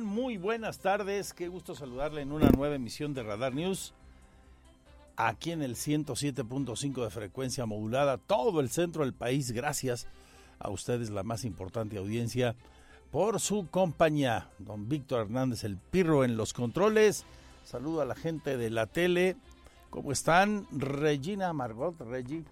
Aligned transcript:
Muy 0.00 0.38
buenas 0.38 0.78
tardes. 0.78 1.34
Qué 1.34 1.48
gusto 1.48 1.74
saludarle 1.74 2.22
en 2.22 2.32
una 2.32 2.48
nueva 2.48 2.74
emisión 2.74 3.12
de 3.12 3.22
Radar 3.22 3.54
News. 3.54 3.92
Aquí 5.16 5.50
en 5.50 5.60
el 5.60 5.74
107.5 5.74 7.04
de 7.04 7.10
frecuencia 7.10 7.66
modulada, 7.66 8.16
todo 8.16 8.60
el 8.60 8.70
centro 8.70 9.04
del 9.04 9.12
país. 9.12 9.52
Gracias 9.52 10.06
a 10.58 10.70
ustedes, 10.70 11.10
la 11.10 11.24
más 11.24 11.44
importante 11.44 11.98
audiencia, 11.98 12.56
por 13.10 13.38
su 13.38 13.68
compañía. 13.70 14.48
Don 14.58 14.88
Víctor 14.88 15.26
Hernández, 15.26 15.62
el 15.64 15.76
Pirro 15.76 16.24
en 16.24 16.38
los 16.38 16.54
controles. 16.54 17.26
Saludo 17.62 18.00
a 18.00 18.06
la 18.06 18.14
gente 18.14 18.56
de 18.56 18.70
la 18.70 18.86
tele. 18.86 19.36
¿Cómo 19.90 20.10
están? 20.10 20.66
Regina 20.70 21.52
Margot, 21.52 22.00
Regi, 22.00 22.44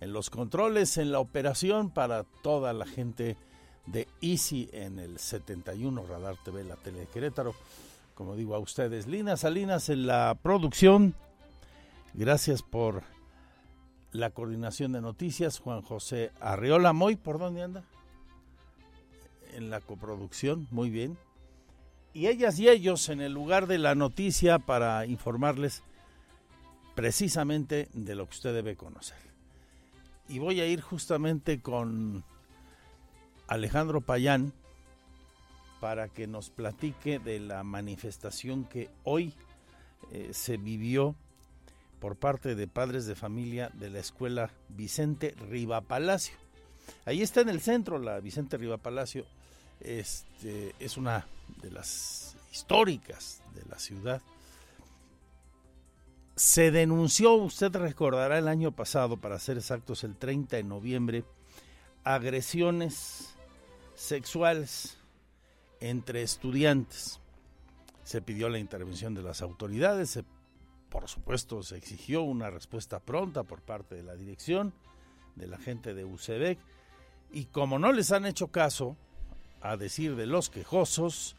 en 0.00 0.12
los 0.12 0.30
controles, 0.30 0.98
en 0.98 1.12
la 1.12 1.20
operación 1.20 1.90
para 1.90 2.24
toda 2.42 2.72
la 2.72 2.86
gente 2.86 3.36
de 3.86 4.06
Easy 4.20 4.68
en 4.72 4.98
el 4.98 5.18
71 5.18 6.04
Radar 6.06 6.36
TV, 6.44 6.64
la 6.64 6.76
tele 6.76 7.00
de 7.00 7.06
Querétaro. 7.06 7.54
Como 8.14 8.36
digo 8.36 8.54
a 8.54 8.58
ustedes, 8.58 9.06
Lina 9.06 9.36
Salinas 9.36 9.88
en 9.88 10.06
la 10.06 10.36
producción. 10.40 11.14
Gracias 12.14 12.62
por 12.62 13.02
la 14.12 14.30
coordinación 14.30 14.92
de 14.92 15.00
noticias. 15.00 15.58
Juan 15.58 15.82
José 15.82 16.30
Arriola 16.40 16.92
Moy, 16.92 17.16
¿por 17.16 17.38
dónde 17.38 17.62
anda? 17.62 17.84
En 19.54 19.70
la 19.70 19.80
coproducción, 19.80 20.68
muy 20.70 20.90
bien. 20.90 21.16
Y 22.14 22.26
ellas 22.26 22.58
y 22.58 22.68
ellos 22.68 23.08
en 23.08 23.22
el 23.22 23.32
lugar 23.32 23.66
de 23.66 23.78
la 23.78 23.94
noticia 23.94 24.58
para 24.58 25.06
informarles 25.06 25.82
precisamente 26.94 27.88
de 27.94 28.14
lo 28.14 28.26
que 28.26 28.34
usted 28.34 28.52
debe 28.52 28.76
conocer. 28.76 29.16
Y 30.28 30.38
voy 30.38 30.60
a 30.60 30.66
ir 30.66 30.82
justamente 30.82 31.60
con 31.60 32.24
Alejandro 33.52 34.00
Payán 34.00 34.54
para 35.78 36.08
que 36.08 36.26
nos 36.26 36.48
platique 36.48 37.18
de 37.18 37.38
la 37.38 37.62
manifestación 37.62 38.64
que 38.64 38.88
hoy 39.04 39.34
eh, 40.10 40.30
se 40.32 40.56
vivió 40.56 41.14
por 42.00 42.16
parte 42.16 42.54
de 42.54 42.66
padres 42.66 43.04
de 43.04 43.14
familia 43.14 43.70
de 43.74 43.90
la 43.90 43.98
escuela 43.98 44.50
Vicente 44.70 45.34
Riva 45.50 45.82
Palacio. 45.82 46.34
Ahí 47.04 47.20
está 47.20 47.42
en 47.42 47.50
el 47.50 47.60
centro 47.60 47.98
la 47.98 48.20
Vicente 48.20 48.56
Riva 48.56 48.78
Palacio. 48.78 49.26
Este, 49.80 50.74
es 50.78 50.96
una 50.96 51.26
de 51.60 51.72
las 51.72 52.36
históricas 52.50 53.42
de 53.54 53.68
la 53.68 53.78
ciudad. 53.78 54.22
Se 56.36 56.70
denunció, 56.70 57.34
usted 57.34 57.70
recordará 57.76 58.38
el 58.38 58.48
año 58.48 58.72
pasado, 58.72 59.18
para 59.18 59.38
ser 59.38 59.58
exactos, 59.58 60.04
el 60.04 60.16
30 60.16 60.56
de 60.56 60.64
noviembre, 60.64 61.24
agresiones 62.02 63.32
sexuales 64.02 64.98
entre 65.80 66.22
estudiantes. 66.22 67.20
Se 68.02 68.20
pidió 68.20 68.48
la 68.48 68.58
intervención 68.58 69.14
de 69.14 69.22
las 69.22 69.42
autoridades, 69.42 70.20
por 70.90 71.08
supuesto 71.08 71.62
se 71.62 71.76
exigió 71.76 72.22
una 72.22 72.50
respuesta 72.50 72.98
pronta 72.98 73.44
por 73.44 73.62
parte 73.62 73.94
de 73.94 74.02
la 74.02 74.16
dirección, 74.16 74.72
de 75.36 75.46
la 75.46 75.56
gente 75.56 75.94
de 75.94 76.04
UCEBEC, 76.04 76.58
y 77.30 77.44
como 77.46 77.78
no 77.78 77.92
les 77.92 78.10
han 78.10 78.26
hecho 78.26 78.48
caso, 78.48 78.96
a 79.60 79.76
decir 79.76 80.16
de 80.16 80.26
los 80.26 80.50
quejosos, 80.50 81.36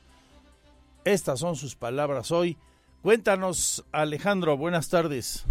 estas 1.03 1.41
son 1.41 1.57
sus 1.57 1.75
palabras 1.75 2.31
hoy. 2.31 2.57
Cuéntanos, 3.01 3.85
Alejandro, 3.91 4.55
buenas 4.55 4.89
tardes. 4.89 5.45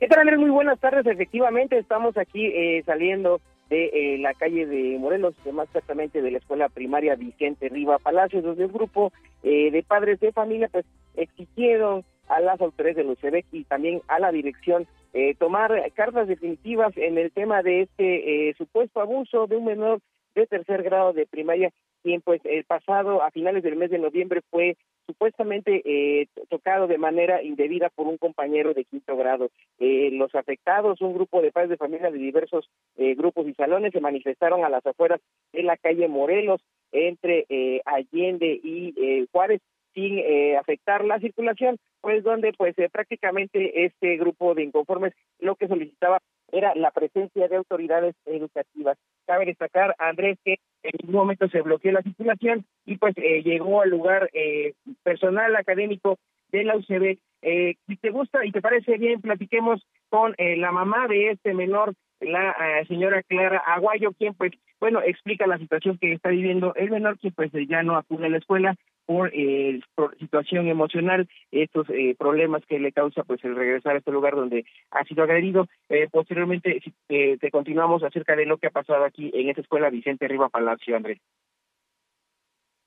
¿Qué 0.00 0.08
tal, 0.08 0.18
Andrés? 0.18 0.40
Muy 0.40 0.50
buenas 0.50 0.80
tardes. 0.80 1.06
Efectivamente, 1.06 1.78
estamos 1.78 2.16
aquí 2.16 2.46
eh, 2.46 2.82
saliendo 2.84 3.40
de 3.70 3.84
eh, 3.94 4.18
la 4.18 4.34
calle 4.34 4.66
de 4.66 4.98
Morelos, 4.98 5.34
más 5.52 5.68
exactamente 5.68 6.20
de 6.20 6.32
la 6.32 6.38
escuela 6.38 6.68
primaria 6.68 7.14
Vicente 7.14 7.68
Riva 7.68 7.98
Palacios, 7.98 8.42
donde 8.42 8.66
un 8.66 8.72
grupo 8.72 9.12
eh, 9.44 9.70
de 9.70 9.82
padres 9.84 10.18
de 10.18 10.32
familia 10.32 10.68
pues 10.70 10.84
exigieron 11.14 12.04
a 12.28 12.40
las 12.40 12.60
autoridades 12.60 13.06
de 13.06 13.12
UCEBEC 13.12 13.46
y 13.52 13.64
también 13.64 14.02
a 14.08 14.18
la 14.18 14.32
dirección 14.32 14.86
eh, 15.14 15.34
tomar 15.36 15.72
cartas 15.94 16.26
definitivas 16.26 16.96
en 16.96 17.16
el 17.16 17.30
tema 17.30 17.62
de 17.62 17.82
este 17.82 18.54
supuesto 18.58 19.00
abuso 19.00 19.46
de 19.46 19.56
un 19.56 19.64
menor 19.64 20.00
de 20.34 20.46
tercer 20.46 20.82
grado 20.82 21.12
de 21.12 21.26
primaria, 21.26 21.70
quien 22.02 22.20
pues 22.20 22.40
el 22.44 22.64
pasado, 22.64 23.22
a 23.22 23.30
finales 23.30 23.62
del 23.62 23.76
mes 23.76 23.90
de 23.90 23.98
noviembre, 23.98 24.40
fue 24.50 24.76
supuestamente 25.10 25.82
eh, 25.84 26.28
tocado 26.48 26.86
de 26.86 26.98
manera 26.98 27.42
indebida 27.42 27.88
por 27.88 28.06
un 28.06 28.16
compañero 28.16 28.74
de 28.74 28.84
quinto 28.84 29.16
grado. 29.16 29.50
Eh, 29.80 30.10
los 30.12 30.34
afectados, 30.36 31.00
un 31.00 31.14
grupo 31.14 31.42
de 31.42 31.50
padres 31.50 31.70
de 31.70 31.76
familia 31.76 32.10
de 32.12 32.18
diversos 32.18 32.70
eh, 32.96 33.14
grupos 33.16 33.48
y 33.48 33.54
salones, 33.54 33.92
se 33.92 34.00
manifestaron 34.00 34.64
a 34.64 34.68
las 34.68 34.86
afueras 34.86 35.20
de 35.52 35.64
la 35.64 35.76
calle 35.76 36.06
Morelos 36.06 36.60
entre 36.92 37.46
Allende 37.84 38.60
y 38.62 39.26
Juárez 39.32 39.60
sin 39.94 40.20
afectar 40.56 41.04
la 41.04 41.18
circulación, 41.18 41.76
pues 42.00 42.22
donde 42.24 42.52
pues 42.52 42.74
prácticamente 42.92 43.84
este 43.84 44.16
grupo 44.16 44.54
de 44.54 44.64
inconformes 44.64 45.12
lo 45.38 45.56
que 45.56 45.68
solicitaba 45.68 46.20
era 46.52 46.74
la 46.74 46.90
presencia 46.90 47.48
de 47.48 47.56
autoridades 47.56 48.14
educativas. 48.26 48.98
Cabe 49.26 49.46
destacar, 49.46 49.94
Andrés, 49.98 50.38
que 50.44 50.58
en 50.82 50.92
ningún 51.02 51.16
momento 51.16 51.48
se 51.48 51.62
bloqueó 51.62 51.92
la 51.92 52.02
circulación 52.02 52.64
y 52.84 52.96
pues 52.96 53.14
eh, 53.16 53.42
llegó 53.42 53.82
al 53.82 53.90
lugar 53.90 54.30
eh, 54.32 54.74
personal 55.02 55.54
académico 55.56 56.18
de 56.50 56.64
la 56.64 56.76
UCB. 56.76 57.18
Eh, 57.42 57.74
si 57.86 57.96
te 57.96 58.10
gusta 58.10 58.44
y 58.44 58.52
te 58.52 58.60
parece 58.60 58.98
bien, 58.98 59.20
platiquemos 59.20 59.82
con 60.08 60.34
la 60.36 60.72
mamá 60.72 61.06
de 61.06 61.30
este 61.30 61.54
menor, 61.54 61.94
la 62.18 62.54
señora 62.88 63.22
Clara 63.22 63.58
Aguayo, 63.58 64.12
quien 64.12 64.34
pues, 64.34 64.52
bueno, 64.80 65.00
explica 65.02 65.46
la 65.46 65.58
situación 65.58 65.98
que 65.98 66.12
está 66.12 66.30
viviendo 66.30 66.74
el 66.74 66.90
menor, 66.90 67.18
que 67.18 67.30
pues 67.30 67.50
ya 67.68 67.82
no 67.82 67.96
acude 67.96 68.26
a 68.26 68.30
la 68.30 68.38
escuela, 68.38 68.74
por, 69.10 69.32
eh, 69.34 69.80
situación 70.20 70.68
emocional, 70.68 71.28
estos 71.50 71.84
eh, 71.90 72.14
problemas 72.16 72.62
que 72.64 72.78
le 72.78 72.92
causa 72.92 73.24
pues 73.24 73.44
el 73.44 73.56
regresar 73.56 73.96
a 73.96 73.98
este 73.98 74.12
lugar 74.12 74.36
donde 74.36 74.64
ha 74.92 75.02
sido 75.02 75.24
agredido. 75.24 75.66
Eh, 75.88 76.06
posteriormente 76.12 76.80
eh, 77.08 77.36
te 77.40 77.50
continuamos 77.50 78.04
acerca 78.04 78.36
de 78.36 78.46
lo 78.46 78.58
que 78.58 78.68
ha 78.68 78.70
pasado 78.70 79.04
aquí 79.04 79.32
en 79.34 79.48
esta 79.48 79.62
escuela 79.62 79.90
Vicente 79.90 80.28
Riva 80.28 80.48
Palacio, 80.48 80.94
Andrés. 80.94 81.18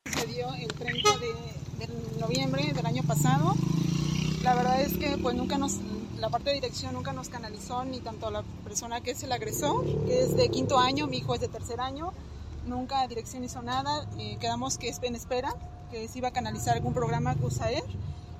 Se 0.06 0.26
dio 0.28 0.48
el 0.54 0.70
30 0.70 1.10
de, 1.20 2.22
noviembre 2.22 2.72
del 2.74 2.86
año 2.86 3.04
pasado. 3.06 3.52
La 4.46 4.56
verdad 4.56 4.82
es 4.82 4.98
que 4.98 5.22
pues 5.22 5.36
nunca 5.36 5.58
nos, 5.58 5.82
la 6.22 6.30
parte 6.30 6.52
de 6.52 6.56
dirección 6.56 6.94
nunca 6.94 7.12
nos 7.12 7.28
canalizó 7.28 7.84
ni 7.84 8.00
tanto 8.00 8.32
la 8.32 8.44
persona 8.64 9.02
que 9.02 9.12
es 9.12 9.24
el 9.24 9.34
agresor, 9.34 9.84
que 10.06 10.22
es 10.22 10.38
de 10.38 10.48
quinto 10.48 10.80
año, 10.80 11.06
mi 11.08 11.18
hijo 11.18 11.36
es 11.36 11.42
de 11.42 11.50
tercer 11.50 11.82
año, 11.82 12.14
nunca 12.66 13.08
dirección 13.08 13.44
hizo 13.44 13.62
nada, 13.62 14.08
quedamos 14.40 14.78
que 14.78 14.94
en 15.02 15.16
espera 15.16 15.54
que 15.92 16.08
se 16.08 16.18
iba 16.18 16.30
a 16.30 16.32
canalizar 16.32 16.76
algún 16.76 16.94
programa 16.94 17.36
CUSAER 17.36 17.84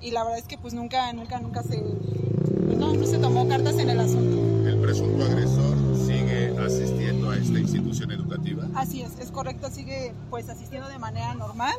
y 0.00 0.10
la 0.10 0.24
verdad 0.24 0.38
es 0.38 0.44
que 0.44 0.58
pues 0.58 0.74
nunca, 0.74 1.12
nunca, 1.12 1.40
nunca 1.40 1.62
se, 1.62 1.78
pues, 1.78 2.78
no, 2.78 2.94
no 2.94 3.06
se 3.06 3.18
tomó 3.18 3.48
cartas 3.48 3.78
en 3.78 3.90
el 3.90 4.00
asunto. 4.00 4.68
¿El 4.68 4.78
presunto 4.80 5.24
agresor 5.24 5.76
sigue 6.04 6.54
asistiendo 6.58 7.30
a 7.30 7.36
esta 7.36 7.58
institución 7.58 8.10
educativa? 8.10 8.66
Así 8.74 9.02
es, 9.02 9.18
es 9.18 9.30
correcto, 9.30 9.70
sigue 9.70 10.12
pues 10.30 10.48
asistiendo 10.48 10.88
de 10.88 10.98
manera 10.98 11.34
normal 11.34 11.76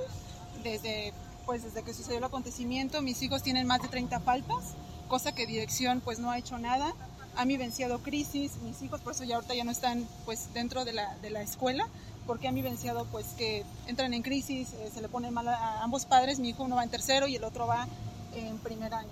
desde 0.63 1.13
pues 1.45 1.63
desde 1.63 1.83
que 1.83 1.93
sucedió 1.93 2.17
el 2.17 2.23
acontecimiento. 2.23 3.01
Mis 3.01 3.21
hijos 3.21 3.43
tienen 3.43 3.67
más 3.67 3.81
de 3.81 3.87
30 3.87 4.19
faltas, 4.21 4.73
cosa 5.07 5.33
que 5.33 5.45
dirección 5.45 6.01
pues 6.01 6.19
no 6.19 6.31
ha 6.31 6.37
hecho 6.37 6.57
nada. 6.57 6.93
Han 7.37 7.47
vivenciado 7.47 7.99
crisis, 7.99 8.53
mis 8.63 8.81
hijos 8.81 9.01
por 9.01 9.13
eso 9.13 9.23
ya 9.25 9.35
ahorita 9.35 9.53
ya 9.53 9.63
no 9.63 9.71
están 9.71 10.07
pues 10.23 10.53
dentro 10.53 10.85
de 10.85 10.93
la, 10.93 11.15
de 11.17 11.29
la 11.29 11.41
escuela, 11.41 11.87
porque 12.25 12.47
han 12.47 12.55
vivenciado 12.55 13.05
pues 13.11 13.35
que 13.37 13.63
entran 13.87 14.13
en 14.13 14.21
crisis, 14.21 14.73
eh, 14.73 14.89
se 14.89 15.01
le 15.01 15.09
pone 15.09 15.31
mal 15.31 15.47
a 15.47 15.83
ambos 15.83 16.05
padres, 16.05 16.39
mi 16.39 16.49
hijo 16.49 16.63
uno 16.63 16.75
va 16.75 16.83
en 16.83 16.91
tercero 16.91 17.27
y 17.27 17.35
el 17.35 17.43
otro 17.43 17.67
va 17.67 17.87
en 18.35 18.57
primer 18.59 18.93
año. 18.93 19.11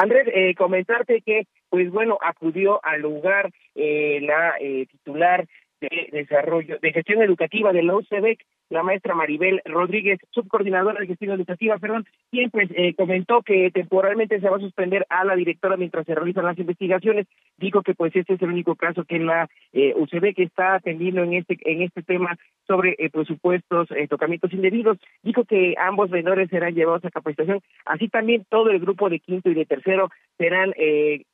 Andrés, 0.00 0.28
eh, 0.32 0.54
comentarte 0.54 1.20
que, 1.20 1.46
pues 1.68 1.90
bueno, 1.90 2.16
acudió 2.22 2.82
al 2.82 3.02
lugar 3.02 3.50
eh, 3.74 4.20
la 4.22 4.54
eh, 4.58 4.86
titular 4.86 5.46
de 5.80 6.08
desarrollo, 6.12 6.78
de 6.80 6.92
gestión 6.92 7.22
educativa 7.22 7.72
de 7.72 7.82
la 7.82 7.96
UCEBEC, 7.96 8.44
la 8.68 8.82
maestra 8.82 9.14
Maribel 9.14 9.60
Rodríguez, 9.64 10.20
subcoordinadora 10.30 11.00
de 11.00 11.06
gestión 11.06 11.32
educativa, 11.32 11.78
perdón, 11.78 12.06
quien 12.30 12.50
pues 12.50 12.70
eh, 12.74 12.94
comentó 12.94 13.42
que 13.42 13.70
temporalmente 13.70 14.40
se 14.40 14.48
va 14.48 14.56
a 14.56 14.60
suspender 14.60 15.06
a 15.08 15.24
la 15.24 15.34
directora 15.34 15.76
mientras 15.76 16.06
se 16.06 16.14
realizan 16.14 16.44
las 16.44 16.58
investigaciones. 16.58 17.26
Dijo 17.56 17.82
que 17.82 17.94
pues 17.94 18.14
este 18.14 18.34
es 18.34 18.42
el 18.42 18.50
único 18.50 18.74
caso 18.76 19.04
que 19.04 19.18
la 19.18 19.48
eh, 19.72 19.94
UCB 19.96 20.34
está 20.36 20.74
atendiendo 20.74 21.22
en 21.22 21.34
este 21.34 21.58
en 21.64 21.82
este 21.82 22.02
tema 22.02 22.36
sobre 22.66 22.94
eh, 22.98 23.10
presupuestos, 23.10 23.90
eh, 23.90 24.06
tocamientos 24.08 24.52
indebidos. 24.52 24.98
Dijo 25.22 25.44
que 25.44 25.74
ambos 25.78 26.10
vendedores 26.10 26.50
serán 26.50 26.74
llevados 26.74 27.04
a 27.04 27.10
capacitación, 27.10 27.60
así 27.84 28.08
también 28.08 28.44
todo 28.48 28.70
el 28.70 28.78
grupo 28.80 29.08
de 29.08 29.20
quinto 29.20 29.50
y 29.50 29.54
de 29.54 29.66
tercero 29.66 30.10
serán, 30.38 30.72
eh, 30.76 31.24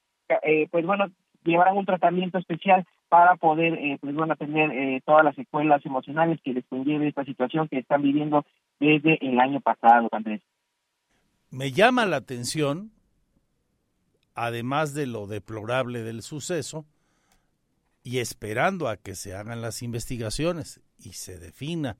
eh, 0.43 0.67
pues 0.71 0.85
bueno, 0.85 1.07
llevarán 1.45 1.77
un 1.77 1.87
tratamiento 1.87 2.39
especial 2.39 2.85
para 3.09 3.37
poder, 3.37 3.75
eh, 3.75 3.99
pues 4.01 4.15
bueno, 4.15 4.33
atender 4.33 4.71
eh, 4.73 5.03
todas 5.05 5.25
las 5.25 5.35
secuelas 5.35 5.85
emocionales 5.85 6.41
que 6.43 6.53
les 6.53 6.65
conlleve 6.67 7.09
esta 7.09 7.25
situación 7.25 7.69
que 7.69 7.79
están 7.79 8.03
viviendo 8.03 8.45
desde 8.81 9.19
el 9.27 9.39
año 9.39 9.61
pasado, 9.61 10.09
Andrés. 10.13 10.43
Me 11.51 11.73
llama 11.73 12.07
la 12.07 12.17
atención, 12.17 12.91
además 14.35 14.95
de 14.95 15.07
lo 15.07 15.27
deplorable 15.27 16.03
del 16.03 16.23
suceso, 16.23 16.85
y 18.03 18.19
esperando 18.19 18.89
a 18.89 18.97
que 18.97 19.15
se 19.15 19.35
hagan 19.35 19.63
las 19.63 19.83
investigaciones 19.83 20.81
y 20.99 21.15
se 21.15 21.39
defina 21.39 21.97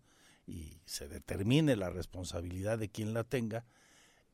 y 0.47 0.79
se 0.85 1.09
determine 1.09 1.75
la 1.75 1.91
responsabilidad 1.91 2.79
de 2.79 2.89
quien 2.89 3.13
la 3.13 3.25
tenga, 3.25 3.65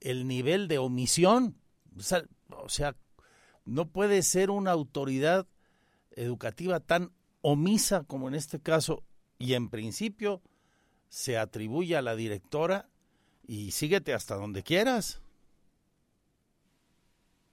el 0.01 0.27
nivel 0.27 0.69
de 0.69 0.79
omisión. 0.79 1.57
O 2.51 2.69
sea, 2.69 2.95
no 3.65 3.89
puede 3.89 4.23
ser 4.23 4.51
una 4.51 4.73
autoridad 4.73 5.47
educativa 6.17 6.81
tan 6.81 7.11
omisa 7.41 8.05
como 8.06 8.29
en 8.29 8.35
este 8.35 8.61
caso 8.61 9.03
y 9.38 9.55
en 9.55 9.69
principio 9.69 10.41
se 11.09 11.37
atribuye 11.37 11.97
a 11.97 12.03
la 12.03 12.17
directora 12.17 12.87
y 13.47 13.73
síguete 13.73 14.14
hasta 14.14 14.37
donde 14.37 14.62
quieras. 14.62 15.20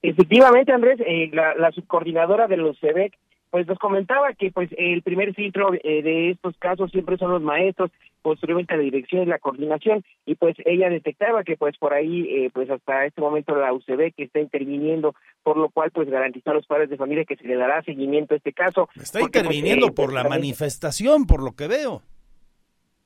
Efectivamente, 0.01 0.71
Andrés, 0.71 0.99
eh, 1.05 1.29
la, 1.33 1.71
subcoordinadora 1.71 2.47
de 2.47 2.57
los 2.57 2.79
CEBEC 2.79 3.17
pues 3.49 3.67
nos 3.67 3.79
comentaba 3.79 4.33
que 4.33 4.51
pues 4.51 4.69
el 4.77 5.01
primer 5.01 5.33
filtro 5.33 5.73
eh, 5.73 6.03
de 6.03 6.29
estos 6.29 6.55
casos 6.57 6.91
siempre 6.91 7.17
son 7.17 7.31
los 7.31 7.41
maestros, 7.41 7.91
posteriormente 8.21 8.75
la 8.75 8.83
dirección 8.83 9.23
y 9.23 9.25
la 9.25 9.39
coordinación 9.39 10.03
y 10.25 10.35
pues 10.35 10.55
ella 10.65 10.89
detectaba 10.89 11.43
que 11.43 11.57
pues 11.57 11.77
por 11.77 11.93
ahí 11.93 12.27
eh, 12.29 12.49
pues 12.53 12.69
hasta 12.69 13.05
este 13.05 13.21
momento 13.21 13.55
la 13.55 13.73
UCB 13.73 14.13
que 14.15 14.23
está 14.23 14.39
interviniendo 14.39 15.15
por 15.43 15.57
lo 15.57 15.69
cual 15.69 15.91
pues 15.91 16.09
garantizar 16.09 16.53
a 16.53 16.57
los 16.57 16.67
padres 16.67 16.89
de 16.89 16.97
familia 16.97 17.25
que 17.25 17.35
se 17.35 17.47
le 17.47 17.55
dará 17.55 17.81
seguimiento 17.83 18.33
a 18.33 18.37
este 18.37 18.53
caso. 18.53 18.89
Está 18.95 19.19
porque, 19.19 19.39
interviniendo 19.39 19.87
pues, 19.87 19.93
eh, 19.93 19.95
por 19.95 20.13
la 20.13 20.23
manifestación, 20.23 21.25
por 21.25 21.41
lo 21.43 21.53
que 21.53 21.67
veo. 21.67 22.01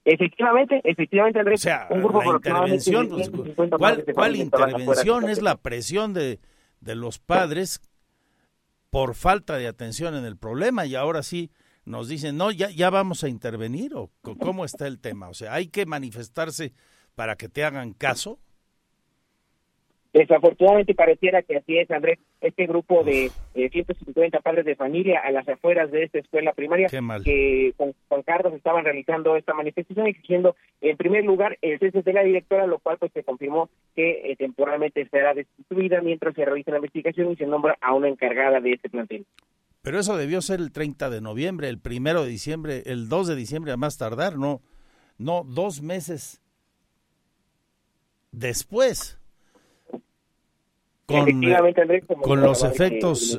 Efectivamente, 0.05 0.81
efectivamente, 0.83 1.39
Andrés. 1.39 1.61
O 1.61 1.63
sea, 1.63 1.87
un 1.89 2.01
grupo 2.01 2.21
la 2.23 2.35
intervención, 2.35 3.09
pues, 3.09 3.31
¿cuál, 3.77 4.03
cuál 4.13 4.35
intervención 4.35 5.29
es 5.29 5.41
la 5.41 5.55
presión 5.55 6.13
de, 6.13 6.39
de 6.81 6.95
los 6.95 7.19
padres 7.19 7.81
por 8.89 9.15
falta 9.15 9.57
de 9.57 9.67
atención 9.67 10.15
en 10.15 10.25
el 10.25 10.37
problema 10.37 10.85
y 10.85 10.95
ahora 10.95 11.23
sí 11.23 11.51
nos 11.85 12.07
dicen, 12.07 12.37
no, 12.37 12.51
ya, 12.51 12.69
ya 12.69 12.89
vamos 12.89 13.23
a 13.23 13.29
intervenir 13.29 13.93
o 13.95 14.09
cómo 14.21 14.65
está 14.65 14.87
el 14.87 14.99
tema. 14.99 15.29
O 15.29 15.33
sea, 15.33 15.53
hay 15.53 15.67
que 15.67 15.85
manifestarse 15.85 16.73
para 17.15 17.35
que 17.35 17.49
te 17.49 17.63
hagan 17.63 17.93
caso. 17.93 18.39
Desafortunadamente 20.13 20.93
pareciera 20.93 21.41
que 21.41 21.57
así 21.57 21.75
es, 21.75 21.89
Andrés. 21.89 22.19
Este 22.39 22.67
grupo 22.67 23.03
de 23.03 23.31
eh, 23.55 23.69
150 23.69 24.39
padres 24.41 24.63
de 24.63 24.75
familia 24.75 25.19
a 25.19 25.31
las 25.31 25.47
afueras 25.49 25.89
de 25.91 26.03
esta 26.03 26.19
escuela 26.19 26.53
primaria 26.53 26.87
que 26.87 27.73
con, 27.75 27.95
con 28.07 28.21
Carlos 28.21 28.53
estaban 28.53 28.85
realizando 28.85 29.35
esta 29.35 29.55
manifestación 29.55 30.05
exigiendo, 30.05 30.55
en 30.81 30.97
primer 30.97 31.25
lugar, 31.25 31.57
el 31.63 31.79
cese 31.79 32.03
de 32.03 32.13
la 32.13 32.21
directora, 32.21 32.67
lo 32.67 32.77
cual 32.77 32.97
pues 32.99 33.11
se 33.11 33.23
confirmó 33.23 33.69
que 33.95 34.31
eh, 34.31 34.35
temporalmente 34.35 35.07
será 35.09 35.33
destituida 35.33 36.01
mientras 36.01 36.35
se 36.35 36.45
realiza 36.45 36.71
la 36.71 36.77
investigación 36.77 37.31
y 37.31 37.35
se 37.35 37.47
nombra 37.47 37.75
a 37.81 37.93
una 37.95 38.07
encargada 38.07 38.59
de 38.59 38.73
este 38.73 38.89
plantel. 38.89 39.25
Pero 39.83 39.99
eso 39.99 40.15
debió 40.15 40.41
ser 40.41 40.61
el 40.61 40.71
30 40.71 41.09
de 41.09 41.19
noviembre, 41.19 41.67
el 41.67 41.77
primero 41.77 42.23
de 42.23 42.29
diciembre, 42.29 42.83
el 42.85 43.09
2 43.09 43.27
de 43.27 43.35
diciembre 43.35 43.73
a 43.73 43.77
más 43.77 43.97
tardar, 43.97 44.37
no, 44.37 44.61
no 45.17 45.43
dos 45.43 45.81
meses 45.81 46.41
después 48.31 49.19
con, 51.05 51.25
con 52.21 52.39
los 52.39 52.63
efectos 52.63 53.37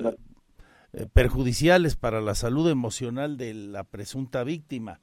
eh, 0.92 1.06
perjudiciales 1.10 1.96
para 1.96 2.20
la 2.20 2.34
salud 2.34 2.70
emocional 2.70 3.38
de 3.38 3.54
la 3.54 3.84
presunta 3.84 4.44
víctima. 4.44 5.00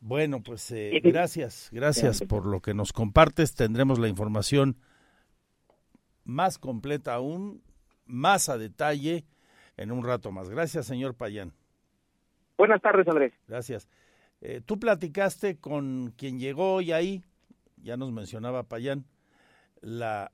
Bueno, 0.00 0.42
pues 0.42 0.70
eh, 0.70 0.98
gracias, 1.04 1.68
gracias 1.70 2.22
por 2.22 2.46
lo 2.46 2.60
que 2.60 2.72
nos 2.72 2.94
compartes. 2.94 3.54
Tendremos 3.54 3.98
la 3.98 4.08
información 4.08 4.78
más 6.24 6.56
completa 6.58 7.12
aún, 7.12 7.62
más 8.06 8.48
a 8.48 8.56
detalle 8.56 9.26
en 9.76 9.92
un 9.92 10.04
rato 10.04 10.30
más. 10.32 10.48
Gracias, 10.48 10.86
señor 10.86 11.14
Payán. 11.14 11.52
Buenas 12.56 12.80
tardes, 12.80 13.06
Andrés. 13.08 13.32
Gracias. 13.48 13.88
Eh, 14.40 14.60
Tú 14.64 14.78
platicaste 14.78 15.58
con 15.58 16.12
quien 16.16 16.38
llegó 16.38 16.74
hoy 16.74 16.92
ahí, 16.92 17.22
ya 17.76 17.96
nos 17.96 18.12
mencionaba 18.12 18.64
Payán, 18.64 19.04
la 19.80 20.30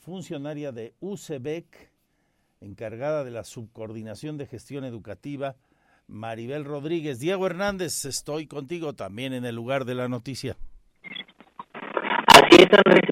funcionaria 0.00 0.72
de 0.72 0.94
UCEBEC, 1.00 1.90
encargada 2.60 3.24
de 3.24 3.30
la 3.30 3.44
subcoordinación 3.44 4.38
de 4.38 4.46
gestión 4.46 4.84
educativa, 4.84 5.56
Maribel 6.06 6.64
Rodríguez. 6.64 7.20
Diego 7.20 7.46
Hernández, 7.46 8.04
estoy 8.04 8.46
contigo 8.46 8.94
también 8.94 9.32
en 9.32 9.44
el 9.44 9.54
lugar 9.54 9.84
de 9.84 9.94
la 9.94 10.08
noticia. 10.08 10.56
Así 12.26 12.56
es, 12.56 12.68
Andrés, 12.72 13.10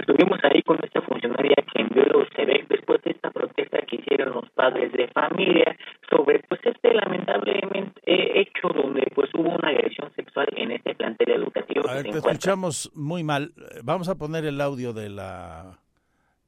estuvimos 0.00 0.38
ahí 0.44 0.62
con 0.62 0.78
esta 0.84 1.02
funcionaria 1.02 1.56
que 1.72 1.82
envió 1.82 2.04
la 2.04 2.18
UCEBEC 2.18 2.68
después 2.68 3.02
de 3.02 3.10
esta 3.10 3.30
protesta 3.30 3.78
que 3.86 3.96
hicieron 3.96 4.34
los 4.34 4.48
padres 4.50 4.92
de 4.92 5.08
familia 5.36 5.76
sobre 6.08 6.40
pues 6.48 6.60
este 6.64 6.94
lamentable 6.94 7.60
eh, 8.06 8.40
hecho 8.40 8.68
donde 8.68 9.02
pues 9.14 9.28
hubo 9.34 9.50
una 9.50 9.68
agresión 9.68 10.12
sexual 10.14 10.46
en 10.56 10.72
este 10.72 10.94
plantel 10.94 11.30
educativo. 11.30 11.88
A 11.88 11.94
ver, 11.94 12.10
te 12.10 12.18
escuchamos 12.18 12.90
muy 12.94 13.24
mal. 13.24 13.52
Vamos 13.82 14.08
a 14.08 14.14
poner 14.16 14.44
el 14.44 14.60
audio 14.60 14.92
de 14.92 15.08
la 15.08 15.80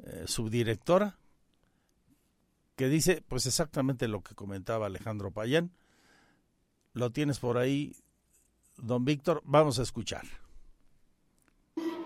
eh, 0.05 0.23
subdirectora, 0.27 1.17
que 2.77 2.89
dice 2.89 3.23
pues 3.27 3.47
exactamente 3.47 4.09
lo 4.09 4.23
que 4.23 4.35
comentaba 4.35 4.87
Alejandro 4.87 5.31
Payán. 5.33 5.71
Lo 6.95 7.11
tienes 7.11 7.39
por 7.39 7.59
ahí, 7.59 7.93
don 8.77 9.05
Víctor, 9.05 9.43
vamos 9.45 9.79
a 9.79 9.83
escuchar. 9.83 10.23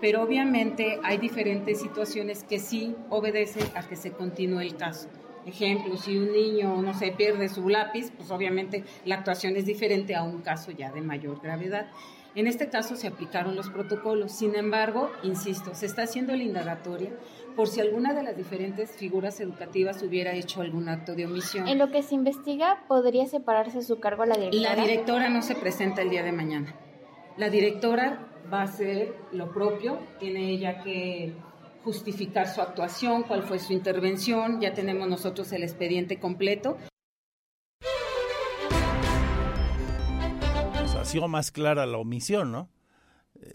Pero 0.01 0.21
obviamente 0.21 0.99
hay 1.03 1.17
diferentes 1.17 1.79
situaciones 1.79 2.43
que 2.43 2.59
sí 2.59 2.95
obedecen 3.09 3.65
a 3.75 3.87
que 3.87 3.95
se 3.95 4.11
continúe 4.11 4.59
el 4.59 4.75
caso. 4.75 5.09
Ejemplo, 5.45 5.97
si 5.97 6.17
un 6.17 6.31
niño, 6.31 6.81
no 6.81 6.93
se 6.93 7.11
pierde 7.11 7.49
su 7.49 7.67
lápiz, 7.67 8.11
pues 8.15 8.31
obviamente 8.31 8.83
la 9.05 9.15
actuación 9.15 9.55
es 9.55 9.65
diferente 9.65 10.15
a 10.15 10.23
un 10.23 10.41
caso 10.41 10.71
ya 10.71 10.91
de 10.91 11.01
mayor 11.01 11.41
gravedad. 11.41 11.87
En 12.35 12.47
este 12.47 12.69
caso 12.69 12.95
se 12.95 13.07
aplicaron 13.07 13.55
los 13.55 13.69
protocolos. 13.69 14.31
Sin 14.31 14.55
embargo, 14.55 15.11
insisto, 15.21 15.75
se 15.75 15.85
está 15.85 16.03
haciendo 16.03 16.35
la 16.35 16.43
indagatoria 16.43 17.11
por 17.55 17.67
si 17.67 17.79
alguna 17.79 18.13
de 18.13 18.23
las 18.23 18.35
diferentes 18.35 18.91
figuras 18.91 19.39
educativas 19.39 20.01
hubiera 20.01 20.33
hecho 20.33 20.61
algún 20.61 20.89
acto 20.89 21.13
de 21.13 21.27
omisión. 21.27 21.67
En 21.67 21.77
lo 21.77 21.91
que 21.91 22.01
se 22.01 22.15
investiga, 22.15 22.83
¿podría 22.87 23.27
separarse 23.27 23.83
su 23.83 23.99
cargo 23.99 24.25
la 24.25 24.35
directora? 24.35 24.75
La 24.75 24.81
directora 24.81 25.29
no 25.29 25.43
se 25.43 25.55
presenta 25.55 26.01
el 26.01 26.09
día 26.09 26.23
de 26.23 26.31
mañana. 26.31 26.73
La 27.37 27.49
directora 27.49 28.27
va 28.51 28.61
a 28.61 28.63
hacer 28.63 29.15
lo 29.31 29.51
propio, 29.51 29.99
tiene 30.19 30.49
ella 30.49 30.81
que 30.81 31.33
justificar 31.83 32.47
su 32.47 32.61
actuación, 32.61 33.23
cuál 33.23 33.43
fue 33.43 33.59
su 33.59 33.73
intervención, 33.73 34.61
ya 34.61 34.73
tenemos 34.73 35.07
nosotros 35.07 35.51
el 35.51 35.63
expediente 35.63 36.19
completo. 36.19 36.77
Pues 40.79 40.95
ha 40.95 41.05
sido 41.05 41.27
más 41.27 41.51
clara 41.51 41.85
la 41.85 41.97
omisión, 41.97 42.51
¿no? 42.51 42.69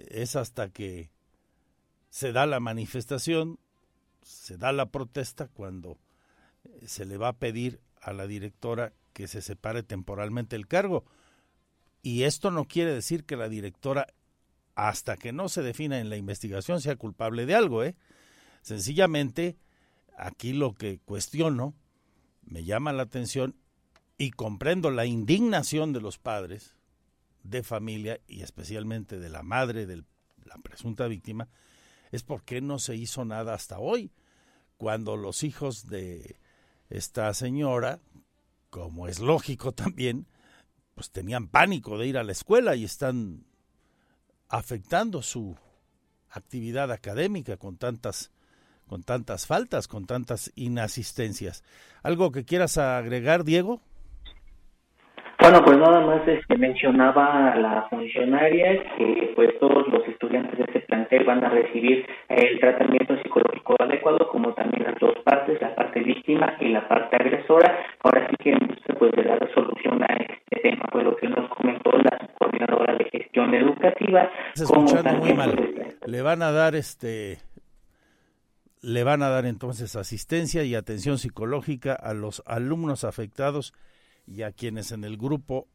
Es 0.08 0.36
hasta 0.36 0.68
que 0.68 1.10
se 2.10 2.32
da 2.32 2.46
la 2.46 2.60
manifestación, 2.60 3.58
se 4.22 4.58
da 4.58 4.72
la 4.72 4.90
protesta 4.90 5.48
cuando 5.48 5.98
eh, 6.64 6.86
se 6.86 7.06
le 7.06 7.16
va 7.16 7.28
a 7.28 7.36
pedir 7.38 7.80
a 8.00 8.12
la 8.12 8.26
directora 8.26 8.92
que 9.12 9.26
se 9.26 9.42
separe 9.42 9.82
temporalmente 9.82 10.56
el 10.56 10.66
cargo. 10.66 11.04
Y 12.02 12.24
esto 12.24 12.50
no 12.50 12.66
quiere 12.66 12.92
decir 12.92 13.24
que 13.24 13.36
la 13.36 13.48
directora, 13.48 14.06
hasta 14.74 15.16
que 15.16 15.32
no 15.32 15.48
se 15.48 15.62
defina 15.62 15.98
en 15.98 16.10
la 16.10 16.16
investigación, 16.16 16.80
sea 16.80 16.96
culpable 16.96 17.46
de 17.46 17.54
algo, 17.54 17.82
¿eh? 17.82 17.96
Sencillamente, 18.68 19.56
aquí 20.14 20.52
lo 20.52 20.74
que 20.74 20.98
cuestiono, 20.98 21.72
me 22.42 22.64
llama 22.64 22.92
la 22.92 23.04
atención 23.04 23.56
y 24.18 24.30
comprendo 24.30 24.90
la 24.90 25.06
indignación 25.06 25.94
de 25.94 26.02
los 26.02 26.18
padres 26.18 26.74
de 27.44 27.62
familia 27.62 28.20
y 28.28 28.42
especialmente 28.42 29.18
de 29.18 29.30
la 29.30 29.42
madre 29.42 29.86
de 29.86 30.04
la 30.44 30.58
presunta 30.62 31.06
víctima, 31.06 31.48
es 32.12 32.22
por 32.22 32.42
qué 32.42 32.60
no 32.60 32.78
se 32.78 32.94
hizo 32.94 33.24
nada 33.24 33.54
hasta 33.54 33.78
hoy, 33.78 34.12
cuando 34.76 35.16
los 35.16 35.44
hijos 35.44 35.86
de 35.86 36.36
esta 36.90 37.32
señora, 37.32 38.00
como 38.68 39.08
es 39.08 39.18
lógico 39.18 39.72
también, 39.72 40.26
pues 40.94 41.10
tenían 41.10 41.48
pánico 41.48 41.96
de 41.96 42.06
ir 42.06 42.18
a 42.18 42.22
la 42.22 42.32
escuela 42.32 42.76
y 42.76 42.84
están 42.84 43.46
afectando 44.50 45.22
su 45.22 45.56
actividad 46.28 46.92
académica 46.92 47.56
con 47.56 47.78
tantas 47.78 48.30
con 48.88 49.02
tantas 49.02 49.46
faltas, 49.46 49.86
con 49.86 50.06
tantas 50.06 50.52
inasistencias. 50.56 51.62
¿Algo 52.02 52.32
que 52.32 52.44
quieras 52.44 52.78
agregar, 52.78 53.44
Diego? 53.44 53.80
Bueno, 55.40 55.64
pues 55.64 55.78
nada 55.78 56.00
más 56.00 56.26
este, 56.26 56.58
mencionaba 56.58 57.52
a 57.52 57.56
la 57.56 57.86
funcionaria 57.88 58.82
que 58.96 59.32
pues 59.36 59.56
todos 59.60 59.86
los 59.88 60.06
estudiantes 60.08 60.58
de 60.58 60.64
este 60.64 60.80
plantel 60.80 61.24
van 61.24 61.44
a 61.44 61.48
recibir 61.48 62.04
el 62.28 62.58
tratamiento 62.58 63.16
psicológico 63.22 63.76
adecuado, 63.78 64.28
como 64.30 64.52
también 64.54 64.84
las 64.84 64.98
dos 64.98 65.14
partes, 65.24 65.60
la 65.60 65.74
parte 65.76 66.00
víctima 66.00 66.56
y 66.60 66.68
la 66.70 66.88
parte 66.88 67.16
agresora. 67.16 67.78
Ahora 68.02 68.28
sí 68.28 68.36
que 68.40 68.58
pues 68.98 69.12
de 69.12 69.22
dar 69.22 69.38
solución 69.54 70.02
a 70.02 70.12
este 70.16 70.60
tema, 70.60 70.84
fue 70.90 71.04
lo 71.04 71.16
que 71.16 71.28
nos 71.28 71.48
comentó 71.50 71.92
la 71.92 72.28
coordinadora 72.38 72.96
de 72.96 73.04
gestión 73.04 73.54
educativa. 73.54 74.28
Escuchando 74.54 75.12
muy 75.14 75.34
mal. 75.34 75.52
Pues, 75.54 75.96
Le 76.04 76.22
van 76.22 76.42
a 76.42 76.50
dar 76.50 76.74
este 76.74 77.38
le 78.80 79.04
van 79.04 79.22
a 79.22 79.28
dar 79.28 79.46
entonces 79.46 79.96
asistencia 79.96 80.64
y 80.64 80.74
atención 80.74 81.18
psicológica 81.18 81.94
a 81.94 82.14
los 82.14 82.42
alumnos 82.46 83.04
afectados 83.04 83.72
y 84.26 84.42
a 84.42 84.52
quienes 84.52 84.92
en 84.92 85.04
el 85.04 85.16
grupo 85.16 85.68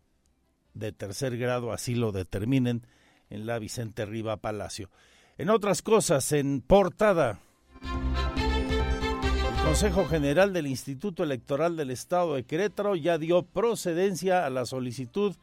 de 0.74 0.92
tercer 0.92 1.38
grado 1.38 1.72
así 1.72 1.96
lo 1.96 2.12
determinen 2.12 2.86
en 3.30 3.46
la 3.46 3.60
Vicente 3.60 4.06
Riva 4.06 4.38
Palacio. 4.38 4.90
En 5.38 5.50
otras 5.50 5.82
cosas, 5.82 6.32
en 6.32 6.62
portada, 6.62 7.40
el 7.82 9.66
Consejo 9.66 10.06
General 10.06 10.54
del 10.54 10.68
Instituto 10.68 11.24
Electoral 11.24 11.76
del 11.76 11.90
Estado 11.90 12.36
de 12.36 12.44
Querétaro 12.44 12.96
ya 12.96 13.18
dio 13.18 13.44
procedencia 13.44 14.46
a 14.46 14.50
la 14.50 14.66
solicitud 14.66 15.36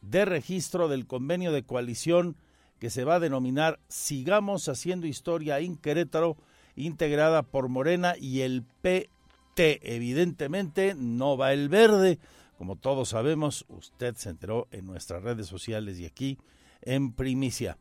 de 0.00 0.24
registro 0.24 0.88
del 0.88 1.06
convenio 1.06 1.52
de 1.52 1.64
coalición 1.64 2.36
que 2.78 2.90
se 2.90 3.04
va 3.04 3.16
a 3.16 3.20
denominar 3.20 3.80
Sigamos 3.88 4.68
Haciendo 4.68 5.06
Historia 5.06 5.58
en 5.58 5.76
Querétaro 5.76 6.36
integrada 6.76 7.42
por 7.42 7.68
Morena 7.68 8.14
y 8.18 8.40
el 8.40 8.62
PT. 8.82 9.80
Evidentemente 9.82 10.94
no 10.96 11.36
va 11.36 11.52
el 11.52 11.68
verde, 11.68 12.18
como 12.58 12.76
todos 12.76 13.10
sabemos, 13.10 13.64
usted 13.68 14.14
se 14.16 14.30
enteró 14.30 14.68
en 14.70 14.86
nuestras 14.86 15.22
redes 15.22 15.46
sociales 15.46 15.98
y 15.98 16.06
aquí 16.06 16.38
en 16.82 17.12
primicia. 17.12 17.78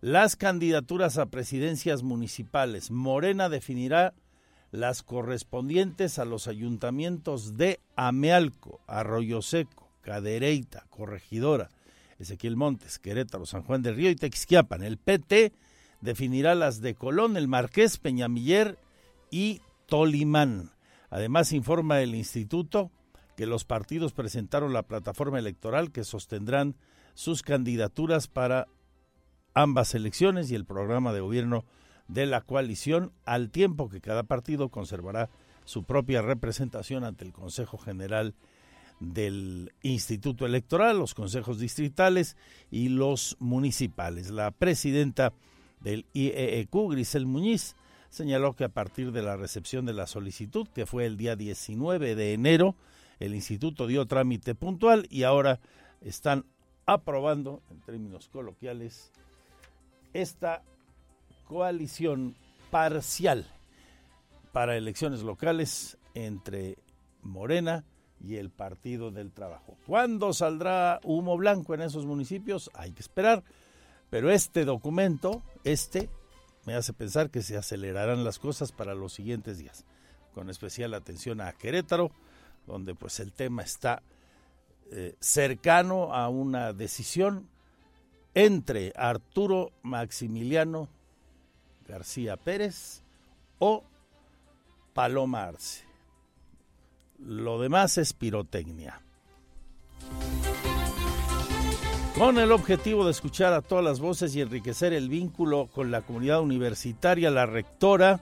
Las 0.00 0.36
candidaturas 0.36 1.18
a 1.18 1.26
presidencias 1.26 2.02
municipales. 2.02 2.90
Morena 2.90 3.48
definirá 3.48 4.14
las 4.70 5.02
correspondientes 5.02 6.18
a 6.18 6.24
los 6.24 6.48
ayuntamientos 6.48 7.56
de 7.56 7.80
Amealco, 7.96 8.80
Arroyo 8.86 9.42
Seco, 9.42 9.90
Cadereyta, 10.02 10.86
Corregidora, 10.90 11.70
Ezequiel 12.18 12.56
Montes, 12.56 12.98
Querétaro, 12.98 13.46
San 13.46 13.62
Juan 13.62 13.82
del 13.82 13.96
Río 13.96 14.10
y 14.10 14.16
Texquiapan. 14.16 14.82
El 14.82 14.98
PT 14.98 15.52
definirá 16.00 16.54
las 16.54 16.80
de 16.80 16.94
Colón, 16.94 17.36
el 17.36 17.48
Marqués, 17.48 17.98
Peñamiller 17.98 18.78
y 19.30 19.60
Tolimán. 19.86 20.70
Además, 21.10 21.52
informa 21.52 22.00
el 22.00 22.14
instituto 22.14 22.90
que 23.36 23.46
los 23.46 23.64
partidos 23.64 24.12
presentaron 24.12 24.72
la 24.72 24.82
plataforma 24.82 25.38
electoral 25.38 25.92
que 25.92 26.04
sostendrán 26.04 26.76
sus 27.14 27.42
candidaturas 27.42 28.28
para 28.28 28.66
ambas 29.54 29.94
elecciones 29.94 30.50
y 30.50 30.54
el 30.54 30.64
programa 30.64 31.12
de 31.12 31.20
gobierno 31.20 31.64
de 32.08 32.26
la 32.26 32.40
coalición, 32.40 33.12
al 33.24 33.50
tiempo 33.50 33.88
que 33.88 34.00
cada 34.00 34.24
partido 34.24 34.68
conservará 34.68 35.30
su 35.64 35.84
propia 35.84 36.22
representación 36.22 37.04
ante 37.04 37.24
el 37.24 37.32
Consejo 37.32 37.78
General 37.78 38.34
del 38.98 39.72
Instituto 39.82 40.44
Electoral, 40.44 40.98
los 40.98 41.14
consejos 41.14 41.58
distritales 41.58 42.36
y 42.70 42.88
los 42.88 43.36
municipales. 43.38 44.30
La 44.30 44.50
presidenta 44.50 45.32
del 45.80 46.06
IEEQ, 46.12 46.90
Grisel 46.90 47.26
Muñiz, 47.26 47.76
señaló 48.10 48.54
que 48.54 48.64
a 48.64 48.68
partir 48.68 49.12
de 49.12 49.22
la 49.22 49.36
recepción 49.36 49.86
de 49.86 49.92
la 49.92 50.06
solicitud, 50.06 50.68
que 50.68 50.86
fue 50.86 51.06
el 51.06 51.16
día 51.16 51.36
19 51.36 52.14
de 52.14 52.32
enero, 52.32 52.74
el 53.18 53.34
instituto 53.34 53.86
dio 53.86 54.06
trámite 54.06 54.54
puntual 54.54 55.06
y 55.10 55.22
ahora 55.22 55.60
están 56.00 56.44
aprobando, 56.86 57.62
en 57.70 57.80
términos 57.80 58.28
coloquiales, 58.28 59.12
esta 60.12 60.62
coalición 61.46 62.34
parcial 62.70 63.46
para 64.52 64.76
elecciones 64.76 65.22
locales 65.22 65.98
entre 66.14 66.78
Morena 67.22 67.84
y 68.20 68.36
el 68.36 68.50
Partido 68.50 69.10
del 69.10 69.32
Trabajo. 69.32 69.76
¿Cuándo 69.86 70.32
saldrá 70.32 71.00
humo 71.04 71.36
blanco 71.36 71.74
en 71.74 71.82
esos 71.82 72.06
municipios? 72.06 72.70
Hay 72.74 72.92
que 72.92 73.00
esperar. 73.00 73.44
Pero 74.10 74.30
este 74.30 74.64
documento, 74.64 75.42
este, 75.64 76.10
me 76.66 76.74
hace 76.74 76.92
pensar 76.92 77.30
que 77.30 77.42
se 77.42 77.56
acelerarán 77.56 78.24
las 78.24 78.38
cosas 78.38 78.72
para 78.72 78.94
los 78.94 79.12
siguientes 79.12 79.58
días, 79.58 79.84
con 80.34 80.50
especial 80.50 80.94
atención 80.94 81.40
a 81.40 81.52
Querétaro, 81.52 82.10
donde 82.66 82.94
pues 82.94 83.20
el 83.20 83.32
tema 83.32 83.62
está 83.62 84.02
eh, 84.90 85.14
cercano 85.20 86.12
a 86.14 86.28
una 86.28 86.72
decisión 86.72 87.48
entre 88.34 88.92
Arturo 88.96 89.72
Maximiliano 89.82 90.88
García 91.86 92.36
Pérez 92.36 93.02
o 93.58 93.84
Paloma 94.94 95.44
Arce. 95.44 95.84
Lo 97.18 97.60
demás 97.60 97.98
es 97.98 98.12
pirotecnia. 98.12 99.00
Con 102.20 102.36
el 102.36 102.52
objetivo 102.52 103.06
de 103.06 103.12
escuchar 103.12 103.54
a 103.54 103.62
todas 103.62 103.82
las 103.82 103.98
voces 103.98 104.36
y 104.36 104.42
enriquecer 104.42 104.92
el 104.92 105.08
vínculo 105.08 105.70
con 105.72 105.90
la 105.90 106.02
comunidad 106.02 106.42
universitaria, 106.42 107.30
la 107.30 107.46
rectora 107.46 108.20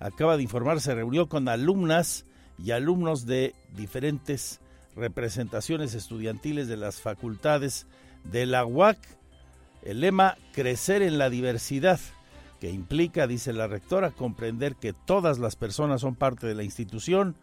acaba 0.00 0.36
de 0.36 0.42
informar, 0.42 0.80
se 0.80 0.96
reunió 0.96 1.28
con 1.28 1.48
alumnas 1.48 2.26
y 2.58 2.72
alumnos 2.72 3.26
de 3.26 3.54
diferentes 3.76 4.58
representaciones 4.96 5.94
estudiantiles 5.94 6.66
de 6.66 6.76
las 6.76 7.00
facultades 7.00 7.86
de 8.24 8.46
la 8.46 8.66
UAC. 8.66 8.98
El 9.84 10.00
lema 10.00 10.36
Crecer 10.52 11.00
en 11.00 11.16
la 11.16 11.30
diversidad, 11.30 12.00
que 12.58 12.70
implica, 12.70 13.28
dice 13.28 13.52
la 13.52 13.68
rectora, 13.68 14.10
comprender 14.10 14.74
que 14.74 14.92
todas 14.92 15.38
las 15.38 15.54
personas 15.54 16.00
son 16.00 16.16
parte 16.16 16.48
de 16.48 16.56
la 16.56 16.64
institución 16.64 17.36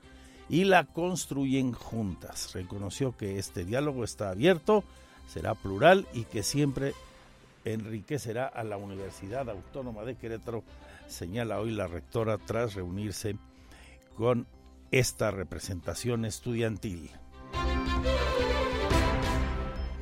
y 0.50 0.66
la 0.66 0.84
construyen 0.84 1.72
juntas. 1.72 2.52
Reconoció 2.54 3.16
que 3.16 3.40
este 3.40 3.64
diálogo 3.64 4.04
está 4.04 4.32
abierto 4.32 4.84
será 5.28 5.56
plural 5.56 6.08
y 6.14 6.24
que 6.24 6.44
siempre 6.44 6.94
enriquecerá 7.66 8.48
a 8.48 8.64
la 8.64 8.78
Universidad 8.78 9.50
Autónoma 9.50 10.04
de 10.04 10.16
Querétaro, 10.16 10.64
señala 11.08 11.60
hoy 11.60 11.72
la 11.72 11.88
rectora 11.88 12.38
tras 12.38 12.74
reunirse 12.76 13.36
con 14.16 14.48
esta 14.92 15.32
representación 15.32 16.26
estudiantil. 16.26 17.12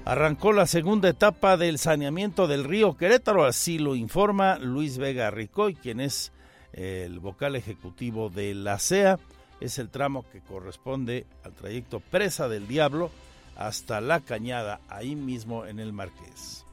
Arrancó 0.05 0.53
la 0.53 0.67
segunda 0.67 1.10
etapa 1.10 1.58
del 1.58 1.79
saneamiento 1.79 2.48
del 2.48 2.63
río 2.63 2.96
Querétaro, 2.96 3.44
así 3.44 3.79
lo 3.79 3.96
informa 3.96 4.60
Luis 4.60 5.00
Vega 5.00 5.32
Ricoy, 5.32 5.74
quien 5.74 6.00
es 6.00 6.32
el 6.74 7.20
vocal 7.20 7.55
ejecutivo 7.55 8.29
de 8.29 8.53
la 8.53 8.77
CEA. 8.77 9.17
Es 9.60 9.79
el 9.79 9.89
tramo 9.89 10.24
que 10.32 10.41
corresponde 10.41 11.25
al 11.44 11.53
trayecto 11.53 12.01
Presa 12.01 12.48
del 12.48 12.67
Diablo, 12.67 13.10
hasta 13.56 14.02
La 14.02 14.20
Cañada, 14.20 14.82
ahí 14.90 15.16
mismo 15.16 15.66
en 15.66 15.80
el 15.80 15.94
Marqués. 15.94 16.66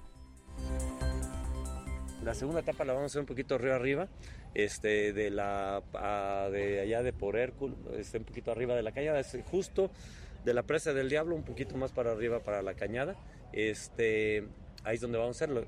La 2.24 2.34
segunda 2.34 2.60
etapa 2.60 2.84
la 2.84 2.92
vamos 2.92 3.04
a 3.04 3.12
hacer 3.12 3.20
un 3.20 3.26
poquito 3.26 3.58
río 3.58 3.74
arriba, 3.74 4.08
este, 4.54 5.12
de 5.12 5.30
la 5.30 5.82
de 6.50 6.80
allá 6.80 7.02
de 7.02 7.12
por 7.12 7.36
Hércules, 7.36 7.76
este, 7.96 8.18
un 8.18 8.24
poquito 8.24 8.52
arriba 8.52 8.74
de 8.74 8.82
la 8.82 8.92
cañada, 8.92 9.18
es 9.20 9.36
justo 9.50 9.90
de 10.44 10.54
la 10.54 10.62
presa 10.62 10.92
del 10.92 11.08
diablo, 11.08 11.34
un 11.34 11.44
poquito 11.44 11.76
más 11.76 11.92
para 11.92 12.12
arriba 12.12 12.40
para 12.40 12.62
la 12.62 12.74
cañada. 12.74 13.16
Este, 13.52 14.46
ahí 14.84 14.96
es 14.96 15.00
donde 15.00 15.18
vamos 15.18 15.36
a 15.36 15.44
hacerlo. 15.44 15.66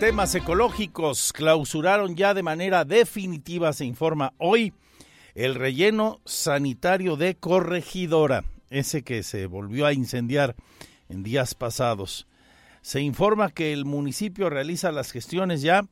Temas 0.00 0.34
ecológicos 0.34 1.32
clausuraron 1.32 2.16
ya 2.16 2.34
de 2.34 2.42
manera 2.42 2.84
definitiva, 2.84 3.72
se 3.72 3.84
informa 3.84 4.32
hoy 4.38 4.72
el 5.34 5.54
relleno 5.54 6.20
sanitario 6.24 7.16
de 7.16 7.34
Corregidora, 7.34 8.44
ese 8.70 9.02
que 9.02 9.22
se 9.22 9.46
volvió 9.46 9.86
a 9.86 9.92
incendiar 9.92 10.54
en 11.08 11.22
días 11.22 11.54
pasados. 11.54 12.26
Se 12.82 13.00
informa 13.00 13.50
que 13.50 13.72
el 13.72 13.84
municipio 13.84 14.48
realiza 14.50 14.92
las 14.92 15.10
gestiones 15.10 15.62
ya 15.62 15.86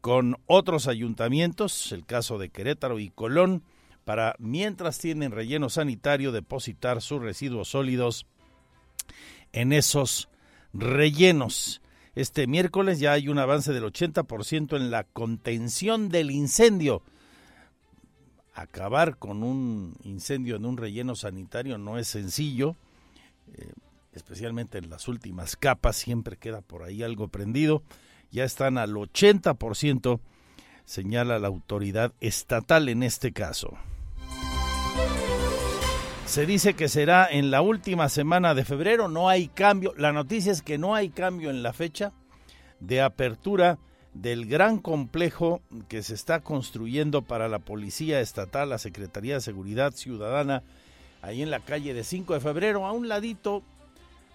con 0.00 0.36
otros 0.46 0.86
ayuntamientos, 0.86 1.92
el 1.92 2.06
caso 2.06 2.38
de 2.38 2.48
Querétaro 2.48 2.98
y 2.98 3.10
Colón, 3.10 3.62
para 4.04 4.34
mientras 4.38 4.98
tienen 4.98 5.30
relleno 5.30 5.68
sanitario 5.68 6.32
depositar 6.32 7.02
sus 7.02 7.20
residuos 7.20 7.68
sólidos 7.68 8.26
en 9.52 9.72
esos 9.72 10.28
rellenos. 10.72 11.82
Este 12.14 12.46
miércoles 12.46 12.98
ya 12.98 13.12
hay 13.12 13.28
un 13.28 13.38
avance 13.38 13.72
del 13.72 13.84
80% 13.84 14.76
en 14.76 14.90
la 14.90 15.04
contención 15.04 16.08
del 16.08 16.30
incendio 16.30 17.02
acabar 18.54 19.16
con 19.16 19.42
un 19.42 19.94
incendio 20.02 20.56
en 20.56 20.64
un 20.64 20.76
relleno 20.76 21.14
sanitario 21.14 21.78
no 21.78 21.98
es 21.98 22.08
sencillo. 22.08 22.76
Eh, 23.54 23.72
especialmente 24.12 24.78
en 24.78 24.90
las 24.90 25.08
últimas 25.08 25.56
capas, 25.56 25.96
siempre 25.96 26.36
queda 26.36 26.60
por 26.62 26.82
ahí 26.82 27.02
algo 27.02 27.28
prendido. 27.28 27.82
Ya 28.30 28.44
están 28.44 28.78
al 28.78 28.94
80%, 28.94 30.20
señala 30.84 31.38
la 31.38 31.48
autoridad 31.48 32.12
estatal 32.20 32.88
en 32.88 33.02
este 33.02 33.32
caso. 33.32 33.76
Se 36.26 36.46
dice 36.46 36.74
que 36.74 36.88
será 36.88 37.26
en 37.28 37.50
la 37.50 37.60
última 37.60 38.08
semana 38.08 38.54
de 38.54 38.64
febrero, 38.64 39.08
no 39.08 39.28
hay 39.28 39.48
cambio. 39.48 39.94
La 39.96 40.12
noticia 40.12 40.52
es 40.52 40.62
que 40.62 40.78
no 40.78 40.94
hay 40.94 41.10
cambio 41.10 41.50
en 41.50 41.64
la 41.64 41.72
fecha 41.72 42.12
de 42.78 43.00
apertura 43.00 43.78
del 44.20 44.44
gran 44.44 44.78
complejo 44.78 45.62
que 45.88 46.02
se 46.02 46.12
está 46.12 46.40
construyendo 46.40 47.22
para 47.22 47.48
la 47.48 47.58
Policía 47.58 48.20
Estatal, 48.20 48.68
la 48.68 48.76
Secretaría 48.76 49.34
de 49.34 49.40
Seguridad 49.40 49.92
Ciudadana, 49.92 50.62
ahí 51.22 51.40
en 51.40 51.50
la 51.50 51.60
calle 51.60 51.94
de 51.94 52.04
5 52.04 52.34
de 52.34 52.40
febrero, 52.40 52.84
a 52.84 52.92
un 52.92 53.08
ladito 53.08 53.62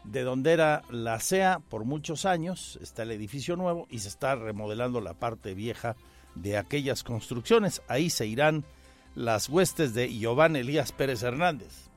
de 0.03 0.23
donde 0.23 0.53
era 0.53 0.81
la 0.89 1.19
CEA 1.19 1.59
por 1.69 1.85
muchos 1.85 2.25
años, 2.25 2.79
está 2.81 3.03
el 3.03 3.11
edificio 3.11 3.55
nuevo 3.57 3.85
y 3.91 3.99
se 3.99 4.07
está 4.07 4.35
remodelando 4.35 5.01
la 5.01 5.13
parte 5.13 5.53
vieja 5.53 5.95
de 6.33 6.57
aquellas 6.57 7.03
construcciones. 7.03 7.83
Ahí 7.87 8.09
se 8.09 8.25
irán 8.25 8.65
las 9.13 9.49
huestes 9.49 9.93
de 9.93 10.11
Giovanni 10.11 10.59
Elías 10.59 10.91
Pérez 10.93 11.21
Hernández. 11.21 11.89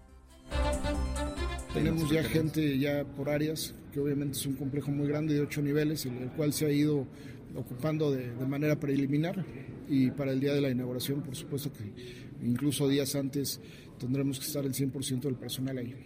Tenemos 1.72 2.10
ya 2.10 2.22
gente 2.22 2.78
ya 2.78 3.04
por 3.04 3.30
áreas, 3.30 3.74
que 3.92 4.00
obviamente 4.00 4.36
es 4.36 4.44
un 4.44 4.56
complejo 4.56 4.90
muy 4.90 5.08
grande 5.08 5.34
de 5.34 5.40
ocho 5.40 5.62
niveles, 5.62 6.04
en 6.04 6.22
el 6.22 6.28
cual 6.30 6.52
se 6.52 6.66
ha 6.66 6.70
ido 6.70 7.06
ocupando 7.54 8.10
de, 8.10 8.30
manera 8.46 8.76
preliminar 8.76 9.44
y 9.88 10.10
para 10.10 10.32
el 10.32 10.40
día 10.40 10.54
de 10.54 10.60
la 10.60 10.70
inauguración, 10.70 11.22
por 11.22 11.34
supuesto 11.34 11.72
que 11.72 11.92
incluso 12.42 12.88
días 12.88 13.14
antes 13.14 13.60
tendremos 13.98 14.38
que 14.38 14.46
estar 14.46 14.64
el 14.64 14.74
100% 14.74 15.20
del 15.20 15.36
personal 15.36 15.78
ahí. 15.78 16.04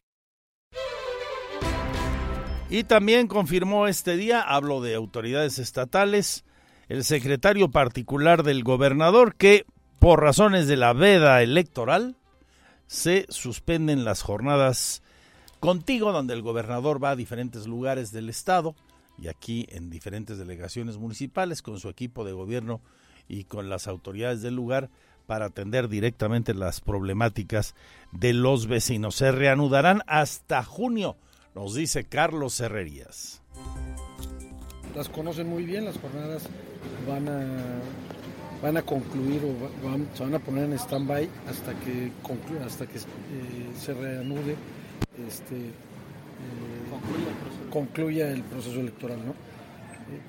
Y 2.70 2.84
también 2.84 3.26
confirmó 3.26 3.86
este 3.86 4.16
día, 4.16 4.40
hablo 4.40 4.80
de 4.80 4.94
autoridades 4.94 5.58
estatales, 5.58 6.44
el 6.88 7.04
secretario 7.04 7.70
particular 7.70 8.42
del 8.42 8.64
gobernador 8.64 9.34
que 9.34 9.66
por 9.98 10.20
razones 10.20 10.66
de 10.66 10.76
la 10.76 10.92
veda 10.94 11.42
electoral 11.42 12.16
se 12.86 13.26
suspenden 13.28 14.04
las 14.04 14.22
jornadas 14.22 15.02
contigo 15.60 16.12
donde 16.12 16.34
el 16.34 16.42
gobernador 16.42 17.02
va 17.02 17.10
a 17.10 17.16
diferentes 17.16 17.66
lugares 17.66 18.10
del 18.10 18.28
estado 18.28 18.74
y 19.22 19.28
aquí 19.28 19.66
en 19.70 19.88
diferentes 19.88 20.36
delegaciones 20.36 20.98
municipales 20.98 21.62
con 21.62 21.78
su 21.78 21.88
equipo 21.88 22.24
de 22.24 22.32
gobierno 22.32 22.80
y 23.28 23.44
con 23.44 23.68
las 23.68 23.86
autoridades 23.86 24.42
del 24.42 24.56
lugar 24.56 24.90
para 25.26 25.46
atender 25.46 25.88
directamente 25.88 26.54
las 26.54 26.80
problemáticas 26.80 27.76
de 28.10 28.32
los 28.32 28.66
vecinos. 28.66 29.14
Se 29.14 29.30
reanudarán 29.30 30.02
hasta 30.08 30.64
junio, 30.64 31.16
nos 31.54 31.74
dice 31.74 32.04
Carlos 32.04 32.58
Herrerías. 32.58 33.42
Las 34.96 35.08
conocen 35.08 35.48
muy 35.48 35.64
bien, 35.64 35.84
las 35.84 35.98
jornadas 35.98 36.48
van 37.08 37.28
a, 37.28 37.80
van 38.60 38.76
a 38.76 38.82
concluir 38.82 39.40
o 39.44 40.16
se 40.16 40.24
van 40.24 40.34
a 40.34 40.40
poner 40.40 40.64
en 40.64 40.72
stand-by 40.72 41.28
hasta 41.48 41.74
que, 41.78 42.10
concluya, 42.22 42.66
hasta 42.66 42.86
que 42.86 42.98
eh, 42.98 43.02
se 43.78 43.94
reanude 43.94 44.56
este, 45.28 45.70
eh, 46.42 47.70
concluya 47.70 48.30
el 48.30 48.42
proceso 48.42 48.80
electoral, 48.80 49.18
¿no? 49.24 49.34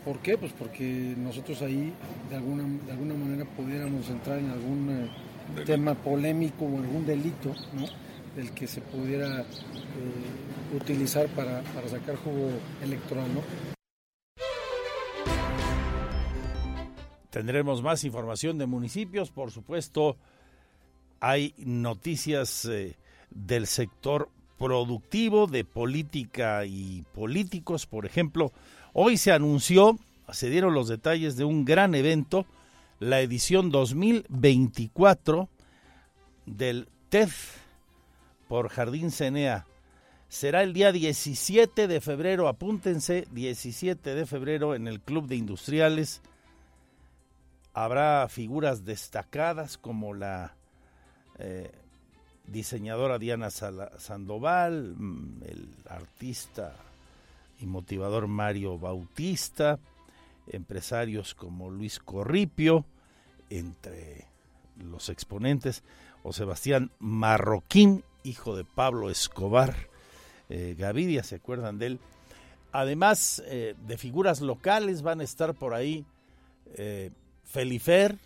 ¿Por 0.05 0.19
qué? 0.19 0.37
Pues 0.37 0.53
porque 0.53 1.13
nosotros 1.17 1.61
ahí 1.61 1.93
de 2.29 2.35
alguna, 2.35 2.63
de 2.85 2.91
alguna 2.91 3.15
manera 3.15 3.45
pudiéramos 3.45 4.09
entrar 4.09 4.39
en 4.39 4.49
algún 4.49 4.89
eh, 4.89 5.63
tema 5.65 5.93
polémico 5.95 6.65
o 6.65 6.77
algún 6.77 7.05
delito, 7.05 7.53
¿no? 7.73 7.85
Del 8.35 8.51
que 8.51 8.67
se 8.67 8.81
pudiera 8.81 9.41
eh, 9.41 10.75
utilizar 10.75 11.27
para, 11.29 11.61
para, 11.61 11.87
sacar 11.87 12.15
jugo 12.15 12.49
electoral, 12.81 13.27
¿no? 13.33 13.41
Tendremos 17.29 17.81
más 17.81 18.03
información 18.03 18.57
de 18.57 18.67
municipios, 18.67 19.31
por 19.31 19.51
supuesto. 19.51 20.17
Hay 21.19 21.55
noticias 21.57 22.65
eh, 22.65 22.95
del 23.31 23.65
sector 23.67 24.29
productivo, 24.57 25.47
de 25.47 25.65
política 25.65 26.65
y 26.65 27.03
políticos, 27.13 27.85
por 27.85 28.05
ejemplo. 28.05 28.51
Hoy 28.93 29.17
se 29.17 29.31
anunció, 29.31 29.97
se 30.31 30.49
dieron 30.49 30.73
los 30.73 30.87
detalles 30.87 31.35
de 31.35 31.45
un 31.45 31.65
gran 31.65 31.95
evento, 31.95 32.45
la 32.99 33.21
edición 33.21 33.71
2024 33.71 35.49
del 36.45 36.87
TED 37.09 37.29
por 38.47 38.69
Jardín 38.69 39.11
Cenea. 39.11 39.65
Será 40.29 40.63
el 40.63 40.73
día 40.73 40.91
17 40.91 41.87
de 41.87 42.01
febrero, 42.01 42.47
apúntense, 42.47 43.27
17 43.31 44.15
de 44.15 44.25
febrero 44.25 44.73
en 44.73 44.87
el 44.87 44.99
Club 44.99 45.27
de 45.27 45.35
Industriales. 45.35 46.21
Habrá 47.73 48.27
figuras 48.29 48.83
destacadas 48.85 49.77
como 49.77 50.13
la 50.13 50.55
eh, 51.37 51.71
diseñadora 52.45 53.19
Diana 53.19 53.49
Sandoval, 53.49 54.95
mm, 54.97 55.43
el 55.43 55.67
artista 55.89 56.75
y 57.59 57.65
motivador 57.65 58.27
Mario 58.27 58.77
Bautista, 58.77 59.79
empresarios 60.47 61.35
como 61.35 61.69
Luis 61.69 61.99
Corripio, 61.99 62.85
entre 63.49 64.25
los 64.77 65.09
exponentes, 65.09 65.83
o 66.23 66.33
Sebastián 66.33 66.91
Marroquín, 66.99 68.03
hijo 68.23 68.55
de 68.55 68.65
Pablo 68.65 69.09
Escobar 69.09 69.75
eh, 70.49 70.75
Gavidia, 70.77 71.23
¿se 71.23 71.35
acuerdan 71.35 71.77
de 71.77 71.85
él? 71.85 71.99
Además 72.71 73.43
eh, 73.45 73.75
de 73.85 73.97
figuras 73.97 74.41
locales 74.41 75.03
van 75.03 75.21
a 75.21 75.23
estar 75.23 75.53
por 75.53 75.73
ahí 75.73 76.05
eh, 76.75 77.11
Felifer, 77.43 78.17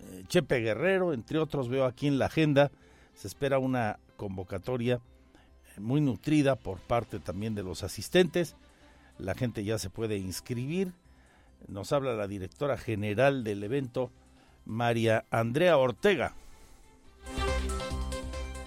eh, 0.00 0.24
Chepe 0.26 0.58
Guerrero, 0.58 1.12
entre 1.12 1.38
otros 1.38 1.68
veo 1.68 1.84
aquí 1.84 2.08
en 2.08 2.18
la 2.18 2.26
agenda, 2.26 2.72
se 3.18 3.26
espera 3.26 3.58
una 3.58 3.98
convocatoria 4.16 5.00
muy 5.76 6.00
nutrida 6.00 6.54
por 6.54 6.78
parte 6.78 7.18
también 7.18 7.56
de 7.56 7.64
los 7.64 7.82
asistentes. 7.82 8.54
La 9.18 9.34
gente 9.34 9.64
ya 9.64 9.78
se 9.78 9.90
puede 9.90 10.16
inscribir. 10.18 10.92
Nos 11.66 11.92
habla 11.92 12.14
la 12.14 12.28
directora 12.28 12.78
general 12.78 13.42
del 13.42 13.64
evento, 13.64 14.12
María 14.64 15.24
Andrea 15.30 15.76
Ortega. 15.78 16.34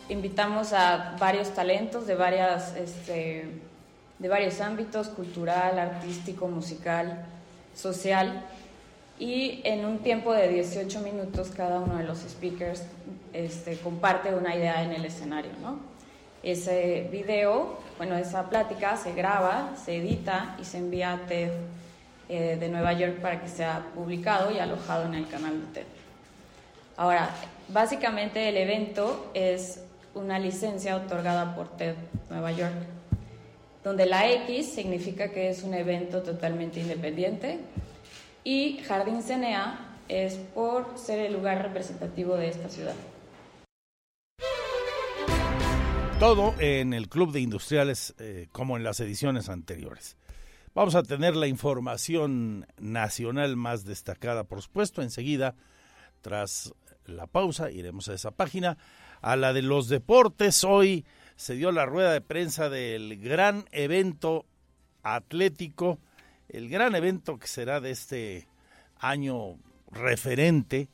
Invitamos 0.09 0.73
a 0.73 1.15
varios 1.17 1.53
talentos 1.53 2.05
de, 2.05 2.17
este, 2.75 3.61
de 4.19 4.27
varios 4.27 4.59
ámbitos, 4.59 5.07
cultural, 5.07 5.79
artístico, 5.79 6.49
musical, 6.49 7.25
social, 7.73 8.45
y 9.21 9.61
en 9.65 9.85
un 9.85 9.99
tiempo 9.99 10.33
de 10.33 10.47
18 10.47 10.99
minutos 11.01 11.51
cada 11.55 11.79
uno 11.79 11.97
de 11.97 12.03
los 12.05 12.17
speakers 12.21 12.81
este, 13.33 13.77
comparte 13.77 14.33
una 14.33 14.55
idea 14.55 14.83
en 14.83 14.93
el 14.93 15.05
escenario, 15.05 15.51
¿no? 15.61 15.79
Ese 16.41 17.07
video, 17.11 17.77
bueno, 17.99 18.17
esa 18.17 18.49
plática 18.49 18.97
se 18.97 19.13
graba, 19.13 19.75
se 19.75 19.97
edita 19.97 20.57
y 20.59 20.65
se 20.65 20.79
envía 20.79 21.13
a 21.13 21.17
TED 21.27 21.51
eh, 22.29 22.57
de 22.59 22.69
Nueva 22.69 22.93
York 22.93 23.19
para 23.21 23.39
que 23.39 23.47
sea 23.47 23.85
publicado 23.93 24.51
y 24.51 24.57
alojado 24.57 25.05
en 25.05 25.13
el 25.13 25.27
canal 25.27 25.67
de 25.67 25.81
TED. 25.81 25.87
Ahora, 26.97 27.29
básicamente 27.67 28.49
el 28.49 28.57
evento 28.57 29.29
es 29.35 29.83
una 30.15 30.39
licencia 30.39 30.95
otorgada 30.95 31.53
por 31.53 31.77
TED 31.77 31.93
Nueva 32.31 32.53
York, 32.53 32.73
donde 33.83 34.07
la 34.07 34.27
X 34.31 34.73
significa 34.73 35.29
que 35.29 35.51
es 35.51 35.61
un 35.61 35.75
evento 35.75 36.23
totalmente 36.23 36.79
independiente 36.79 37.59
y 38.43 38.79
Jardín 38.79 39.21
Cenea 39.21 39.97
es 40.07 40.35
por 40.35 40.97
ser 40.97 41.19
el 41.19 41.33
lugar 41.33 41.61
representativo 41.61 42.35
de 42.35 42.49
esta 42.49 42.69
ciudad. 42.69 42.95
Todo 46.19 46.53
en 46.59 46.93
el 46.93 47.09
Club 47.09 47.31
de 47.31 47.41
Industriales 47.41 48.13
eh, 48.19 48.47
como 48.51 48.77
en 48.77 48.83
las 48.83 48.99
ediciones 48.99 49.49
anteriores. 49.49 50.17
Vamos 50.73 50.95
a 50.95 51.03
tener 51.03 51.35
la 51.35 51.47
información 51.47 52.65
nacional 52.79 53.55
más 53.55 53.85
destacada, 53.85 54.43
por 54.43 54.61
supuesto, 54.61 55.01
enseguida, 55.01 55.55
tras 56.21 56.73
la 57.05 57.27
pausa, 57.27 57.71
iremos 57.71 58.07
a 58.07 58.13
esa 58.13 58.31
página, 58.31 58.77
a 59.21 59.35
la 59.35 59.51
de 59.51 59.63
los 59.63 59.89
deportes. 59.89 60.63
Hoy 60.63 61.05
se 61.35 61.55
dio 61.55 61.71
la 61.71 61.85
rueda 61.85 62.13
de 62.13 62.21
prensa 62.21 62.69
del 62.69 63.19
gran 63.19 63.65
evento 63.71 64.45
atlético, 65.03 65.99
el 66.51 66.69
gran 66.69 66.95
evento 66.95 67.39
que 67.39 67.47
será 67.47 67.79
de 67.79 67.91
este 67.91 68.47
año 68.99 69.57
referente, 69.91 70.89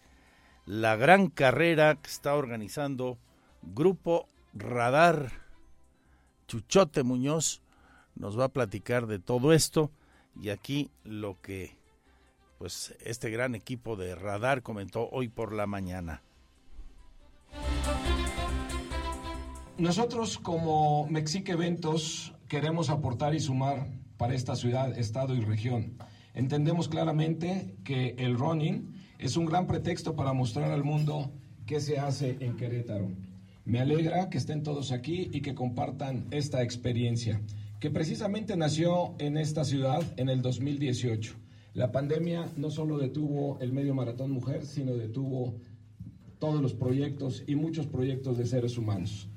la 0.65 0.95
gran 0.95 1.29
carrera 1.29 1.95
que 1.95 2.09
está 2.09 2.35
organizando 2.35 3.17
Grupo 3.61 4.27
Radar. 4.53 5.31
Chuchote 6.47 7.03
Muñoz 7.03 7.61
nos 8.15 8.39
va 8.39 8.45
a 8.45 8.49
platicar 8.49 9.07
de 9.07 9.19
todo 9.19 9.51
esto 9.51 9.91
y 10.39 10.49
aquí 10.49 10.89
lo 11.03 11.41
que 11.41 11.75
pues 12.57 12.95
este 13.03 13.29
gran 13.29 13.53
equipo 13.53 13.95
de 13.95 14.15
Radar 14.15 14.63
comentó 14.63 15.09
hoy 15.09 15.27
por 15.27 15.53
la 15.53 15.67
mañana. 15.67 16.23
nosotros 19.77 20.39
como 20.39 21.07
Mexique 21.07 21.51
Eventos 21.51 22.33
queremos 22.47 22.89
aportar 22.89 23.35
y 23.35 23.39
sumar 23.39 23.87
para 24.17 24.33
esta 24.33 24.55
ciudad, 24.55 24.97
estado 24.97 25.35
y 25.35 25.41
región. 25.41 25.97
Entendemos 26.33 26.87
claramente 26.87 27.75
que 27.83 28.15
el 28.17 28.37
running 28.37 28.93
es 29.19 29.37
un 29.37 29.45
gran 29.45 29.67
pretexto 29.67 30.15
para 30.15 30.33
mostrar 30.33 30.71
al 30.71 30.83
mundo 30.83 31.31
qué 31.65 31.79
se 31.79 31.99
hace 31.99 32.37
en 32.39 32.55
Querétaro. 32.55 33.09
Me 33.65 33.79
alegra 33.79 34.29
que 34.29 34.37
estén 34.37 34.63
todos 34.63 34.91
aquí 34.91 35.29
y 35.33 35.41
que 35.41 35.55
compartan 35.55 36.25
esta 36.31 36.63
experiencia, 36.63 37.41
que 37.79 37.89
precisamente 37.89 38.55
nació 38.55 39.15
en 39.19 39.37
esta 39.37 39.65
ciudad 39.65 40.01
en 40.17 40.29
el 40.29 40.41
2018. 40.41 41.35
La 41.73 41.91
pandemia 41.91 42.49
no 42.55 42.71
solo 42.71 42.97
detuvo 42.97 43.57
el 43.59 43.73
medio 43.73 43.93
maratón 43.93 44.31
mujer, 44.31 44.65
sino 44.65 44.95
detuvo 44.95 45.55
todos 46.39 46.61
los 46.61 46.73
proyectos 46.73 47.43
y 47.45 47.55
muchos 47.55 47.87
proyectos 47.87 48.37
de 48.37 48.45
seres 48.45 48.77
humanos. 48.77 49.27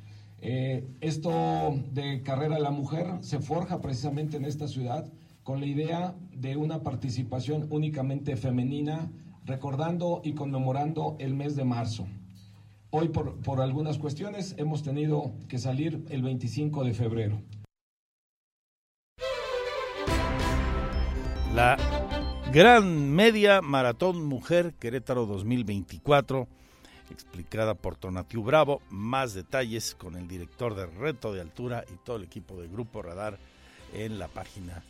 Eh, 0.42 0.88
esto 1.02 1.78
de 1.92 2.22
Carrera 2.22 2.54
de 2.54 2.62
la 2.62 2.70
Mujer 2.70 3.06
se 3.20 3.40
forja 3.40 3.80
precisamente 3.80 4.38
en 4.38 4.46
esta 4.46 4.68
ciudad 4.68 5.12
con 5.42 5.60
la 5.60 5.66
idea 5.66 6.14
de 6.32 6.56
una 6.56 6.82
participación 6.82 7.66
únicamente 7.70 8.36
femenina, 8.36 9.10
recordando 9.44 10.22
y 10.24 10.32
conmemorando 10.32 11.16
el 11.18 11.34
mes 11.34 11.56
de 11.56 11.64
marzo. 11.64 12.06
Hoy 12.90 13.08
por, 13.08 13.36
por 13.42 13.60
algunas 13.60 13.98
cuestiones 13.98 14.54
hemos 14.56 14.82
tenido 14.82 15.32
que 15.48 15.58
salir 15.58 16.04
el 16.08 16.22
25 16.22 16.84
de 16.84 16.94
febrero. 16.94 17.42
La 21.54 21.76
Gran 22.52 23.10
Media 23.10 23.60
Maratón 23.60 24.24
Mujer 24.24 24.72
Querétaro 24.78 25.26
2024 25.26 26.48
explicada 27.10 27.74
por 27.74 27.96
Tonatiu 27.96 28.42
Bravo. 28.42 28.82
Más 28.90 29.34
detalles 29.34 29.94
con 29.94 30.16
el 30.16 30.28
director 30.28 30.74
de 30.74 30.86
Reto 30.86 31.32
de 31.32 31.40
Altura 31.40 31.84
y 31.92 31.96
todo 32.04 32.16
el 32.16 32.24
equipo 32.24 32.60
de 32.60 32.68
Grupo 32.68 33.02
Radar 33.02 33.38
en 33.92 34.18
la 34.18 34.28
página 34.28 34.82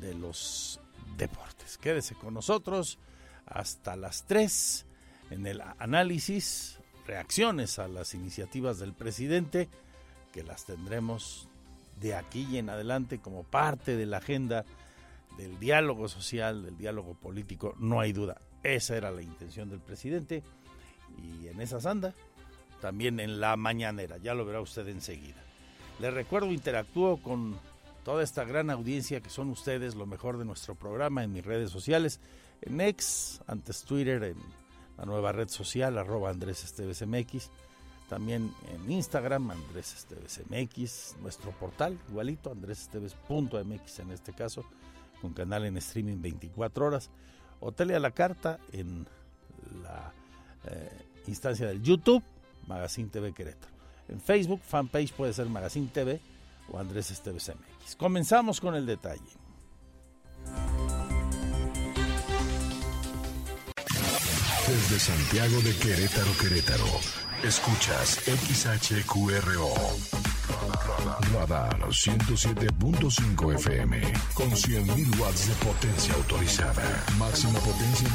de 0.00 0.14
los 0.14 0.80
deportes. 1.16 1.78
Quédese 1.78 2.14
con 2.14 2.34
nosotros 2.34 2.98
hasta 3.46 3.96
las 3.96 4.24
3 4.26 4.86
en 5.30 5.46
el 5.46 5.62
análisis, 5.78 6.78
reacciones 7.06 7.78
a 7.78 7.88
las 7.88 8.14
iniciativas 8.14 8.78
del 8.78 8.92
presidente, 8.92 9.68
que 10.32 10.42
las 10.42 10.64
tendremos 10.64 11.48
de 12.00 12.14
aquí 12.14 12.46
y 12.50 12.58
en 12.58 12.70
adelante 12.70 13.18
como 13.18 13.42
parte 13.42 13.96
de 13.96 14.06
la 14.06 14.18
agenda 14.18 14.64
del 15.36 15.58
diálogo 15.58 16.08
social, 16.08 16.64
del 16.64 16.76
diálogo 16.76 17.14
político, 17.14 17.74
no 17.78 18.00
hay 18.00 18.12
duda. 18.12 18.40
Esa 18.62 18.96
era 18.96 19.10
la 19.10 19.22
intención 19.22 19.70
del 19.70 19.80
presidente 19.80 20.42
y 21.22 21.48
en 21.48 21.60
esa 21.60 21.78
anda, 21.88 22.14
también 22.80 23.20
en 23.20 23.40
la 23.40 23.56
mañanera, 23.56 24.18
ya 24.18 24.34
lo 24.34 24.44
verá 24.44 24.60
usted 24.60 24.86
enseguida. 24.88 25.42
Les 25.98 26.14
recuerdo, 26.14 26.52
interactúo 26.52 27.16
con 27.18 27.58
toda 28.04 28.22
esta 28.22 28.44
gran 28.44 28.70
audiencia 28.70 29.20
que 29.20 29.30
son 29.30 29.50
ustedes, 29.50 29.94
lo 29.94 30.06
mejor 30.06 30.38
de 30.38 30.44
nuestro 30.44 30.74
programa 30.74 31.24
en 31.24 31.32
mis 31.32 31.44
redes 31.44 31.70
sociales, 31.70 32.20
en 32.62 32.80
X, 32.80 33.40
antes 33.46 33.82
Twitter, 33.82 34.22
en 34.22 34.36
la 34.96 35.04
nueva 35.04 35.32
red 35.32 35.48
social, 35.48 35.98
arroba 35.98 36.30
Andrés 36.30 36.64
Esteves 36.64 37.06
MX, 37.06 37.50
también 38.08 38.54
en 38.72 38.90
Instagram, 38.90 39.50
Andrés 39.50 39.94
Esteves 39.94 40.40
MX, 40.48 41.16
nuestro 41.20 41.50
portal, 41.52 41.98
igualito, 42.08 42.50
andresesteves.mx 42.50 43.98
en 43.98 44.10
este 44.12 44.32
caso, 44.32 44.64
con 45.20 45.32
canal 45.34 45.66
en 45.66 45.76
streaming 45.76 46.20
24 46.20 46.86
horas, 46.86 47.10
o 47.60 47.72
tele 47.72 47.94
a 47.94 48.00
la 48.00 48.12
carta 48.12 48.58
en 48.72 49.06
la 49.82 50.12
eh, 50.64 51.07
instancia 51.28 51.66
del 51.66 51.82
YouTube, 51.82 52.22
Magazine 52.66 53.08
TV 53.08 53.32
Querétaro. 53.32 53.72
En 54.08 54.20
Facebook, 54.20 54.60
fanpage 54.62 55.12
puede 55.12 55.32
ser 55.32 55.46
Magazine 55.46 55.88
TV 55.92 56.20
o 56.70 56.78
Andrés 56.78 57.10
Esteves 57.10 57.48
MX. 57.48 57.96
Comenzamos 57.96 58.60
con 58.60 58.74
el 58.74 58.86
detalle. 58.86 59.20
Desde 64.66 64.98
Santiago 64.98 65.60
de 65.62 65.74
Querétaro, 65.76 66.30
Querétaro, 66.38 66.84
escuchas 67.42 68.20
XHQRO. 68.26 69.72
Radar 71.32 71.78
107.5 71.88 73.54
FM 73.54 74.00
con 74.34 74.50
100.000 74.50 75.20
watts 75.20 75.48
de 75.48 75.54
potencia 75.64 76.14
autorizada. 76.14 77.04
Máxima 77.18 77.58
potencia 77.60 78.08
en 78.08 78.14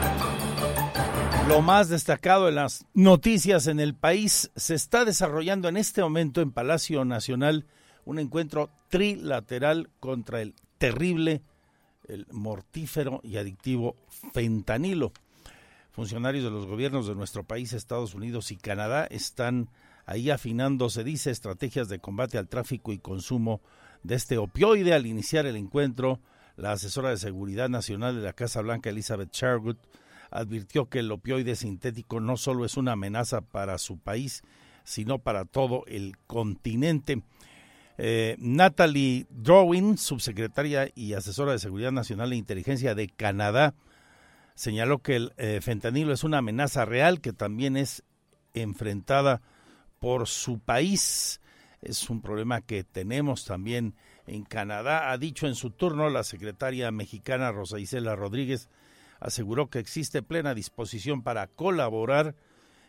Lo 1.51 1.61
más 1.61 1.89
destacado 1.89 2.47
en 2.47 2.55
las 2.55 2.85
noticias 2.93 3.67
en 3.67 3.81
el 3.81 3.93
país 3.93 4.49
se 4.55 4.73
está 4.73 5.03
desarrollando 5.03 5.67
en 5.67 5.75
este 5.75 6.01
momento 6.01 6.39
en 6.39 6.53
Palacio 6.53 7.03
Nacional 7.03 7.65
un 8.05 8.19
encuentro 8.19 8.69
trilateral 8.87 9.89
contra 9.99 10.41
el 10.41 10.55
terrible, 10.77 11.41
el 12.07 12.25
mortífero 12.31 13.19
y 13.21 13.35
adictivo 13.35 13.97
fentanilo. 14.31 15.11
Funcionarios 15.91 16.45
de 16.45 16.51
los 16.51 16.67
gobiernos 16.67 17.05
de 17.05 17.15
nuestro 17.15 17.43
país, 17.43 17.73
Estados 17.73 18.15
Unidos 18.15 18.53
y 18.53 18.55
Canadá 18.55 19.05
están 19.11 19.67
ahí 20.05 20.29
afinando, 20.29 20.89
se 20.89 21.03
dice, 21.03 21.31
estrategias 21.31 21.89
de 21.89 21.99
combate 21.99 22.37
al 22.37 22.47
tráfico 22.47 22.93
y 22.93 22.99
consumo 22.99 23.59
de 24.03 24.15
este 24.15 24.37
opioide. 24.37 24.93
Al 24.93 25.05
iniciar 25.05 25.45
el 25.45 25.57
encuentro, 25.57 26.21
la 26.55 26.71
asesora 26.71 27.09
de 27.09 27.17
Seguridad 27.17 27.67
Nacional 27.67 28.15
de 28.15 28.21
la 28.21 28.31
Casa 28.31 28.61
Blanca, 28.61 28.89
Elizabeth 28.89 29.33
Sherwood, 29.33 29.75
advirtió 30.31 30.87
que 30.87 30.99
el 30.99 31.11
opioide 31.11 31.55
sintético 31.55 32.19
no 32.19 32.37
solo 32.37 32.65
es 32.65 32.77
una 32.77 32.93
amenaza 32.93 33.41
para 33.41 33.77
su 33.77 33.99
país, 33.99 34.41
sino 34.83 35.19
para 35.19 35.45
todo 35.45 35.83
el 35.87 36.17
continente. 36.25 37.21
Eh, 37.97 38.35
Natalie 38.39 39.27
Drawin, 39.29 39.97
subsecretaria 39.97 40.89
y 40.95 41.13
asesora 41.13 41.51
de 41.51 41.59
Seguridad 41.59 41.91
Nacional 41.91 42.33
e 42.33 42.37
Inteligencia 42.37 42.95
de 42.95 43.09
Canadá, 43.09 43.75
señaló 44.55 44.99
que 44.99 45.17
el 45.17 45.33
eh, 45.37 45.59
fentanilo 45.61 46.13
es 46.13 46.23
una 46.23 46.39
amenaza 46.39 46.85
real 46.85 47.21
que 47.21 47.33
también 47.33 47.77
es 47.77 48.03
enfrentada 48.53 49.41
por 49.99 50.27
su 50.27 50.59
país. 50.59 51.41
Es 51.81 52.09
un 52.09 52.21
problema 52.21 52.61
que 52.61 52.83
tenemos 52.83 53.45
también 53.45 53.95
en 54.27 54.43
Canadá, 54.43 55.11
ha 55.11 55.17
dicho 55.17 55.47
en 55.47 55.55
su 55.55 55.71
turno 55.71 56.09
la 56.09 56.23
secretaria 56.23 56.91
mexicana 56.91 57.51
Rosa 57.51 57.79
Isela 57.79 58.15
Rodríguez, 58.15 58.69
aseguró 59.21 59.69
que 59.69 59.79
existe 59.79 60.23
plena 60.23 60.53
disposición 60.53 61.21
para 61.21 61.47
colaborar 61.47 62.35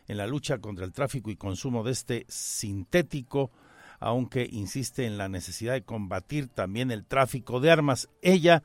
en 0.07 0.17
la 0.17 0.27
lucha 0.27 0.57
contra 0.57 0.83
el 0.83 0.91
tráfico 0.91 1.31
y 1.31 1.37
consumo 1.37 1.83
de 1.83 1.91
este 1.91 2.25
sintético, 2.27 3.51
aunque 3.99 4.49
insiste 4.51 5.05
en 5.05 5.17
la 5.17 5.29
necesidad 5.29 5.73
de 5.73 5.83
combatir 5.83 6.49
también 6.49 6.91
el 6.91 7.05
tráfico 7.05 7.61
de 7.61 7.71
armas. 7.71 8.09
Ella, 8.21 8.63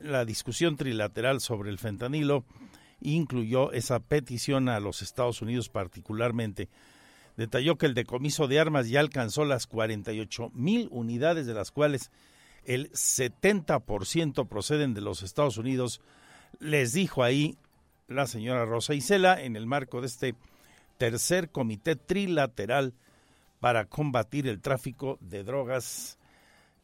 la 0.00 0.24
discusión 0.24 0.76
trilateral 0.76 1.40
sobre 1.40 1.70
el 1.70 1.78
fentanilo, 1.78 2.44
incluyó 3.00 3.70
esa 3.72 4.00
petición 4.00 4.68
a 4.68 4.80
los 4.80 5.02
Estados 5.02 5.42
Unidos 5.42 5.68
particularmente. 5.68 6.68
Detalló 7.36 7.76
que 7.76 7.86
el 7.86 7.94
decomiso 7.94 8.48
de 8.48 8.58
armas 8.58 8.88
ya 8.88 9.00
alcanzó 9.00 9.44
las 9.44 9.66
48 9.66 10.50
mil 10.54 10.88
unidades, 10.90 11.46
de 11.46 11.54
las 11.54 11.70
cuales 11.70 12.10
el 12.64 12.90
70% 12.92 14.48
proceden 14.48 14.94
de 14.94 15.00
los 15.02 15.22
Estados 15.22 15.56
Unidos, 15.56 16.00
les 16.60 16.92
dijo 16.92 17.22
ahí 17.22 17.56
la 18.06 18.26
señora 18.26 18.64
Rosa 18.64 18.94
Isela 18.94 19.42
en 19.42 19.56
el 19.56 19.66
marco 19.66 20.00
de 20.00 20.06
este 20.06 20.34
tercer 20.98 21.50
comité 21.50 21.96
trilateral 21.96 22.94
para 23.58 23.86
combatir 23.86 24.46
el 24.46 24.60
tráfico 24.60 25.18
de 25.20 25.42
drogas, 25.42 26.18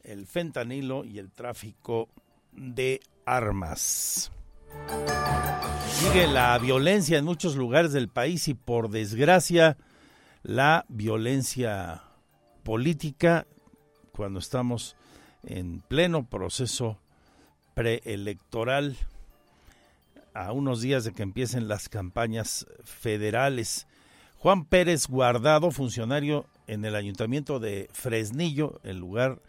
el 0.03 0.25
fentanilo 0.25 1.05
y 1.05 1.19
el 1.19 1.31
tráfico 1.31 2.09
de 2.51 2.99
armas. 3.25 4.31
Sigue 5.89 6.27
la 6.27 6.57
violencia 6.57 7.17
en 7.17 7.25
muchos 7.25 7.55
lugares 7.55 7.93
del 7.93 8.09
país 8.09 8.47
y 8.47 8.53
por 8.53 8.89
desgracia 8.89 9.77
la 10.43 10.85
violencia 10.87 12.03
política 12.63 13.47
cuando 14.11 14.39
estamos 14.39 14.95
en 15.43 15.81
pleno 15.81 16.27
proceso 16.27 16.99
preelectoral 17.73 18.97
a 20.33 20.51
unos 20.51 20.81
días 20.81 21.03
de 21.03 21.13
que 21.13 21.23
empiecen 21.23 21.67
las 21.67 21.89
campañas 21.89 22.65
federales. 22.83 23.87
Juan 24.37 24.65
Pérez 24.65 25.07
Guardado, 25.07 25.71
funcionario 25.71 26.45
en 26.67 26.85
el 26.85 26.95
ayuntamiento 26.95 27.59
de 27.59 27.89
Fresnillo, 27.91 28.79
el 28.83 28.97
lugar 28.97 29.41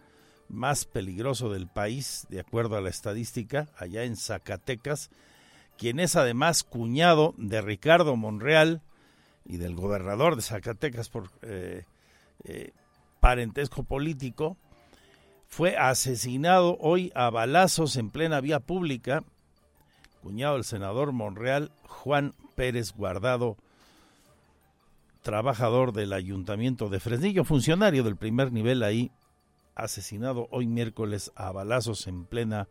más 0.48 0.86
peligroso 0.86 1.50
del 1.50 1.68
país, 1.68 2.26
de 2.30 2.40
acuerdo 2.40 2.76
a 2.76 2.80
la 2.80 2.88
estadística, 2.88 3.68
allá 3.76 4.04
en 4.04 4.16
Zacatecas, 4.16 5.10
quien 5.76 6.00
es 6.00 6.16
además 6.16 6.64
cuñado 6.64 7.34
de 7.36 7.60
Ricardo 7.60 8.16
Monreal 8.16 8.82
y 9.44 9.58
del 9.58 9.74
gobernador 9.74 10.36
de 10.36 10.42
Zacatecas 10.42 11.08
por 11.08 11.30
eh, 11.42 11.84
eh, 12.44 12.72
parentesco 13.20 13.82
político, 13.82 14.56
fue 15.48 15.76
asesinado 15.76 16.76
hoy 16.80 17.10
a 17.14 17.30
balazos 17.30 17.96
en 17.96 18.10
plena 18.10 18.40
vía 18.40 18.60
pública, 18.60 19.24
cuñado 20.18 20.54
del 20.54 20.64
senador 20.64 21.12
Monreal, 21.12 21.72
Juan 21.84 22.34
Pérez 22.54 22.92
Guardado, 22.92 23.56
trabajador 25.22 25.92
del 25.92 26.12
ayuntamiento 26.12 26.88
de 26.88 27.00
Fresnillo, 27.00 27.44
funcionario 27.44 28.02
del 28.04 28.16
primer 28.16 28.52
nivel 28.52 28.82
ahí, 28.82 29.10
asesinado 29.74 30.48
hoy 30.50 30.66
miércoles 30.66 31.32
a 31.36 31.52
balazos 31.52 32.06
en 32.06 32.24
plena 32.24 32.68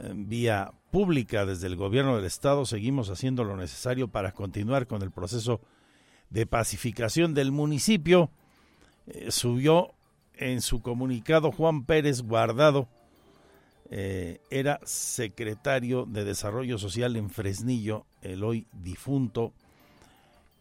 eh, 0.00 0.12
vía 0.14 0.72
pública 0.90 1.46
desde 1.46 1.66
el 1.66 1.76
gobierno 1.76 2.16
del 2.16 2.24
estado. 2.24 2.64
Seguimos 2.64 3.10
haciendo 3.10 3.44
lo 3.44 3.56
necesario 3.56 4.08
para 4.08 4.32
continuar 4.32 4.86
con 4.86 5.02
el 5.02 5.10
proceso 5.10 5.60
de 6.30 6.46
pacificación 6.46 7.34
del 7.34 7.52
municipio. 7.52 8.30
Eh, 9.06 9.30
subió 9.30 9.94
en 10.34 10.62
su 10.62 10.80
comunicado 10.80 11.50
Juan 11.50 11.84
Pérez 11.84 12.22
Guardado, 12.22 12.88
eh, 13.90 14.40
era 14.50 14.80
secretario 14.84 16.04
de 16.06 16.24
Desarrollo 16.24 16.78
Social 16.78 17.16
en 17.16 17.30
Fresnillo, 17.30 18.06
el 18.22 18.44
hoy 18.44 18.66
difunto 18.72 19.52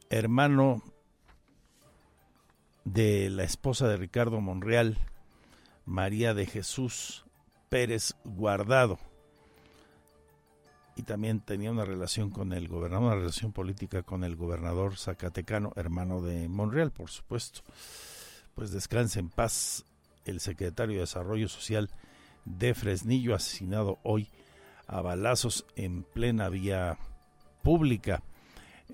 hermano 0.10 0.82
de 2.86 3.30
la 3.30 3.44
esposa 3.44 3.88
de 3.88 3.98
Ricardo 3.98 4.40
Monreal, 4.40 4.98
María 5.86 6.34
de 6.34 6.46
Jesús 6.46 7.26
Pérez 7.70 8.16
Guardado. 8.24 8.98
Y 10.96 11.04
también 11.04 11.42
tenía 11.42 11.70
una 11.70 11.86
relación 11.86 12.32
con 12.32 12.54
el 12.54 12.68
gobernador, 12.68 13.06
una 13.06 13.16
relación 13.16 13.52
política 13.52 14.02
con 14.02 14.24
el 14.24 14.36
gobernador 14.36 14.98
zacatecano, 14.98 15.74
hermano 15.76 16.22
de 16.22 16.48
Monreal, 16.48 16.92
por 16.92 17.10
supuesto. 17.10 17.62
Pues 18.56 18.72
descanse 18.72 19.20
en 19.20 19.30
paz 19.30 19.86
el 20.26 20.40
secretario 20.40 20.96
de 20.96 21.02
Desarrollo 21.02 21.50
Social 21.50 21.90
de 22.48 22.74
Fresnillo, 22.74 23.36
asesinado 23.36 24.00
hoy 24.04 24.30
a 24.88 25.02
balazos 25.02 25.66
en 25.76 26.04
plena 26.04 26.50
vía 26.50 26.98
pública. 27.62 28.24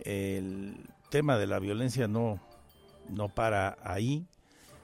El 0.03 0.89
tema 1.09 1.37
de 1.37 1.47
la 1.47 1.59
violencia 1.59 2.07
no, 2.07 2.39
no 3.09 3.29
para 3.29 3.77
ahí. 3.83 4.25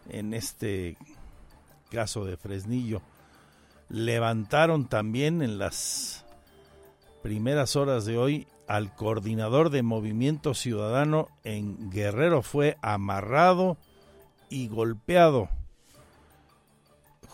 En 0.10 0.34
este 0.34 0.98
caso 1.90 2.26
de 2.26 2.38
Fresnillo, 2.38 3.02
levantaron 3.90 4.88
también 4.88 5.42
en 5.42 5.58
las 5.58 6.26
primeras 7.24 7.76
horas 7.76 8.06
de 8.06 8.18
hoy 8.18 8.48
al 8.68 8.96
coordinador 8.96 9.72
de 9.72 9.82
Movimiento 9.82 10.54
Ciudadano 10.54 11.28
en 11.44 11.90
Guerrero. 11.90 12.44
Fue 12.44 12.78
amarrado 12.82 13.78
y 14.50 14.68
golpeado. 14.68 15.50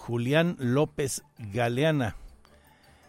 Julián 0.06 0.56
López 0.60 1.24
Galeana. 1.39 2.15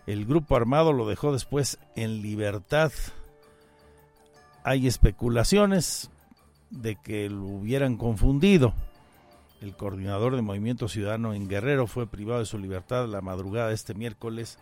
El 0.06 0.24
grupo 0.24 0.56
armado 0.56 0.94
lo 0.94 1.06
dejó 1.06 1.30
después 1.30 1.78
en 1.94 2.22
libertad. 2.22 2.90
Hay 4.64 4.86
especulaciones 4.86 6.10
de 6.70 6.96
que 6.96 7.28
lo 7.28 7.42
hubieran 7.42 7.98
confundido. 7.98 8.72
El 9.60 9.76
coordinador 9.76 10.36
de 10.36 10.42
Movimiento 10.42 10.88
Ciudadano 10.88 11.34
en 11.34 11.48
Guerrero 11.48 11.86
fue 11.86 12.06
privado 12.06 12.40
de 12.40 12.46
su 12.46 12.56
libertad 12.58 13.06
la 13.08 13.20
madrugada 13.20 13.68
de 13.68 13.74
este 13.74 13.92
miércoles 13.92 14.58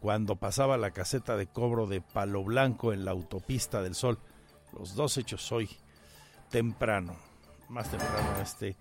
cuando 0.00 0.36
pasaba 0.36 0.76
la 0.76 0.90
caseta 0.90 1.38
de 1.38 1.46
cobro 1.46 1.86
de 1.86 2.02
Palo 2.02 2.44
Blanco 2.44 2.92
en 2.92 3.06
la 3.06 3.12
autopista 3.12 3.80
del 3.80 3.94
Sol. 3.94 4.18
Los 4.78 4.94
dos 4.94 5.16
hechos 5.16 5.50
hoy 5.52 5.70
temprano, 6.50 7.16
más 7.70 7.90
temprano 7.90 8.40
este 8.42 8.76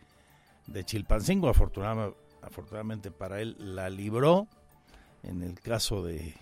de 0.68 0.84
Chilpancingo, 0.84 1.48
afortunadamente, 1.48 2.21
afortunadamente 2.42 3.12
para 3.12 3.42
él 3.42 3.56
la 3.60 3.90
libró. 3.90 4.48
En 5.24 5.44
el 5.44 5.60
caso 5.60 6.04
de 6.04 6.36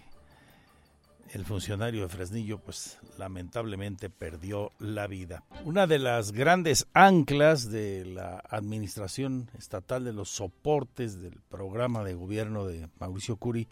el 1.34 1.46
funcionario 1.46 2.02
de 2.02 2.10
Fresnillo, 2.10 2.60
pues 2.60 2.98
lamentablemente 3.18 4.10
perdió 4.10 4.72
la 4.80 5.06
vida. 5.08 5.44
Una 5.64 5.86
de 5.86 6.00
las 6.00 6.32
grandes 6.32 6.88
anclas 6.94 7.70
de 7.70 8.06
la 8.06 8.42
administración 8.50 9.50
estatal 9.58 10.04
de 10.06 10.14
los 10.14 10.30
soportes 10.30 11.22
del 11.22 11.40
programa 11.50 12.04
de 12.04 12.16
gobierno 12.16 12.66
de 12.66 12.90
Mauricio 13.00 13.38
Curi 13.38 13.68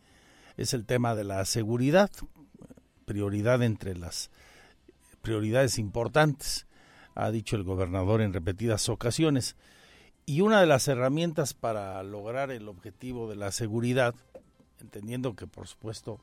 es 0.56 0.74
el 0.74 0.86
tema 0.86 1.16
de 1.16 1.24
la 1.24 1.44
seguridad, 1.46 2.12
prioridad 3.06 3.63
entre 3.63 3.96
las 3.96 4.30
prioridades 5.22 5.80
importantes, 5.80 6.68
ha 7.16 7.32
dicho 7.32 7.56
el 7.56 7.63
gobernador 7.63 8.22
en 8.22 8.34
repetidas 8.34 8.90
ocasiones. 8.90 9.56
Y 10.30 10.42
una 10.42 10.60
de 10.60 10.68
las 10.68 10.90
herramientas 10.90 11.54
para 11.54 12.04
lograr 12.04 12.52
el 12.52 12.68
objetivo 12.68 13.30
de 13.30 13.38
la 13.38 13.54
seguridad, 13.54 14.13
entendiendo 14.82 15.38
que 15.38 15.48
por 15.48 15.68
supuesto 15.68 16.20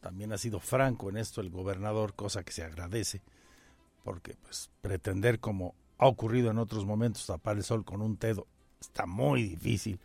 también 0.00 0.32
ha 0.32 0.38
sido 0.38 0.60
franco 0.60 1.10
en 1.10 1.18
esto 1.18 1.42
el 1.42 1.50
gobernador, 1.50 2.14
cosa 2.14 2.42
que 2.42 2.52
se 2.52 2.64
agradece, 2.64 3.20
porque 4.02 4.34
pues 4.42 4.70
pretender 4.80 5.40
como 5.40 5.74
ha 5.98 6.06
ocurrido 6.06 6.50
en 6.50 6.56
otros 6.56 6.86
momentos 6.86 7.26
tapar 7.26 7.58
el 7.58 7.64
sol 7.64 7.84
con 7.84 8.00
un 8.00 8.18
dedo 8.18 8.46
está 8.80 9.04
muy 9.04 9.42
difícil. 9.42 10.00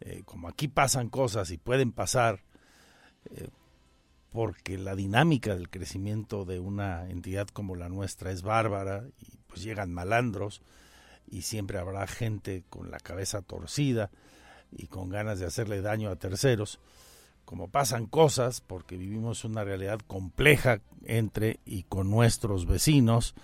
Eh, 0.00 0.22
como 0.24 0.48
aquí 0.48 0.66
pasan 0.66 1.10
cosas 1.10 1.50
y 1.50 1.58
pueden 1.58 1.92
pasar, 1.92 2.42
eh, 3.26 3.50
porque 4.32 4.78
la 4.78 4.96
dinámica 4.96 5.54
del 5.54 5.68
crecimiento 5.68 6.46
de 6.46 6.58
una 6.58 7.10
entidad 7.10 7.48
como 7.48 7.76
la 7.76 7.90
nuestra 7.90 8.30
es 8.30 8.40
bárbara 8.40 9.04
y 9.18 9.36
pues 9.46 9.62
llegan 9.62 9.92
malandros 9.92 10.62
y 11.28 11.42
siempre 11.42 11.78
habrá 11.78 12.06
gente 12.06 12.64
con 12.68 12.90
la 12.90 12.98
cabeza 12.98 13.42
torcida 13.42 14.10
y 14.70 14.86
con 14.86 15.08
ganas 15.08 15.38
de 15.38 15.46
hacerle 15.46 15.80
daño 15.80 16.10
a 16.10 16.16
terceros 16.16 16.80
como 17.46 17.68
pasan 17.68 18.06
cosas, 18.06 18.60
porque 18.60 18.98
vivimos 18.98 19.44
una 19.44 19.64
realidad 19.64 20.00
compleja 20.06 20.80
entre 21.04 21.60
y 21.64 21.84
con 21.84 22.10
nuestros 22.10 22.66
vecinos, 22.66 23.34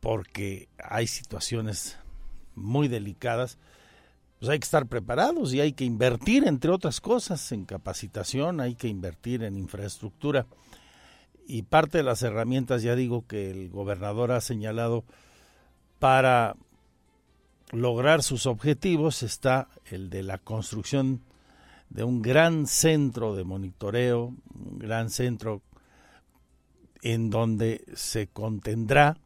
porque 0.00 0.68
hay 0.82 1.06
situaciones 1.06 1.98
muy 2.54 2.88
delicadas, 2.88 3.58
pues 4.40 4.50
hay 4.50 4.58
que 4.58 4.64
estar 4.64 4.86
preparados 4.86 5.52
y 5.52 5.60
hay 5.60 5.74
que 5.74 5.84
invertir, 5.84 6.48
entre 6.48 6.72
otras 6.72 7.00
cosas, 7.00 7.52
en 7.52 7.66
capacitación, 7.66 8.60
hay 8.60 8.74
que 8.74 8.88
invertir 8.88 9.44
en 9.44 9.58
infraestructura. 9.58 10.46
Y 11.46 11.62
parte 11.62 11.98
de 11.98 12.04
las 12.04 12.22
herramientas, 12.22 12.82
ya 12.82 12.96
digo, 12.96 13.26
que 13.26 13.50
el 13.50 13.68
gobernador 13.68 14.32
ha 14.32 14.40
señalado 14.40 15.04
para 16.02 16.56
lograr 17.70 18.24
sus 18.24 18.46
objetivos 18.46 19.22
está 19.22 19.68
el 19.84 20.10
de 20.10 20.24
la 20.24 20.38
construcción 20.38 21.22
de 21.90 22.02
un 22.02 22.22
gran 22.22 22.66
centro 22.66 23.36
de 23.36 23.44
monitoreo, 23.44 24.34
un 24.52 24.78
gran 24.80 25.10
centro 25.10 25.62
en 27.02 27.30
donde 27.30 27.84
se 27.94 28.26
contendrá 28.26 29.16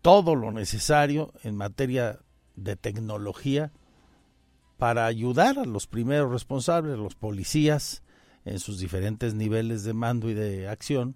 todo 0.00 0.36
lo 0.36 0.52
necesario 0.52 1.34
en 1.42 1.54
materia 1.54 2.20
de 2.56 2.74
tecnología 2.76 3.72
para 4.78 5.04
ayudar 5.04 5.58
a 5.58 5.66
los 5.66 5.86
primeros 5.86 6.32
responsables, 6.32 6.96
los 6.96 7.14
policías, 7.14 8.02
en 8.46 8.58
sus 8.58 8.78
diferentes 8.78 9.34
niveles 9.34 9.84
de 9.84 9.92
mando 9.92 10.30
y 10.30 10.34
de 10.34 10.66
acción, 10.66 11.14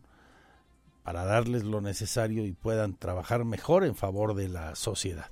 para 1.07 1.25
darles 1.25 1.63
lo 1.63 1.81
necesario 1.81 2.45
y 2.45 2.53
puedan 2.53 2.97
trabajar 2.97 3.45
mejor 3.45 3.85
en 3.85 3.95
favor 3.95 4.35
de 4.35 4.49
la 4.49 4.75
sociedad. 4.75 5.31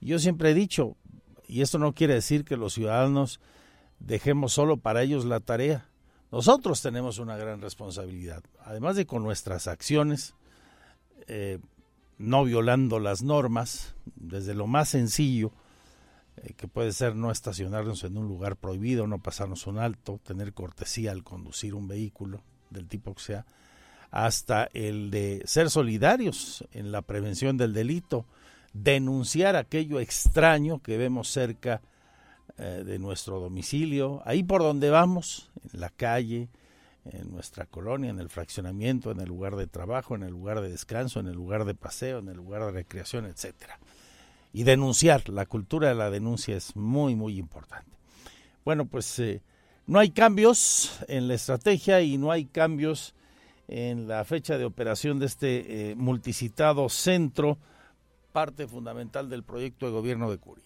Yo 0.00 0.18
siempre 0.18 0.50
he 0.50 0.54
dicho, 0.54 0.96
y 1.46 1.60
esto 1.60 1.78
no 1.78 1.92
quiere 1.92 2.14
decir 2.14 2.46
que 2.46 2.56
los 2.56 2.72
ciudadanos 2.72 3.38
dejemos 3.98 4.54
solo 4.54 4.78
para 4.78 5.02
ellos 5.02 5.26
la 5.26 5.40
tarea. 5.40 5.90
Nosotros 6.32 6.80
tenemos 6.80 7.18
una 7.18 7.36
gran 7.36 7.60
responsabilidad, 7.60 8.42
además 8.64 8.96
de 8.96 9.04
con 9.04 9.22
nuestras 9.22 9.66
acciones, 9.66 10.36
eh, 11.26 11.58
no 12.16 12.44
violando 12.44 12.98
las 12.98 13.22
normas, 13.22 13.94
desde 14.16 14.54
lo 14.54 14.66
más 14.66 14.88
sencillo, 14.88 15.52
eh, 16.38 16.54
que 16.54 16.66
puede 16.66 16.92
ser 16.92 17.14
no 17.14 17.30
estacionarnos 17.30 18.04
en 18.04 18.16
un 18.16 18.26
lugar 18.26 18.56
prohibido, 18.56 19.06
no 19.06 19.18
pasarnos 19.18 19.66
un 19.66 19.76
alto, 19.76 20.18
tener 20.24 20.54
cortesía 20.54 21.12
al 21.12 21.24
conducir 21.24 21.74
un 21.74 21.88
vehículo 21.88 22.40
del 22.70 22.88
tipo 22.88 23.14
que 23.14 23.22
sea, 23.22 23.46
hasta 24.14 24.68
el 24.74 25.10
de 25.10 25.42
ser 25.44 25.70
solidarios 25.70 26.64
en 26.70 26.92
la 26.92 27.02
prevención 27.02 27.56
del 27.56 27.72
delito, 27.72 28.26
denunciar 28.72 29.56
aquello 29.56 29.98
extraño 29.98 30.80
que 30.80 30.96
vemos 30.96 31.26
cerca 31.26 31.82
eh, 32.56 32.84
de 32.86 33.00
nuestro 33.00 33.40
domicilio, 33.40 34.22
ahí 34.24 34.44
por 34.44 34.62
donde 34.62 34.88
vamos, 34.88 35.50
en 35.72 35.80
la 35.80 35.90
calle, 35.90 36.48
en 37.04 37.32
nuestra 37.32 37.66
colonia, 37.66 38.10
en 38.10 38.20
el 38.20 38.28
fraccionamiento, 38.28 39.10
en 39.10 39.18
el 39.18 39.26
lugar 39.26 39.56
de 39.56 39.66
trabajo, 39.66 40.14
en 40.14 40.22
el 40.22 40.30
lugar 40.30 40.60
de 40.60 40.70
descanso, 40.70 41.18
en 41.18 41.26
el 41.26 41.34
lugar 41.34 41.64
de 41.64 41.74
paseo, 41.74 42.20
en 42.20 42.28
el 42.28 42.36
lugar 42.36 42.64
de 42.66 42.70
recreación, 42.70 43.26
etcétera. 43.26 43.80
y 44.52 44.62
denunciar. 44.62 45.28
La 45.28 45.46
cultura 45.46 45.88
de 45.88 45.96
la 45.96 46.10
denuncia 46.10 46.56
es 46.56 46.76
muy, 46.76 47.16
muy 47.16 47.36
importante. 47.36 47.90
Bueno, 48.64 48.86
pues 48.86 49.18
eh, 49.18 49.42
no 49.88 49.98
hay 49.98 50.10
cambios 50.10 51.00
en 51.08 51.26
la 51.26 51.34
estrategia 51.34 52.00
y 52.00 52.16
no 52.16 52.30
hay 52.30 52.44
cambios 52.44 53.12
en 53.68 54.08
la 54.08 54.24
fecha 54.24 54.58
de 54.58 54.64
operación 54.64 55.18
de 55.18 55.26
este 55.26 55.90
eh, 55.90 55.94
multicitado 55.94 56.88
centro, 56.88 57.58
parte 58.32 58.66
fundamental 58.66 59.28
del 59.28 59.42
proyecto 59.42 59.86
de 59.86 59.92
gobierno 59.92 60.30
de 60.30 60.38
Curi. 60.38 60.62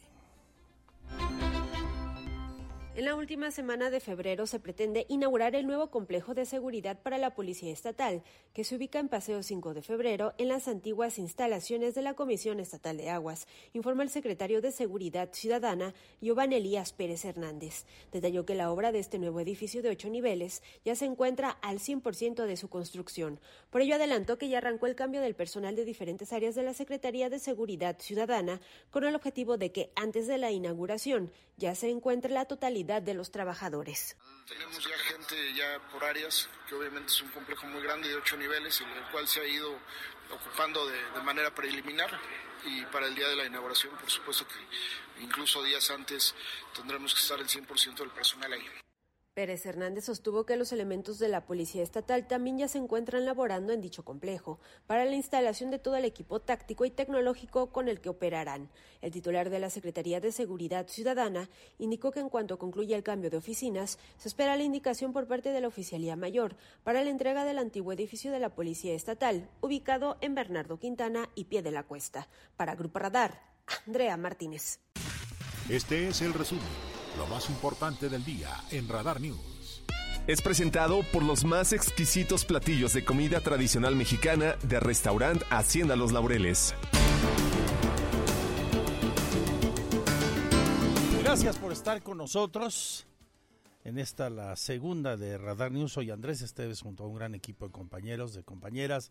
En 2.98 3.04
la 3.04 3.14
última 3.14 3.52
semana 3.52 3.90
de 3.90 4.00
febrero 4.00 4.48
se 4.48 4.58
pretende 4.58 5.06
inaugurar 5.08 5.54
el 5.54 5.68
nuevo 5.68 5.88
complejo 5.88 6.34
de 6.34 6.44
seguridad 6.44 7.00
para 7.00 7.16
la 7.16 7.36
Policía 7.36 7.72
Estatal, 7.72 8.24
que 8.52 8.64
se 8.64 8.74
ubica 8.74 8.98
en 8.98 9.08
Paseo 9.08 9.44
5 9.44 9.72
de 9.72 9.82
Febrero, 9.82 10.34
en 10.36 10.48
las 10.48 10.66
antiguas 10.66 11.20
instalaciones 11.20 11.94
de 11.94 12.02
la 12.02 12.14
Comisión 12.14 12.58
Estatal 12.58 12.96
de 12.96 13.08
Aguas, 13.08 13.46
informa 13.72 14.02
el 14.02 14.10
secretario 14.10 14.60
de 14.60 14.72
Seguridad 14.72 15.28
Ciudadana, 15.32 15.94
Giovanni 16.20 16.56
Elías 16.56 16.92
Pérez 16.92 17.24
Hernández. 17.24 17.84
Detalló 18.10 18.44
que 18.44 18.56
la 18.56 18.72
obra 18.72 18.90
de 18.90 18.98
este 18.98 19.20
nuevo 19.20 19.38
edificio 19.38 19.80
de 19.80 19.90
ocho 19.90 20.10
niveles 20.10 20.64
ya 20.84 20.96
se 20.96 21.04
encuentra 21.04 21.50
al 21.50 21.78
100% 21.78 22.46
de 22.46 22.56
su 22.56 22.68
construcción. 22.68 23.38
Por 23.70 23.82
ello 23.82 23.94
adelantó 23.94 24.38
que 24.38 24.48
ya 24.48 24.58
arrancó 24.58 24.88
el 24.88 24.96
cambio 24.96 25.20
del 25.20 25.36
personal 25.36 25.76
de 25.76 25.84
diferentes 25.84 26.32
áreas 26.32 26.56
de 26.56 26.64
la 26.64 26.74
Secretaría 26.74 27.30
de 27.30 27.38
Seguridad 27.38 28.00
Ciudadana, 28.00 28.60
con 28.90 29.04
el 29.04 29.14
objetivo 29.14 29.56
de 29.56 29.70
que 29.70 29.92
antes 29.94 30.26
de 30.26 30.38
la 30.38 30.50
inauguración 30.50 31.30
ya 31.58 31.74
se 31.74 31.90
encuentre 31.90 32.32
la 32.32 32.46
totalidad 32.46 33.02
de 33.02 33.14
los 33.14 33.30
trabajadores. 33.30 34.16
Tenemos 34.48 34.82
ya 34.82 34.96
gente 34.96 35.34
ya 35.54 35.80
por 35.92 36.04
áreas, 36.04 36.48
que 36.68 36.74
obviamente 36.74 37.08
es 37.12 37.20
un 37.20 37.28
complejo 37.30 37.66
muy 37.66 37.82
grande 37.82 38.08
de 38.08 38.16
ocho 38.16 38.36
niveles, 38.36 38.80
en 38.80 38.88
el 38.88 39.04
cual 39.10 39.28
se 39.28 39.40
ha 39.40 39.44
ido 39.44 39.76
ocupando 40.32 40.86
de, 40.86 40.96
de 40.96 41.20
manera 41.22 41.54
preliminar 41.54 42.18
y 42.64 42.84
para 42.86 43.06
el 43.06 43.14
día 43.14 43.28
de 43.28 43.36
la 43.36 43.44
inauguración, 43.44 43.96
por 43.96 44.10
supuesto 44.10 44.46
que 44.46 45.22
incluso 45.22 45.62
días 45.62 45.90
antes 45.90 46.34
tendremos 46.74 47.12
que 47.12 47.20
estar 47.20 47.38
el 47.40 47.48
100% 47.48 47.96
del 47.96 48.10
personal 48.10 48.52
ahí. 48.52 48.66
Pérez 49.38 49.64
Hernández 49.66 50.06
sostuvo 50.06 50.44
que 50.44 50.56
los 50.56 50.72
elementos 50.72 51.20
de 51.20 51.28
la 51.28 51.46
Policía 51.46 51.84
Estatal 51.84 52.26
también 52.26 52.58
ya 52.58 52.66
se 52.66 52.78
encuentran 52.78 53.24
laborando 53.24 53.72
en 53.72 53.80
dicho 53.80 54.04
complejo 54.04 54.58
para 54.88 55.04
la 55.04 55.14
instalación 55.14 55.70
de 55.70 55.78
todo 55.78 55.94
el 55.94 56.04
equipo 56.04 56.40
táctico 56.40 56.84
y 56.84 56.90
tecnológico 56.90 57.70
con 57.70 57.86
el 57.86 58.00
que 58.00 58.08
operarán. 58.08 58.68
El 59.00 59.12
titular 59.12 59.48
de 59.48 59.60
la 59.60 59.70
Secretaría 59.70 60.18
de 60.18 60.32
Seguridad 60.32 60.88
Ciudadana 60.88 61.48
indicó 61.78 62.10
que 62.10 62.18
en 62.18 62.30
cuanto 62.30 62.58
concluya 62.58 62.96
el 62.96 63.04
cambio 63.04 63.30
de 63.30 63.36
oficinas, 63.36 64.00
se 64.16 64.26
espera 64.26 64.56
la 64.56 64.64
indicación 64.64 65.12
por 65.12 65.28
parte 65.28 65.50
de 65.50 65.60
la 65.60 65.68
Oficialía 65.68 66.16
Mayor 66.16 66.56
para 66.82 67.04
la 67.04 67.10
entrega 67.10 67.44
del 67.44 67.58
antiguo 67.58 67.92
edificio 67.92 68.32
de 68.32 68.40
la 68.40 68.56
Policía 68.56 68.94
Estatal, 68.94 69.48
ubicado 69.60 70.18
en 70.20 70.34
Bernardo 70.34 70.80
Quintana 70.80 71.30
y 71.36 71.44
Pie 71.44 71.62
de 71.62 71.70
la 71.70 71.84
Cuesta. 71.84 72.26
Para 72.56 72.74
Grupo 72.74 72.98
Radar, 72.98 73.40
Andrea 73.86 74.16
Martínez. 74.16 74.80
Este 75.68 76.08
es 76.08 76.22
el 76.22 76.34
resumen 76.34 76.97
lo 77.18 77.26
más 77.26 77.50
importante 77.50 78.08
del 78.08 78.24
día 78.24 78.48
en 78.70 78.88
Radar 78.88 79.20
News. 79.20 79.82
Es 80.28 80.40
presentado 80.40 81.02
por 81.12 81.24
los 81.24 81.44
más 81.44 81.72
exquisitos 81.72 82.44
platillos 82.44 82.92
de 82.92 83.04
comida 83.04 83.40
tradicional 83.40 83.96
mexicana 83.96 84.54
de 84.62 84.78
restaurante 84.78 85.44
Hacienda 85.50 85.96
Los 85.96 86.12
Laureles. 86.12 86.74
Gracias 91.24 91.56
por 91.58 91.72
estar 91.72 92.00
con 92.02 92.18
nosotros 92.18 93.04
en 93.82 93.98
esta 93.98 94.30
la 94.30 94.54
segunda 94.54 95.16
de 95.16 95.38
Radar 95.38 95.72
News. 95.72 95.92
Soy 95.92 96.12
Andrés 96.12 96.40
Esteves 96.42 96.82
junto 96.82 97.02
a 97.02 97.08
un 97.08 97.16
gran 97.16 97.34
equipo 97.34 97.66
de 97.66 97.72
compañeros, 97.72 98.32
de 98.32 98.44
compañeras, 98.44 99.10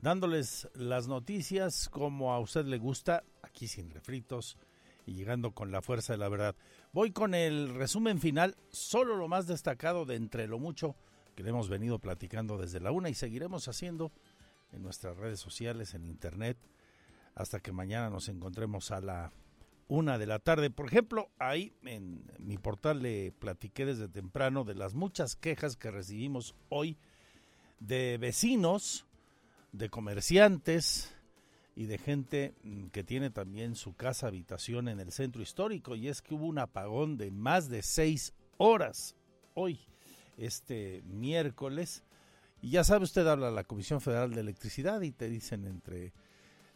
dándoles 0.00 0.68
las 0.72 1.06
noticias 1.06 1.90
como 1.90 2.32
a 2.32 2.40
usted 2.40 2.64
le 2.64 2.78
gusta, 2.78 3.24
aquí 3.42 3.68
sin 3.68 3.90
refritos 3.90 4.56
y 5.08 5.14
llegando 5.14 5.52
con 5.52 5.72
la 5.72 5.80
fuerza 5.80 6.12
de 6.12 6.18
la 6.18 6.28
verdad. 6.28 6.54
Voy 6.92 7.12
con 7.12 7.34
el 7.34 7.74
resumen 7.74 8.20
final, 8.20 8.56
solo 8.70 9.16
lo 9.16 9.26
más 9.26 9.46
destacado 9.46 10.04
de 10.04 10.16
entre 10.16 10.46
lo 10.46 10.58
mucho 10.58 10.96
que 11.34 11.42
le 11.42 11.50
hemos 11.50 11.70
venido 11.70 11.98
platicando 11.98 12.58
desde 12.58 12.78
la 12.78 12.92
una 12.92 13.08
y 13.08 13.14
seguiremos 13.14 13.68
haciendo 13.68 14.12
en 14.70 14.82
nuestras 14.82 15.16
redes 15.16 15.40
sociales, 15.40 15.94
en 15.94 16.04
internet, 16.04 16.58
hasta 17.34 17.60
que 17.60 17.72
mañana 17.72 18.10
nos 18.10 18.28
encontremos 18.28 18.90
a 18.90 19.00
la 19.00 19.32
una 19.86 20.18
de 20.18 20.26
la 20.26 20.40
tarde. 20.40 20.68
Por 20.68 20.86
ejemplo, 20.88 21.30
ahí 21.38 21.72
en 21.84 22.30
mi 22.38 22.58
portal 22.58 23.02
le 23.02 23.32
platiqué 23.32 23.86
desde 23.86 24.08
temprano 24.08 24.64
de 24.64 24.74
las 24.74 24.92
muchas 24.92 25.36
quejas 25.36 25.76
que 25.76 25.90
recibimos 25.90 26.54
hoy 26.68 26.98
de 27.80 28.18
vecinos, 28.18 29.06
de 29.72 29.88
comerciantes, 29.88 31.14
y 31.78 31.86
de 31.86 31.96
gente 31.96 32.56
mm, 32.64 32.86
que 32.86 33.04
tiene 33.04 33.30
también 33.30 33.76
su 33.76 33.94
casa 33.94 34.26
habitación 34.26 34.88
en 34.88 34.98
el 34.98 35.12
centro 35.12 35.42
histórico 35.42 35.94
y 35.94 36.08
es 36.08 36.22
que 36.22 36.34
hubo 36.34 36.46
un 36.46 36.58
apagón 36.58 37.16
de 37.16 37.30
más 37.30 37.68
de 37.68 37.82
seis 37.82 38.34
horas 38.56 39.14
hoy, 39.54 39.78
este 40.36 41.04
miércoles. 41.06 42.02
Y 42.60 42.70
ya 42.70 42.82
sabe 42.82 43.04
usted, 43.04 43.24
habla 43.28 43.52
la 43.52 43.62
Comisión 43.62 44.00
Federal 44.00 44.34
de 44.34 44.40
Electricidad 44.40 45.00
y 45.02 45.12
te 45.12 45.28
dicen 45.28 45.64
entre 45.66 46.12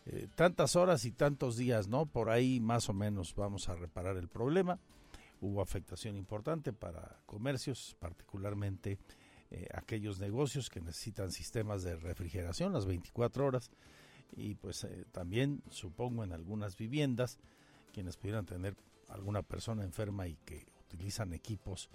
eh, 0.07 0.29
tantas 0.37 0.77
horas 0.77 1.05
y 1.05 1.11
tantos 1.11 1.57
días, 1.57 1.89
¿no? 1.89 2.07
Por 2.07 2.31
ahí 2.31 2.61
más 2.61 2.89
o 2.89 2.93
menos 2.93 3.35
vamos 3.35 3.69
a 3.69 3.75
reparar 3.75 4.17
el 4.17 4.29
problema. 4.29 4.79
Hubo 5.41 5.63
afectación 5.63 6.17
importante 6.17 6.73
para 6.73 7.19
comercios, 7.27 7.97
particularmente 7.99 8.99
eh, 9.51 9.67
aquellos 9.75 10.21
negocios 10.21 10.71
que 10.71 10.81
necesitan 10.81 11.33
sistemas 11.33 11.83
de 11.83 11.97
refrigeración 11.97 12.73
las 12.73 12.87
24 12.87 13.45
horas 13.45 13.73
y 14.35 14.55
pues 14.55 14.85
eh, 14.85 15.05
también 15.13 15.63
supongo 15.71 16.25
en 16.25 16.33
algunas 16.33 16.77
viviendas 16.77 17.39
quienes 17.93 18.17
pudieran 18.17 18.47
tener 18.47 18.77
alguna 19.09 19.43
persona 19.43 19.85
enferma 19.85 20.27
y 20.27 20.37
que 20.45 20.67
utilizan 20.87 21.33
equipos 21.33 21.91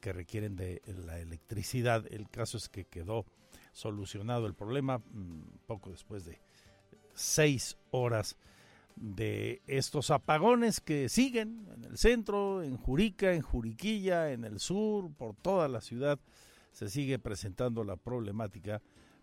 que 0.00 0.12
requieren 0.12 0.56
de 0.56 0.82
la 0.86 1.18
electricidad. 1.18 2.04
El 2.10 2.28
caso 2.28 2.56
es 2.56 2.68
que 2.68 2.84
quedó 2.84 3.26
solucionado 3.72 4.46
el 4.46 4.54
problema 4.54 4.98
mm, 4.98 5.42
poco 5.66 5.90
después 5.90 6.24
de 6.24 6.40
seis 7.14 7.76
horas 7.90 8.36
de 8.96 9.62
estos 9.66 10.10
apagones 10.10 10.80
que 10.80 11.08
siguen 11.08 11.66
en 11.74 11.84
el 11.84 11.98
centro, 11.98 12.62
en 12.62 12.76
Jurica, 12.76 13.32
en 13.32 13.42
Juriquilla, 13.42 14.32
en 14.32 14.44
el 14.44 14.60
sur, 14.60 15.12
por 15.14 15.34
toda 15.36 15.68
la 15.68 15.80
ciudad, 15.80 16.18
se 16.72 16.88
sigue 16.88 17.18
presentando 17.18 17.84
la 17.84 17.96
problemática 17.96 18.82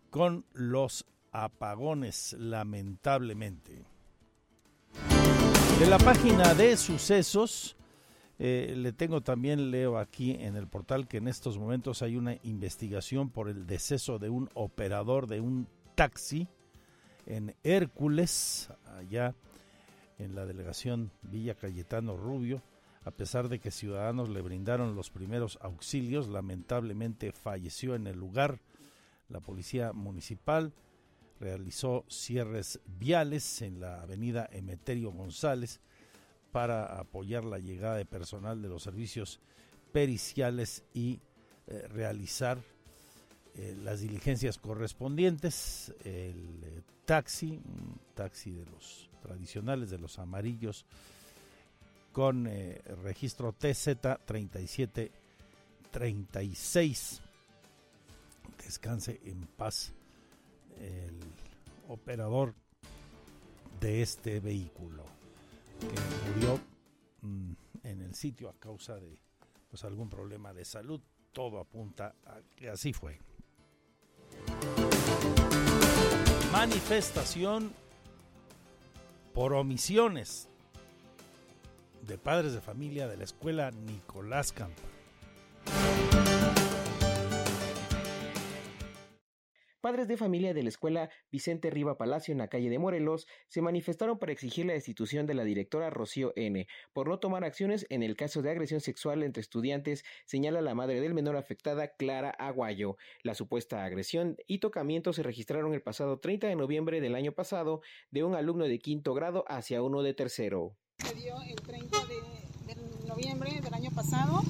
con 0.09 0.45
los 0.53 1.05
apagones, 1.43 2.35
lamentablemente. 2.39 3.85
De 5.79 5.85
la 5.85 5.99
página 5.99 6.55
de 6.55 6.75
sucesos, 6.75 7.77
eh, 8.39 8.73
le 8.75 8.91
tengo 8.91 9.21
también, 9.21 9.69
leo 9.69 9.99
aquí 9.99 10.31
en 10.31 10.55
el 10.55 10.67
portal 10.67 11.07
que 11.07 11.17
en 11.17 11.27
estos 11.27 11.59
momentos 11.59 12.01
hay 12.01 12.15
una 12.15 12.37
investigación 12.41 13.29
por 13.29 13.49
el 13.49 13.67
deceso 13.67 14.17
de 14.17 14.29
un 14.29 14.49
operador 14.55 15.27
de 15.27 15.39
un 15.39 15.67
taxi 15.93 16.47
en 17.27 17.55
Hércules, 17.63 18.69
allá 18.97 19.35
en 20.17 20.33
la 20.33 20.45
delegación 20.45 21.11
Villa 21.21 21.53
Cayetano 21.53 22.17
Rubio. 22.17 22.63
A 23.05 23.11
pesar 23.11 23.47
de 23.47 23.59
que 23.59 23.69
ciudadanos 23.69 24.29
le 24.29 24.41
brindaron 24.41 24.95
los 24.95 25.11
primeros 25.11 25.59
auxilios, 25.61 26.27
lamentablemente 26.27 27.31
falleció 27.31 27.93
en 27.93 28.07
el 28.07 28.17
lugar. 28.17 28.59
La 29.29 29.39
policía 29.39 29.93
municipal 29.93 30.73
realizó 31.39 32.03
cierres 32.09 32.81
viales 32.85 33.61
en 33.61 33.79
la 33.79 34.01
avenida 34.01 34.49
Emeterio 34.51 35.11
González 35.11 35.79
para 36.51 36.99
apoyar 36.99 37.45
la 37.45 37.59
llegada 37.59 37.95
de 37.97 38.05
personal 38.05 38.59
de 38.61 38.69
los 38.69 38.83
servicios 38.83 39.39
periciales 39.91 40.85
y 40.93 41.19
eh, 41.67 41.87
realizar 41.89 42.57
eh, 43.55 43.75
las 43.83 43.99
diligencias 44.01 44.57
correspondientes. 44.57 45.93
El 46.03 46.63
eh, 46.63 46.81
taxi, 47.05 47.61
un 47.63 47.97
taxi 48.15 48.51
de 48.51 48.65
los 48.65 49.09
tradicionales, 49.21 49.89
de 49.89 49.99
los 49.99 50.19
amarillos, 50.19 50.85
con 52.11 52.49
registro 53.03 53.53
TZ 53.53 53.95
3736. 54.25 57.21
Descanse 58.65 59.21
en 59.23 59.45
paz 59.45 59.93
el 60.79 61.19
operador 61.87 62.53
de 63.79 64.01
este 64.01 64.39
vehículo 64.39 65.05
que 65.79 66.31
murió 66.33 66.59
mm, 67.21 67.53
en 67.83 68.01
el 68.01 68.15
sitio 68.15 68.49
a 68.49 68.53
causa 68.53 68.95
de 68.95 69.17
pues 69.69 69.83
algún 69.83 70.09
problema 70.09 70.53
de 70.53 70.65
salud. 70.65 71.01
Todo 71.31 71.59
apunta 71.59 72.15
a 72.25 72.39
que 72.55 72.69
así 72.69 72.93
fue. 72.93 73.19
Manifestación 76.51 77.71
por 79.33 79.53
omisiones 79.53 80.49
de 82.01 82.17
padres 82.17 82.53
de 82.53 82.61
familia 82.61 83.07
de 83.07 83.17
la 83.17 83.25
escuela 83.25 83.69
Nicolás 83.71 84.51
Campa. 84.51 84.81
Padres 89.87 90.09
de 90.09 90.17
familia 90.17 90.53
de 90.53 90.63
la 90.63 90.67
escuela 90.67 91.09
Vicente 91.31 91.69
Riva 91.69 91.97
Palacio 91.97 92.33
en 92.33 92.39
la 92.39 92.49
calle 92.49 92.69
de 92.69 92.77
Morelos 92.77 93.25
se 93.47 93.61
manifestaron 93.61 94.19
para 94.19 94.33
exigir 94.33 94.65
la 94.65 94.73
destitución 94.73 95.25
de 95.27 95.33
la 95.33 95.45
directora 95.45 95.89
Rocío 95.89 96.33
N. 96.35 96.67
por 96.91 97.07
no 97.07 97.19
tomar 97.19 97.45
acciones 97.45 97.85
en 97.89 98.03
el 98.03 98.17
caso 98.17 98.41
de 98.41 98.51
agresión 98.51 98.81
sexual 98.81 99.23
entre 99.23 99.39
estudiantes, 99.39 100.03
señala 100.25 100.59
la 100.59 100.75
madre 100.75 100.99
del 100.99 101.13
menor 101.13 101.37
afectada, 101.37 101.95
Clara 101.95 102.31
Aguayo. 102.31 102.97
La 103.23 103.33
supuesta 103.33 103.85
agresión 103.85 104.35
y 104.45 104.57
tocamiento 104.57 105.13
se 105.13 105.23
registraron 105.23 105.73
el 105.73 105.81
pasado 105.81 106.19
30 106.19 106.47
de 106.47 106.57
noviembre 106.57 106.99
del 106.99 107.15
año 107.15 107.31
pasado 107.31 107.79
de 108.11 108.25
un 108.25 108.35
alumno 108.35 108.65
de 108.65 108.79
quinto 108.79 109.13
grado 109.13 109.45
hacia 109.47 109.81
uno 109.81 110.03
de 110.03 110.13
tercero. 110.13 110.75
El 110.99 111.55
30 111.55 111.97
de, 112.07 112.75
de 112.75 113.07
noviembre 113.07 113.61
del 113.61 113.73
año 113.73 113.91
pasado. 113.91 114.41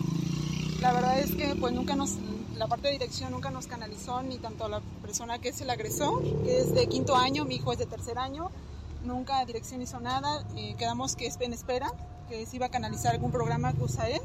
La 0.82 0.93
verdad 0.93 1.19
es 1.19 1.36
que 1.36 1.55
pues 1.55 1.73
nunca 1.73 1.95
nos 1.95 2.17
la 2.57 2.67
parte 2.67 2.88
de 2.88 2.93
dirección 2.93 3.32
nunca 3.32 3.51
nos 3.51 3.67
canalizó 3.67 4.21
ni 4.23 4.38
tanto 4.38 4.67
la 4.67 4.82
persona 5.01 5.39
que 5.39 5.49
es 5.49 5.61
el 5.61 5.69
agresor, 5.69 6.23
que 6.43 6.59
es 6.59 6.73
de 6.73 6.88
quinto 6.88 7.15
año, 7.15 7.45
mi 7.45 7.55
hijo 7.55 7.71
es 7.71 7.78
de 7.78 7.86
tercer 7.86 8.17
año, 8.17 8.49
nunca 9.05 9.45
dirección 9.45 9.82
hizo 9.82 9.99
nada, 9.99 10.43
eh, 10.55 10.75
quedamos 10.78 11.15
que 11.15 11.28
es 11.28 11.38
en 11.39 11.53
espera, 11.53 11.91
que 12.30 12.45
se 12.45 12.55
iba 12.55 12.65
a 12.65 12.69
canalizar 12.69 13.13
algún 13.13 13.32
programa 13.32 13.73
que 13.73 13.84
USAER 13.84 14.21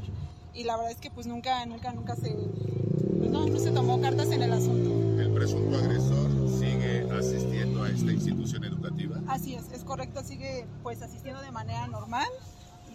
y 0.53 0.63
la 0.63 0.75
verdad 0.75 0.91
es 0.91 0.97
que 0.97 1.11
pues 1.11 1.27
nunca, 1.27 1.65
nunca, 1.65 1.91
nunca 1.93 2.15
se, 2.15 2.31
pues, 2.31 3.29
no, 3.29 3.47
no 3.47 3.59
se 3.59 3.71
tomó 3.71 4.01
cartas 4.01 4.29
en 4.31 4.43
el 4.43 4.53
asunto. 4.53 5.21
¿El 5.21 5.31
presunto 5.31 5.77
agresor 5.77 6.31
sigue 6.59 7.07
asistiendo 7.11 7.83
a 7.83 7.89
esta 7.89 8.11
institución 8.11 8.63
educativa? 8.63 9.17
Así 9.27 9.53
es, 9.55 9.71
es 9.71 9.83
correcto, 9.83 10.23
sigue 10.23 10.65
pues 10.81 11.01
asistiendo 11.01 11.41
de 11.41 11.51
manera 11.51 11.87
normal 11.87 12.27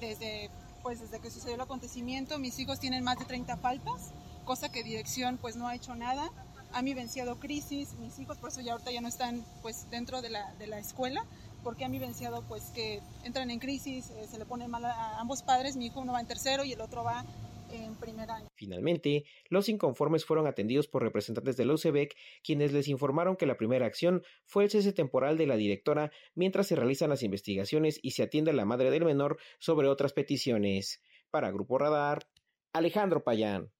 desde 0.01 0.51
pues 0.83 1.01
desde 1.01 1.21
que 1.21 1.31
sucedió 1.31 1.55
el 1.55 1.61
acontecimiento, 1.61 2.39
mis 2.39 2.59
hijos 2.59 2.81
tienen 2.81 3.05
más 3.05 3.19
de 3.19 3.25
30 3.25 3.57
faltas, 3.57 4.13
cosa 4.45 4.71
que 4.71 4.83
dirección 4.83 5.39
pues 5.39 5.57
no 5.57 5.69
ha 5.69 5.75
hecho 5.75 5.95
nada. 5.95 6.31
Ha 6.73 6.83
vivenciado 6.83 7.39
crisis, 7.39 7.95
mis 7.99 8.19
hijos 8.19 8.37
por 8.37 8.51
eso 8.51 8.61
ya 8.61 8.73
ahorita 8.73 8.91
ya 8.91 9.01
no 9.01 9.09
están 9.09 9.45
pues 9.63 9.89
dentro 9.91 10.21
de 10.21 10.29
la, 10.31 10.53
de 10.55 10.67
la 10.67 10.79
escuela, 10.79 11.25
porque 11.63 11.85
han 11.85 11.93
vivenciado 11.93 12.43
pues 12.43 12.65
que 12.75 13.01
entran 13.25 13.51
en 13.51 13.59
crisis, 13.59 14.11
eh, 14.11 14.27
se 14.31 14.39
le 14.39 14.45
pone 14.45 14.69
mal 14.69 14.85
a 14.85 15.19
ambos 15.19 15.43
padres, 15.43 15.77
mi 15.77 15.87
hijo 15.87 16.01
uno 16.01 16.13
va 16.13 16.21
en 16.21 16.27
tercero 16.27 16.65
y 16.65 16.73
el 16.73 16.81
otro 16.81 17.05
va 17.05 17.25
en 17.71 17.95
primer 17.97 18.31
año. 18.31 18.49
Finalmente, 18.55 19.25
los 19.49 19.69
inconformes 19.69 20.25
fueron 20.25 20.47
atendidos 20.47 20.89
por 20.89 21.03
representantes 21.03 21.57
de 21.57 21.65
la 21.65 21.75
UCEBEC, 21.75 22.17
quienes 22.43 22.73
les 22.73 22.89
informaron 22.89 23.37
que 23.37 23.47
la 23.47 23.57
primera 23.57 23.87
acción 23.87 24.23
fue 24.45 24.65
el 24.65 24.71
cese 24.71 24.93
temporal 24.93 25.39
de 25.39 25.47
la 25.47 25.57
directora 25.57 26.11
mientras 26.35 26.67
se 26.67 26.77
realizan 26.77 27.11
las 27.11 27.23
investigaciones 27.23 27.99
y 28.03 28.13
se 28.13 28.23
atiende 28.23 28.51
a 28.51 28.55
la 28.55 28.65
madre 28.65 28.91
del 28.91 29.05
menor 29.05 29.39
sobre 29.59 29.89
otras 29.89 30.13
peticiones. 30.13 31.03
Para 31.31 31.51
Grupo 31.51 31.79
Radar, 31.79 32.29
Alejandro 32.73 33.23
Payán. 33.23 33.71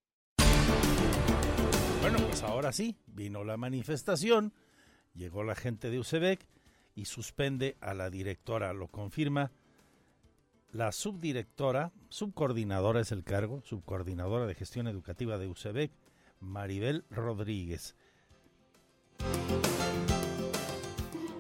Bueno, 2.01 2.19
pues 2.27 2.43
ahora 2.43 2.73
sí, 2.73 2.97
vino 3.07 3.45
la 3.45 3.57
manifestación, 3.57 4.55
llegó 5.15 5.43
la 5.43 5.55
gente 5.55 5.91
de 5.91 5.99
UCEBEC 5.99 6.47
y 6.95 7.05
suspende 7.05 7.77
a 7.81 7.95
la 7.95 8.09
directora, 8.09 8.73
lo 8.73 8.89
confirma 8.89 9.53
la 10.73 10.93
subdirectora, 10.93 11.93
subcoordinadora 12.09 13.01
es 13.01 13.13
el 13.13 13.25
cargo, 13.25 13.63
subcoordinadora 13.63 14.47
de 14.47 14.55
gestión 14.55 14.87
educativa 14.87 15.39
de 15.39 15.49
UCEBEC, 15.49 15.91
Maribel 16.41 17.05
Rodríguez. 17.11 17.97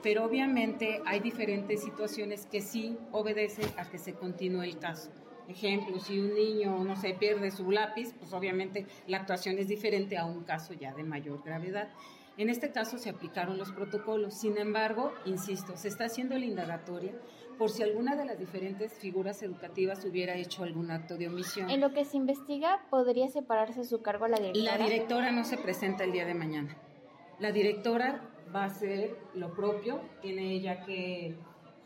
Pero 0.03 0.25
obviamente 0.25 1.03
hay 1.05 1.21
diferentes 1.21 1.83
situaciones 1.83 2.47
que 2.47 2.63
sí 2.63 2.97
obedecen 3.13 3.69
a 3.77 3.89
que 3.91 3.99
se 3.99 4.15
continúe 4.15 4.63
el 4.63 4.79
caso. 4.79 5.11
Ejemplo, 5.49 5.99
si 5.99 6.19
un 6.19 6.35
niño, 6.35 6.85
no 6.85 6.95
se 6.97 7.15
pierde 7.15 7.51
su 7.51 7.71
lápiz, 7.71 8.15
pues 8.19 8.33
obviamente 8.33 8.87
la 9.07 9.19
actuación 9.19 9.59
es 9.59 9.69
diferente 9.69 10.17
a 10.17 10.25
un 10.25 10.45
caso 10.45 10.75
ya 10.75 10.95
de 10.95 11.05
mayor 11.05 11.43
gravedad. 11.43 11.91
En 12.39 12.51
este 12.51 12.71
caso 12.71 12.99
se 12.99 13.11
aplicaron 13.11 13.59
los 13.59 13.73
protocolos. 13.73 14.33
Sin 14.33 14.59
embargo, 14.59 15.13
insisto, 15.25 15.77
se 15.77 15.89
está 15.89 16.05
haciendo 16.05 16.39
la 16.39 16.45
indagatoria 16.45 17.13
por 17.59 17.69
si 17.69 17.83
alguna 17.83 18.15
de 18.15 18.25
las 18.25 18.39
diferentes 18.39 18.93
figuras 18.93 19.43
educativas 19.43 20.05
hubiera 20.05 20.37
hecho 20.37 20.63
algún 20.63 20.93
acto 20.93 21.17
de 21.17 21.27
omisión. 21.27 21.69
En 21.69 21.81
lo 21.81 21.93
que 21.93 22.05
se 22.05 22.17
investiga, 22.17 22.87
¿podría 22.91 23.29
separarse 23.29 23.85
su 23.85 24.03
cargo 24.03 24.27
a 24.27 24.29
la 24.29 24.39
directora? 24.39 24.79
La 24.79 24.85
directora 24.85 25.33
no 25.33 25.43
se 25.43 25.57
presenta 25.57 26.05
el 26.05 26.13
día 26.13 26.25
de 26.25 26.35
mañana. 26.35 26.77
La 27.41 27.51
directora 27.51 28.23
va 28.55 28.63
a 28.63 28.67
hacer 28.67 29.17
lo 29.35 29.53
propio, 29.53 30.01
tiene 30.23 30.53
ella 30.53 30.85
que 30.85 31.35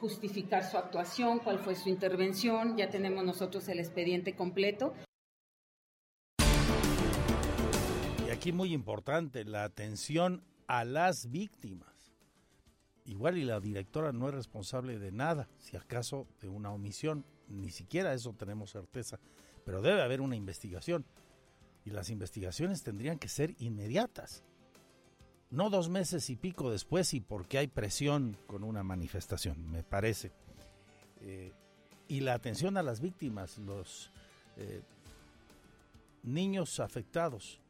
justificar 0.00 0.64
su 0.64 0.76
actuación, 0.76 1.38
cuál 1.38 1.60
fue 1.60 1.74
su 1.76 1.88
intervención, 1.88 2.76
ya 2.76 2.90
tenemos 2.90 3.24
nosotros 3.24 3.66
el 3.68 3.78
expediente 3.78 4.34
completo. 4.34 4.92
Aquí 8.42 8.50
muy 8.50 8.72
importante, 8.72 9.44
la 9.44 9.62
atención 9.62 10.42
a 10.66 10.84
las 10.84 11.30
víctimas. 11.30 12.12
Igual 13.04 13.38
y 13.38 13.44
la 13.44 13.60
directora 13.60 14.10
no 14.10 14.28
es 14.28 14.34
responsable 14.34 14.98
de 14.98 15.12
nada, 15.12 15.48
si 15.58 15.76
acaso 15.76 16.26
de 16.40 16.48
una 16.48 16.72
omisión, 16.72 17.24
ni 17.46 17.70
siquiera 17.70 18.12
eso 18.12 18.32
tenemos 18.32 18.72
certeza, 18.72 19.20
pero 19.64 19.80
debe 19.80 20.02
haber 20.02 20.20
una 20.20 20.34
investigación. 20.34 21.04
Y 21.84 21.90
las 21.90 22.10
investigaciones 22.10 22.82
tendrían 22.82 23.20
que 23.20 23.28
ser 23.28 23.54
inmediatas 23.60 24.42
no 25.50 25.70
dos 25.70 25.88
meses 25.88 26.28
y 26.28 26.34
pico 26.34 26.68
después 26.68 27.14
y 27.14 27.20
porque 27.20 27.58
hay 27.58 27.68
presión 27.68 28.36
con 28.48 28.64
una 28.64 28.82
manifestación, 28.82 29.70
me 29.70 29.84
parece. 29.84 30.32
Eh, 31.20 31.52
y 32.08 32.18
la 32.22 32.34
atención 32.34 32.76
a 32.76 32.82
las 32.82 33.00
víctimas, 33.00 33.58
los 33.58 34.10
eh, 34.56 34.82
niños 36.24 36.80
afectados 36.80 37.61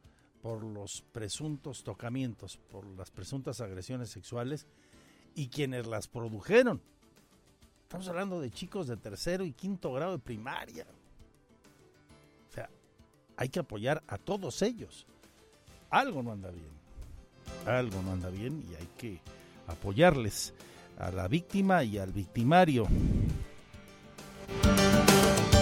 por 0.43 0.63
los 0.63 1.03
presuntos 1.11 1.83
tocamientos, 1.83 2.57
por 2.69 2.85
las 2.85 3.09
presuntas 3.09 3.61
agresiones 3.61 4.11
sexuales 4.11 4.67
y 5.33 5.47
quienes 5.47 5.87
las 5.87 6.07
produjeron. 6.07 6.79
Estamos 7.81 8.07
hablando 8.07 8.39
de 8.39 8.51
chicos 8.51 8.85
de 8.85 8.97
tercero 8.97 9.43
y 9.43 9.53
quinto 9.53 9.91
grado 9.91 10.11
de 10.11 10.19
primaria. 10.19 10.85
O 12.49 12.53
sea, 12.53 12.69
hay 13.37 13.49
que 13.49 13.59
apoyar 13.59 14.03
a 14.07 14.19
todos 14.19 14.61
ellos. 14.61 15.07
Algo 15.89 16.21
no 16.21 16.33
anda 16.33 16.51
bien 16.51 16.83
algo 17.65 18.01
no 18.01 18.11
anda 18.11 18.29
bien 18.29 18.63
y 18.69 18.75
hay 18.75 18.87
que 18.97 19.19
apoyarles 19.67 20.53
a 20.97 21.11
la 21.11 21.27
víctima 21.27 21.83
y 21.83 21.97
al 21.97 22.11
victimario. 22.11 22.87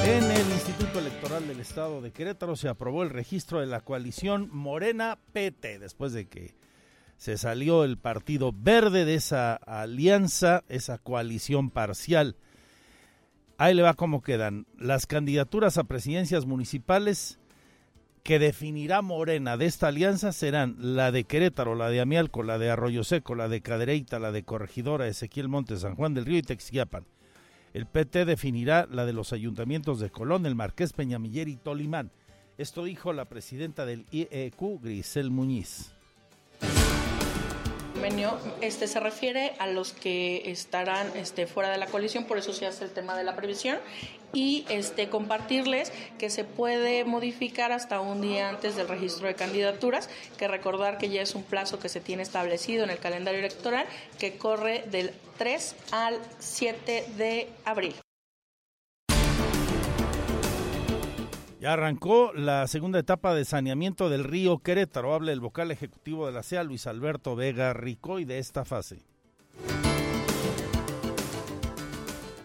En 0.04 0.24
el 0.24 0.50
Instituto 0.52 0.98
Electoral 0.98 1.48
del 1.48 1.60
Estado 1.60 2.02
de 2.02 2.12
Querétaro 2.12 2.56
se 2.56 2.68
aprobó 2.68 3.04
el 3.04 3.12
registro 3.12 3.60
de 3.60 3.68
la 3.68 3.82
coalición 3.82 4.50
Morena 4.52 5.20
PT 5.32 5.78
después 5.78 6.12
de 6.12 6.28
que 6.28 6.56
se 7.18 7.38
salió 7.38 7.84
el 7.84 8.00
Partido 8.00 8.52
Verde 8.52 9.06
de 9.06 9.14
esa 9.14 9.54
alianza, 9.54 10.64
esa 10.70 10.98
coalición 10.98 11.70
parcial. 11.70 12.36
Ahí 13.60 13.76
le 13.76 13.84
va 13.84 13.94
cómo 13.94 14.24
quedan. 14.24 14.66
Las 14.76 15.06
candidaturas 15.06 15.78
a 15.78 15.84
presidencias 15.84 16.48
municipales 16.48 17.38
que 18.24 18.40
definirá 18.40 19.04
Morena 19.04 19.56
de 19.56 19.68
esta 19.68 19.90
alianza 19.90 20.32
serán 20.32 20.78
la 20.80 21.12
de 21.12 21.26
Querétaro, 21.26 21.76
la 21.76 21.90
de 21.90 22.02
Amialco, 22.02 22.42
la 22.42 22.58
de 22.58 22.72
Arroyo 22.72 23.04
Seco, 23.04 23.36
la 23.36 23.50
de 23.50 23.62
Cadereyta, 23.62 24.18
la 24.18 24.32
de 24.32 24.42
Corregidora, 24.42 25.08
Ezequiel 25.08 25.48
Montes, 25.48 25.82
San 25.82 25.96
Juan 25.96 26.16
del 26.16 26.26
Río 26.26 26.40
y 26.40 26.42
Texiapan. 26.42 27.06
El 27.74 27.86
PT 27.86 28.26
definirá 28.26 28.88
la 28.92 29.06
de 29.06 29.14
los 29.14 29.34
ayuntamientos 29.34 30.00
de 30.00 30.10
Colón, 30.10 30.46
El 30.46 30.56
Marqués, 30.56 30.94
Peñamiller 30.94 31.48
y 31.48 31.56
Tolimán. 31.56 32.12
Esto 32.58 32.84
dijo 32.84 33.14
la 33.14 33.26
presidenta 33.26 33.86
del 33.86 34.06
IEQ, 34.12 34.82
Grisel 34.82 35.32
Muñiz 35.32 35.94
este 38.62 38.88
se 38.88 39.00
refiere 39.00 39.54
a 39.60 39.68
los 39.68 39.94
que 39.94 40.44
estarán 40.46 41.12
este, 41.16 41.48
fuera 41.48 41.70
de 41.70 41.78
la 41.78 41.88
coalición, 41.88 42.26
por 42.26 42.38
eso 42.38 42.54
se 42.54 42.66
hace 42.66 42.86
el 42.86 42.92
tema 42.92 43.18
de 43.18 43.24
la 43.24 43.36
previsión 43.36 43.78
y 44.34 44.66
este 44.70 45.10
compartirles 45.10 45.92
que 46.18 46.30
se 46.30 46.44
puede 46.44 47.04
modificar 47.04 47.72
hasta 47.72 48.00
un 48.00 48.22
día 48.22 48.50
antes 48.50 48.76
del 48.76 48.88
registro 48.88 49.28
de 49.28 49.36
candidaturas, 49.36 50.10
que 50.38 50.48
recordar 50.48 50.98
que 50.98 51.10
ya 51.10 51.22
es 51.22 51.36
un 51.36 51.44
plazo 51.44 51.80
que 51.80 51.90
se 51.90 52.00
tiene 52.00 52.24
establecido 52.24 52.84
en 52.84 52.92
el 52.92 53.00
calendario 53.00 53.40
electoral 53.40 53.86
que 54.20 54.38
corre 54.38 54.84
del 54.90 55.12
3 55.38 55.76
al 55.92 56.18
7 56.40 57.06
de 57.18 57.50
abril. 57.66 57.96
Ya 61.62 61.74
arrancó 61.74 62.34
la 62.34 62.66
segunda 62.66 62.98
etapa 62.98 63.36
de 63.36 63.46
saneamiento 63.46 64.10
del 64.10 64.24
río 64.24 64.58
Querétaro. 64.58 65.14
Habla 65.14 65.32
el 65.32 65.40
vocal 65.40 65.70
ejecutivo 65.70 66.26
de 66.26 66.32
la 66.32 66.42
CEA, 66.42 66.64
Luis 66.64 66.88
Alberto 66.88 67.36
Vega 67.36 67.72
Ricoy, 67.72 68.26
de 68.26 68.40
esta 68.40 68.66
fase. 68.66 69.04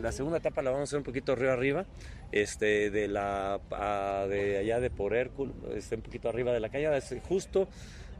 La 0.03 0.13
segunda 0.13 0.37
etapa 0.37 0.61
la 0.61 0.69
vamos 0.69 0.83
a 0.83 0.85
hacer 0.91 0.99
un 0.99 1.05
poquito 1.05 1.35
río 1.35 1.51
arriba, 1.51 1.87
este, 2.31 2.91
de 2.91 3.09
la 3.09 3.59
de 4.29 4.59
allá 4.59 4.81
de 4.81 4.91
por 4.91 5.15
Hércules, 5.17 5.55
este, 5.75 5.95
un 5.95 6.03
poquito 6.03 6.29
arriba 6.29 6.53
de 6.53 6.61
la 6.61 6.69
cañada, 6.69 7.01
justo 7.27 7.69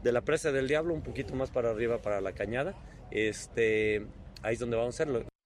de 0.01 0.11
la 0.11 0.21
presa 0.21 0.51
del 0.51 0.67
Diablo, 0.67 0.95
un 0.95 1.03
poquito 1.03 1.35
más 1.35 1.51
para 1.51 1.69
arriba 1.69 1.99
para 1.99 2.21
la 2.21 2.31
cañada. 2.31 2.73
Este, 3.11 4.07
ahí 4.41 4.55
es 4.55 4.59
donde 4.59 4.77
vamos 4.77 4.95
a 4.95 5.03
hacerlo. 5.03 5.36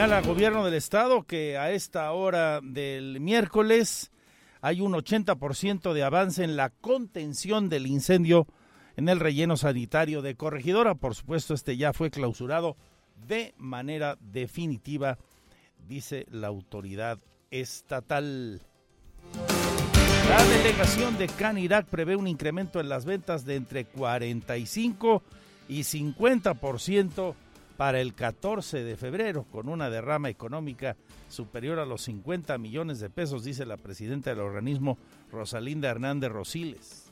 Señala 0.00 0.22
gobierno 0.22 0.64
del 0.64 0.72
estado 0.72 1.24
que 1.24 1.58
a 1.58 1.72
esta 1.72 2.10
hora 2.12 2.62
del 2.62 3.20
miércoles 3.20 4.10
hay 4.62 4.80
un 4.80 4.94
80% 4.94 5.92
de 5.92 6.02
avance 6.02 6.42
en 6.42 6.56
la 6.56 6.70
contención 6.70 7.68
del 7.68 7.86
incendio 7.86 8.46
en 8.96 9.10
el 9.10 9.20
relleno 9.20 9.58
sanitario 9.58 10.22
de 10.22 10.36
Corregidora. 10.36 10.94
Por 10.94 11.14
supuesto, 11.14 11.52
este 11.52 11.76
ya 11.76 11.92
fue 11.92 12.10
clausurado 12.10 12.78
de 13.28 13.52
manera 13.58 14.16
definitiva, 14.22 15.18
dice 15.86 16.24
la 16.30 16.46
autoridad 16.46 17.18
estatal. 17.50 18.62
La 20.30 20.42
delegación 20.44 21.18
de 21.18 21.28
Canirac 21.28 21.84
prevé 21.88 22.16
un 22.16 22.26
incremento 22.26 22.80
en 22.80 22.88
las 22.88 23.04
ventas 23.04 23.44
de 23.44 23.56
entre 23.56 23.84
45 23.84 25.22
y 25.68 25.80
50% 25.80 27.34
para 27.80 28.02
el 28.02 28.14
14 28.14 28.84
de 28.84 28.94
febrero, 28.94 29.46
con 29.50 29.66
una 29.66 29.88
derrama 29.88 30.28
económica 30.28 30.98
superior 31.30 31.78
a 31.78 31.86
los 31.86 32.02
50 32.02 32.58
millones 32.58 33.00
de 33.00 33.08
pesos, 33.08 33.42
dice 33.42 33.64
la 33.64 33.78
presidenta 33.78 34.28
del 34.28 34.40
organismo, 34.40 34.98
Rosalinda 35.32 35.88
Hernández 35.88 36.30
Rosiles. 36.30 37.10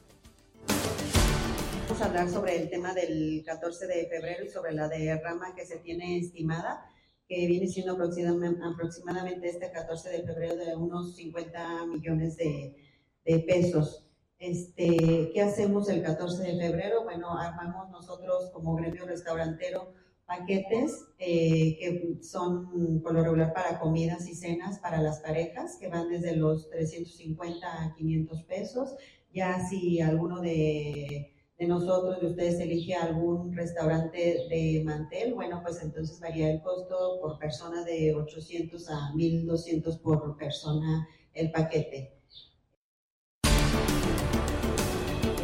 Vamos 1.88 2.02
a 2.02 2.04
hablar 2.04 2.28
sobre 2.28 2.60
el 2.60 2.68
tema 2.68 2.92
del 2.92 3.42
14 3.46 3.86
de 3.86 4.08
febrero 4.08 4.44
y 4.44 4.50
sobre 4.50 4.72
la 4.72 4.88
derrama 4.88 5.54
que 5.54 5.64
se 5.64 5.78
tiene 5.78 6.18
estimada, 6.18 6.84
que 7.26 7.46
viene 7.46 7.66
siendo 7.66 7.94
aproximadamente 7.94 9.48
este 9.48 9.70
14 9.72 10.10
de 10.10 10.22
febrero 10.22 10.56
de 10.56 10.76
unos 10.76 11.16
50 11.16 11.86
millones 11.86 12.36
de 12.36 12.76
de 13.24 13.38
pesos. 13.38 14.04
Este, 14.38 15.30
¿Qué 15.32 15.40
hacemos 15.40 15.88
el 15.88 16.02
14 16.02 16.42
de 16.42 16.58
febrero? 16.58 17.04
Bueno, 17.04 17.38
armamos 17.38 17.90
nosotros 17.90 18.50
como 18.52 18.76
gremio 18.76 19.06
restaurantero 19.06 19.94
paquetes 20.28 21.06
eh, 21.18 21.78
que 21.80 22.18
son 22.22 23.00
por 23.02 23.14
lo 23.14 23.24
regular 23.24 23.54
para 23.54 23.80
comidas 23.80 24.28
y 24.28 24.34
cenas 24.34 24.78
para 24.78 25.00
las 25.00 25.20
parejas, 25.20 25.78
que 25.80 25.88
van 25.88 26.10
desde 26.10 26.36
los 26.36 26.68
350 26.68 27.66
a 27.66 27.94
500 27.94 28.42
pesos. 28.44 28.94
Ya 29.32 29.58
si 29.68 30.00
alguno 30.02 30.40
de, 30.40 31.32
de 31.58 31.66
nosotros, 31.66 32.20
de 32.20 32.26
ustedes, 32.26 32.60
elige 32.60 32.94
algún 32.94 33.56
restaurante 33.56 34.46
de 34.50 34.82
mantel, 34.84 35.34
bueno, 35.34 35.60
pues 35.62 35.82
entonces 35.82 36.20
varía 36.20 36.52
el 36.52 36.60
costo 36.60 37.18
por 37.22 37.38
persona 37.38 37.82
de 37.84 38.14
800 38.14 38.90
a 38.90 39.14
1200 39.14 39.98
por 39.98 40.36
persona 40.36 41.08
el 41.32 41.50
paquete. 41.50 42.17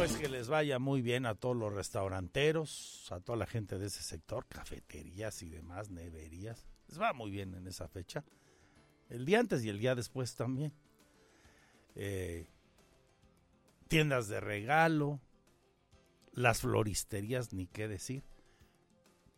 Pues 0.07 0.17
que 0.17 0.29
les 0.29 0.49
vaya 0.49 0.77
muy 0.77 1.01
bien 1.01 1.25
a 1.25 1.33
todos 1.33 1.57
los 1.57 1.73
restauranteros, 1.73 3.07
a 3.11 3.19
toda 3.21 3.39
la 3.39 3.47
gente 3.47 3.79
de 3.79 3.87
ese 3.87 4.03
sector, 4.03 4.45
cafeterías 4.45 5.41
y 5.41 5.49
demás, 5.49 5.89
neverías. 5.89 6.67
Les 6.87 7.01
va 7.01 7.11
muy 7.13 7.31
bien 7.31 7.55
en 7.55 7.65
esa 7.65 7.87
fecha. 7.87 8.23
El 9.09 9.25
día 9.25 9.39
antes 9.39 9.65
y 9.65 9.69
el 9.69 9.79
día 9.79 9.95
después 9.95 10.35
también. 10.35 10.73
Eh, 11.95 12.45
tiendas 13.87 14.27
de 14.27 14.41
regalo, 14.41 15.21
las 16.33 16.61
floristerías, 16.61 17.51
ni 17.51 17.65
qué 17.65 17.87
decir. 17.87 18.23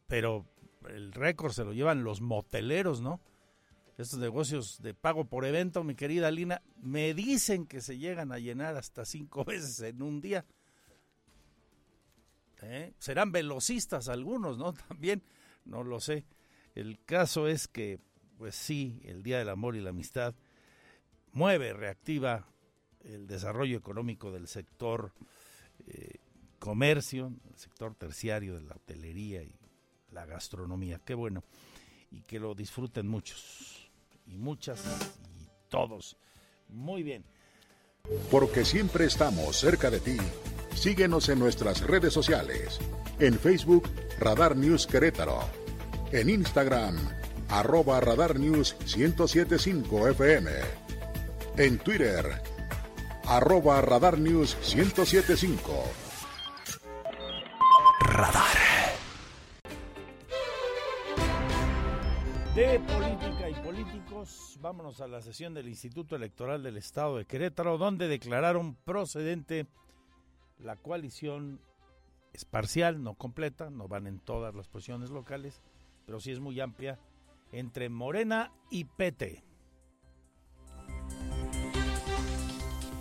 Pero 0.05 0.45
el 0.89 1.13
récord 1.13 1.53
se 1.53 1.63
lo 1.63 1.71
llevan 1.71 2.03
los 2.03 2.19
moteleros, 2.19 2.99
¿no? 2.99 3.21
Estos 3.97 4.19
negocios 4.19 4.81
de 4.81 4.93
pago 4.93 5.29
por 5.29 5.45
evento, 5.45 5.85
mi 5.85 5.95
querida 5.95 6.29
Lina, 6.29 6.61
me 6.75 7.13
dicen 7.13 7.65
que 7.65 7.79
se 7.79 7.97
llegan 7.97 8.33
a 8.33 8.37
llenar 8.37 8.75
hasta 8.75 9.05
cinco 9.05 9.45
veces 9.45 9.79
en 9.79 10.01
un 10.01 10.19
día. 10.19 10.45
¿Eh? 12.67 12.93
Serán 12.99 13.31
velocistas 13.31 14.09
algunos, 14.09 14.57
¿no? 14.57 14.73
También, 14.87 15.23
no 15.65 15.83
lo 15.83 15.99
sé. 15.99 16.25
El 16.75 16.99
caso 17.05 17.47
es 17.47 17.67
que, 17.67 17.99
pues 18.37 18.55
sí, 18.55 19.01
el 19.03 19.23
Día 19.23 19.39
del 19.39 19.49
Amor 19.49 19.75
y 19.75 19.81
la 19.81 19.89
Amistad 19.89 20.35
mueve, 21.31 21.73
reactiva 21.73 22.47
el 23.03 23.27
desarrollo 23.27 23.77
económico 23.77 24.31
del 24.31 24.47
sector 24.47 25.13
eh, 25.87 26.19
comercio, 26.59 27.33
el 27.49 27.57
sector 27.57 27.95
terciario 27.95 28.55
de 28.55 28.61
la 28.61 28.75
hotelería 28.75 29.43
y 29.43 29.55
la 30.11 30.25
gastronomía. 30.25 30.99
Qué 31.03 31.13
bueno. 31.13 31.43
Y 32.11 32.21
que 32.21 32.39
lo 32.39 32.55
disfruten 32.55 33.07
muchos 33.07 33.91
y 34.25 34.37
muchas 34.37 34.83
y 35.39 35.69
todos. 35.69 36.17
Muy 36.69 37.03
bien. 37.03 37.23
Porque 38.31 38.63
siempre 38.63 39.05
estamos 39.05 39.57
cerca 39.57 39.89
de 39.89 39.99
ti 39.99 40.17
Síguenos 40.77 41.27
en 41.29 41.39
nuestras 41.39 41.81
redes 41.81 42.13
sociales. 42.13 42.79
En 43.19 43.33
Facebook, 43.39 43.89
Radar 44.19 44.55
News 44.55 44.85
Querétaro. 44.85 45.39
En 46.11 46.29
Instagram, 46.29 46.95
arroba 47.49 47.99
Radar 47.99 48.39
News 48.39 48.75
1075 48.95 50.09
FM. 50.09 50.51
En 51.57 51.79
Twitter, 51.79 52.25
arroba 53.25 53.81
Radar 53.81 54.19
News 54.19 54.55
1075. 54.75 55.83
Radar. 58.01 58.57
De 62.53 62.79
política 62.81 63.49
y 63.49 63.53
políticos, 63.65 64.59
vámonos 64.61 65.01
a 65.01 65.07
la 65.07 65.23
sesión 65.23 65.55
del 65.55 65.69
Instituto 65.69 66.15
Electoral 66.15 66.61
del 66.61 66.77
Estado 66.77 67.17
de 67.17 67.25
Querétaro, 67.25 67.79
donde 67.79 68.07
declararon 68.07 68.75
procedente 68.75 69.65
la 70.59 70.75
coalición 70.75 71.59
es 72.33 72.45
parcial, 72.45 73.03
no 73.03 73.15
completa, 73.15 73.69
no 73.69 73.87
van 73.87 74.07
en 74.07 74.19
todas 74.19 74.53
las 74.55 74.67
posiciones 74.67 75.09
locales, 75.09 75.61
pero 76.05 76.19
sí 76.19 76.31
es 76.31 76.39
muy 76.39 76.59
amplia 76.59 76.99
entre 77.51 77.89
Morena 77.89 78.51
y 78.69 78.85
PT. 78.85 79.43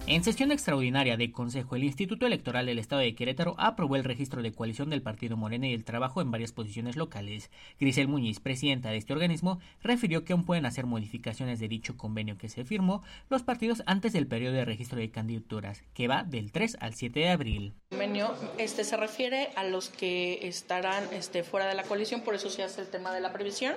En 0.08 0.22
sesión 0.22 0.52
extraordinaria 0.52 1.16
de 1.16 1.32
Consejo, 1.32 1.74
el 1.74 1.82
Instituto 1.82 2.26
Electoral 2.26 2.66
del 2.66 2.78
Estado 2.78 3.00
de 3.00 3.16
Querétaro 3.16 3.56
aprobó 3.58 3.96
el 3.96 4.04
registro 4.04 4.40
de 4.40 4.52
coalición 4.52 4.88
del 4.88 5.02
Partido 5.02 5.36
Morena 5.36 5.66
y 5.66 5.74
el 5.74 5.84
trabajo 5.84 6.20
en 6.20 6.30
varias 6.30 6.52
posiciones 6.52 6.94
locales. 6.94 7.50
Grisel 7.80 8.06
Muñiz, 8.06 8.38
presidenta 8.38 8.90
de 8.90 8.98
este 8.98 9.12
organismo, 9.12 9.58
refirió 9.82 10.24
que 10.24 10.32
aún 10.32 10.44
pueden 10.44 10.64
hacer 10.64 10.86
modificaciones 10.86 11.58
de 11.58 11.66
dicho 11.66 11.96
convenio 11.96 12.38
que 12.38 12.48
se 12.48 12.64
firmó 12.64 13.02
los 13.28 13.42
partidos 13.42 13.82
antes 13.86 14.12
del 14.12 14.28
periodo 14.28 14.54
de 14.54 14.64
registro 14.64 15.00
de 15.00 15.10
candidaturas, 15.10 15.82
que 15.92 16.06
va 16.06 16.22
del 16.22 16.52
3 16.52 16.76
al 16.78 16.94
7 16.94 17.18
de 17.18 17.28
abril. 17.28 17.74
El 17.90 17.98
convenio 17.98 18.32
este, 18.58 18.84
se 18.84 18.96
refiere 18.96 19.48
a 19.56 19.64
los 19.64 19.88
que 19.88 20.46
estarán 20.46 21.02
este, 21.14 21.42
fuera 21.42 21.66
de 21.66 21.74
la 21.74 21.82
coalición, 21.82 22.20
por 22.20 22.36
eso 22.36 22.48
se 22.48 22.62
hace 22.62 22.80
el 22.80 22.86
tema 22.86 23.12
de 23.12 23.20
la 23.20 23.32
previsión, 23.32 23.74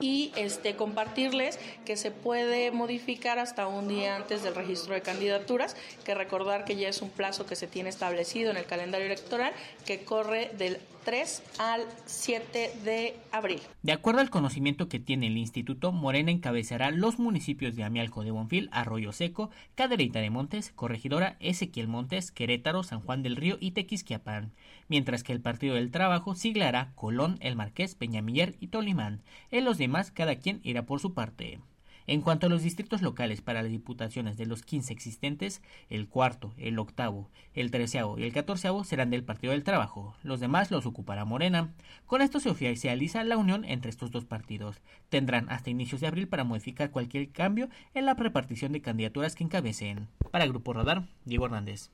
y 0.00 0.32
este, 0.36 0.76
compartirles 0.76 1.58
que 1.84 1.96
se 1.96 2.10
puede 2.10 2.70
modificar 2.70 3.38
hasta 3.38 3.66
un 3.66 3.88
día 3.88 4.16
antes 4.16 4.42
del 4.42 4.54
registro 4.54 4.94
de 4.94 5.02
candidaturas, 5.02 5.76
que 6.04 6.14
recordar 6.14 6.64
que 6.64 6.76
ya 6.76 6.88
es 6.88 7.02
un 7.02 7.10
plazo 7.10 7.46
que 7.46 7.56
se 7.56 7.66
tiene 7.66 7.88
establecido 7.88 8.50
en 8.50 8.56
el 8.56 8.66
calendario 8.66 9.06
electoral 9.06 9.52
que 9.84 10.04
corre 10.04 10.50
del 10.56 10.78
3 11.06 11.42
al 11.60 11.82
7 12.04 12.72
de 12.84 13.14
abril. 13.30 13.60
De 13.82 13.92
acuerdo 13.92 14.20
al 14.20 14.28
conocimiento 14.28 14.88
que 14.88 14.98
tiene 14.98 15.28
el 15.28 15.36
instituto, 15.36 15.92
Morena 15.92 16.32
encabezará 16.32 16.90
los 16.90 17.20
municipios 17.20 17.76
de 17.76 17.84
Amialco 17.84 18.24
de 18.24 18.32
Bonfil, 18.32 18.68
Arroyo 18.72 19.12
Seco, 19.12 19.50
Cadereyta 19.76 20.18
de 20.18 20.30
Montes, 20.30 20.72
Corregidora, 20.74 21.36
Ezequiel 21.38 21.86
Montes, 21.86 22.32
Querétaro, 22.32 22.82
San 22.82 23.00
Juan 23.02 23.22
del 23.22 23.36
Río 23.36 23.56
y 23.60 23.70
Tequisquiapan, 23.70 24.50
mientras 24.88 25.22
que 25.22 25.32
el 25.32 25.40
Partido 25.40 25.76
del 25.76 25.92
Trabajo 25.92 26.34
siglará 26.34 26.90
Colón, 26.96 27.38
El 27.40 27.54
Marqués, 27.54 27.94
Peñamiller 27.94 28.56
y 28.58 28.66
Tolimán. 28.66 29.22
En 29.52 29.64
los 29.64 29.78
demás, 29.78 30.10
cada 30.10 30.34
quien 30.34 30.60
irá 30.64 30.86
por 30.86 30.98
su 30.98 31.14
parte. 31.14 31.60
En 32.06 32.20
cuanto 32.20 32.46
a 32.46 32.50
los 32.50 32.62
distritos 32.62 33.02
locales 33.02 33.42
para 33.42 33.62
las 33.62 33.70
diputaciones 33.70 34.36
de 34.36 34.46
los 34.46 34.62
15 34.62 34.92
existentes, 34.92 35.60
el 35.88 36.08
cuarto, 36.08 36.54
el 36.56 36.78
octavo, 36.78 37.30
el 37.52 37.70
treceavo 37.70 38.18
y 38.18 38.22
el 38.22 38.32
catorceavo 38.32 38.84
serán 38.84 39.10
del 39.10 39.24
Partido 39.24 39.52
del 39.52 39.64
Trabajo. 39.64 40.14
Los 40.22 40.38
demás 40.38 40.70
los 40.70 40.86
ocupará 40.86 41.24
Morena. 41.24 41.74
Con 42.06 42.22
esto 42.22 42.38
se 42.38 42.50
oficializa 42.50 43.24
la 43.24 43.36
unión 43.36 43.64
entre 43.64 43.90
estos 43.90 44.12
dos 44.12 44.24
partidos. 44.24 44.80
Tendrán 45.08 45.50
hasta 45.50 45.70
inicios 45.70 46.00
de 46.00 46.06
abril 46.06 46.28
para 46.28 46.44
modificar 46.44 46.90
cualquier 46.90 47.30
cambio 47.30 47.68
en 47.94 48.06
la 48.06 48.14
repartición 48.14 48.72
de 48.72 48.82
candidaturas 48.82 49.34
que 49.34 49.44
encabecen. 49.44 50.08
Para 50.30 50.46
Grupo 50.46 50.72
Radar, 50.72 51.08
Diego 51.24 51.46
Hernández. 51.46 51.90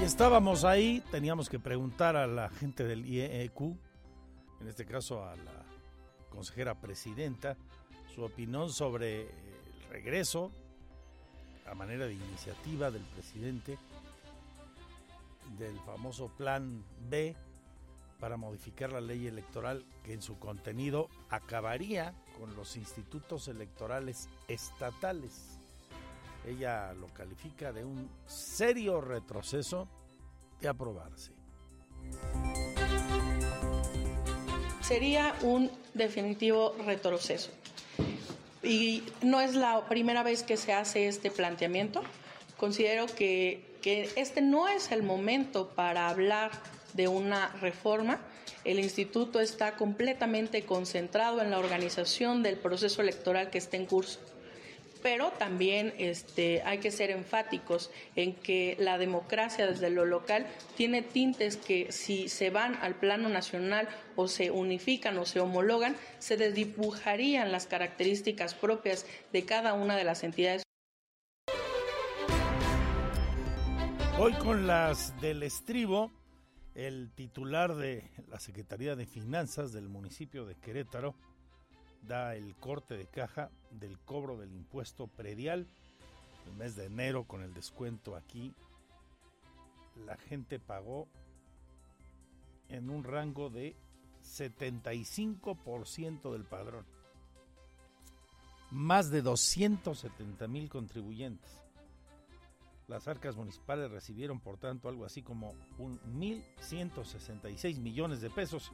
Y 0.00 0.02
estábamos 0.02 0.64
ahí, 0.64 1.02
teníamos 1.10 1.50
que 1.50 1.58
preguntar 1.58 2.16
a 2.16 2.26
la 2.26 2.48
gente 2.48 2.84
del 2.84 3.04
IEQ, 3.04 3.60
en 4.62 4.68
este 4.68 4.86
caso 4.86 5.22
a 5.22 5.36
la 5.36 5.69
consejera 6.30 6.74
presidenta, 6.74 7.56
su 8.14 8.22
opinión 8.22 8.70
sobre 8.70 9.22
el 9.22 9.88
regreso 9.90 10.50
a 11.66 11.74
manera 11.74 12.06
de 12.06 12.14
iniciativa 12.14 12.90
del 12.90 13.02
presidente 13.02 13.78
del 15.58 15.78
famoso 15.80 16.28
plan 16.28 16.84
B 17.08 17.36
para 18.18 18.36
modificar 18.36 18.92
la 18.92 19.00
ley 19.00 19.26
electoral 19.26 19.84
que 20.02 20.12
en 20.12 20.22
su 20.22 20.38
contenido 20.38 21.08
acabaría 21.28 22.14
con 22.38 22.54
los 22.54 22.76
institutos 22.76 23.48
electorales 23.48 24.28
estatales. 24.48 25.58
Ella 26.46 26.92
lo 26.94 27.06
califica 27.08 27.72
de 27.72 27.84
un 27.84 28.08
serio 28.26 29.00
retroceso 29.00 29.88
de 30.60 30.68
aprobarse 30.68 31.32
sería 34.90 35.36
un 35.42 35.70
definitivo 35.94 36.74
retroceso. 36.84 37.50
Y 38.60 39.04
no 39.22 39.40
es 39.40 39.54
la 39.54 39.84
primera 39.88 40.24
vez 40.24 40.42
que 40.42 40.56
se 40.56 40.72
hace 40.72 41.06
este 41.06 41.30
planteamiento. 41.30 42.02
Considero 42.56 43.06
que, 43.06 43.62
que 43.82 44.10
este 44.16 44.42
no 44.42 44.66
es 44.66 44.90
el 44.90 45.04
momento 45.04 45.68
para 45.68 46.08
hablar 46.08 46.50
de 46.94 47.06
una 47.06 47.50
reforma. 47.60 48.18
El 48.64 48.80
instituto 48.80 49.38
está 49.38 49.76
completamente 49.76 50.64
concentrado 50.64 51.40
en 51.40 51.52
la 51.52 51.60
organización 51.60 52.42
del 52.42 52.56
proceso 52.56 53.00
electoral 53.00 53.48
que 53.48 53.58
está 53.58 53.76
en 53.76 53.86
curso 53.86 54.18
pero 55.02 55.30
también 55.32 55.94
este, 55.98 56.62
hay 56.62 56.78
que 56.78 56.90
ser 56.90 57.10
enfáticos 57.10 57.90
en 58.16 58.34
que 58.34 58.76
la 58.78 58.98
democracia 58.98 59.66
desde 59.66 59.90
lo 59.90 60.04
local 60.04 60.46
tiene 60.76 61.02
tintes 61.02 61.56
que 61.56 61.92
si 61.92 62.28
se 62.28 62.50
van 62.50 62.76
al 62.76 62.94
plano 62.94 63.28
nacional 63.28 63.88
o 64.16 64.28
se 64.28 64.50
unifican 64.50 65.16
o 65.18 65.24
se 65.24 65.40
homologan, 65.40 65.96
se 66.18 66.36
desdibujarían 66.36 67.52
las 67.52 67.66
características 67.66 68.54
propias 68.54 69.06
de 69.32 69.44
cada 69.44 69.74
una 69.74 69.96
de 69.96 70.04
las 70.04 70.22
entidades. 70.24 70.62
Hoy 74.18 74.34
con 74.34 74.66
las 74.66 75.18
del 75.22 75.42
estribo, 75.42 76.12
el 76.74 77.10
titular 77.14 77.74
de 77.74 78.10
la 78.28 78.38
Secretaría 78.38 78.94
de 78.94 79.06
Finanzas 79.06 79.72
del 79.72 79.88
municipio 79.88 80.44
de 80.44 80.56
Querétaro, 80.56 81.14
da 82.02 82.36
el 82.36 82.54
corte 82.56 82.96
de 82.96 83.06
caja 83.06 83.50
del 83.70 83.98
cobro 83.98 84.36
del 84.36 84.52
impuesto 84.52 85.06
predial. 85.06 85.66
El 86.46 86.52
mes 86.54 86.76
de 86.76 86.86
enero 86.86 87.24
con 87.24 87.42
el 87.42 87.52
descuento 87.54 88.16
aquí, 88.16 88.54
la 90.06 90.16
gente 90.16 90.58
pagó 90.58 91.06
en 92.68 92.88
un 92.90 93.04
rango 93.04 93.48
de 93.50 93.76
75% 94.22 96.32
del 96.32 96.44
padrón. 96.44 96.86
Más 98.70 99.10
de 99.10 99.20
270 99.22 100.46
mil 100.48 100.68
contribuyentes. 100.68 101.50
Las 102.86 103.08
arcas 103.08 103.36
municipales 103.36 103.90
recibieron, 103.90 104.40
por 104.40 104.58
tanto, 104.58 104.88
algo 104.88 105.04
así 105.04 105.22
como 105.22 105.54
un 105.78 106.00
1.166 106.18 107.78
millones 107.78 108.20
de 108.20 108.30
pesos. 108.30 108.72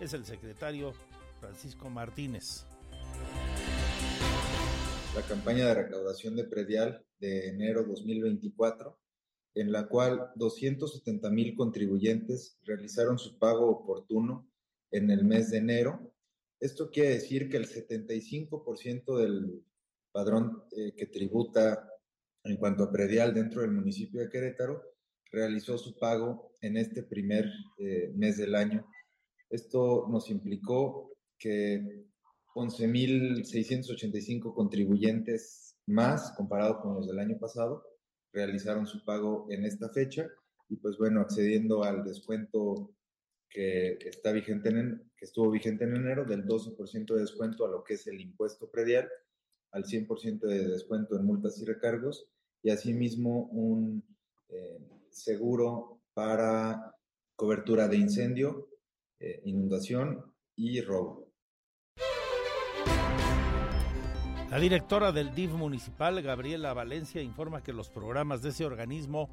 Es 0.00 0.14
el 0.14 0.24
secretario 0.24 0.94
Francisco 1.40 1.88
Martínez. 1.90 2.66
La 5.14 5.22
campaña 5.22 5.66
de 5.66 5.74
recaudación 5.74 6.36
de 6.36 6.44
predial 6.44 7.04
de 7.18 7.48
enero 7.48 7.84
2024, 7.84 8.98
en 9.54 9.72
la 9.72 9.88
cual 9.88 10.30
270 10.36 11.30
mil 11.30 11.56
contribuyentes 11.56 12.58
realizaron 12.62 13.18
su 13.18 13.38
pago 13.38 13.68
oportuno 13.70 14.48
en 14.90 15.10
el 15.10 15.24
mes 15.24 15.50
de 15.50 15.58
enero. 15.58 16.12
Esto 16.60 16.90
quiere 16.90 17.10
decir 17.10 17.48
que 17.48 17.56
el 17.56 17.68
75% 17.68 19.18
del 19.18 19.64
padrón 20.12 20.62
eh, 20.72 20.94
que 20.96 21.06
tributa 21.06 21.88
en 22.44 22.56
cuanto 22.56 22.84
a 22.84 22.92
predial 22.92 23.34
dentro 23.34 23.62
del 23.62 23.72
municipio 23.72 24.20
de 24.20 24.28
Querétaro 24.28 24.82
realizó 25.30 25.76
su 25.76 25.98
pago 25.98 26.52
en 26.60 26.76
este 26.76 27.02
primer 27.02 27.50
eh, 27.78 28.12
mes 28.14 28.38
del 28.38 28.54
año. 28.54 28.86
Esto 29.50 30.06
nos 30.08 30.30
implicó 30.30 31.17
que 31.38 32.06
11.685 32.54 34.54
contribuyentes 34.54 35.76
más 35.86 36.32
comparado 36.36 36.80
con 36.80 36.94
los 36.94 37.06
del 37.06 37.18
año 37.18 37.38
pasado 37.38 37.84
realizaron 38.32 38.86
su 38.86 39.04
pago 39.04 39.46
en 39.50 39.64
esta 39.64 39.88
fecha 39.88 40.28
y 40.68 40.76
pues 40.76 40.98
bueno, 40.98 41.20
accediendo 41.20 41.84
al 41.84 42.04
descuento 42.04 42.90
que, 43.48 43.98
está 44.04 44.32
vigente 44.32 44.68
en, 44.68 45.10
que 45.16 45.24
estuvo 45.24 45.50
vigente 45.50 45.84
en 45.84 45.96
enero 45.96 46.24
del 46.24 46.44
12% 46.44 47.14
de 47.14 47.20
descuento 47.20 47.64
a 47.64 47.70
lo 47.70 47.82
que 47.82 47.94
es 47.94 48.06
el 48.06 48.20
impuesto 48.20 48.70
predial, 48.70 49.08
al 49.70 49.84
100% 49.84 50.40
de 50.40 50.68
descuento 50.68 51.16
en 51.16 51.24
multas 51.24 51.58
y 51.60 51.64
recargos 51.64 52.28
y 52.62 52.70
asimismo 52.70 53.46
un 53.46 54.04
eh, 54.48 54.78
seguro 55.10 56.00
para 56.12 56.94
cobertura 57.36 57.88
de 57.88 57.96
incendio, 57.96 58.68
eh, 59.20 59.40
inundación 59.44 60.34
y 60.56 60.80
robo. 60.80 61.17
La 64.50 64.58
directora 64.58 65.12
del 65.12 65.34
DIF 65.34 65.52
municipal, 65.52 66.22
Gabriela 66.22 66.72
Valencia, 66.72 67.20
informa 67.20 67.62
que 67.62 67.74
los 67.74 67.90
programas 67.90 68.40
de 68.40 68.48
ese 68.48 68.64
organismo 68.64 69.28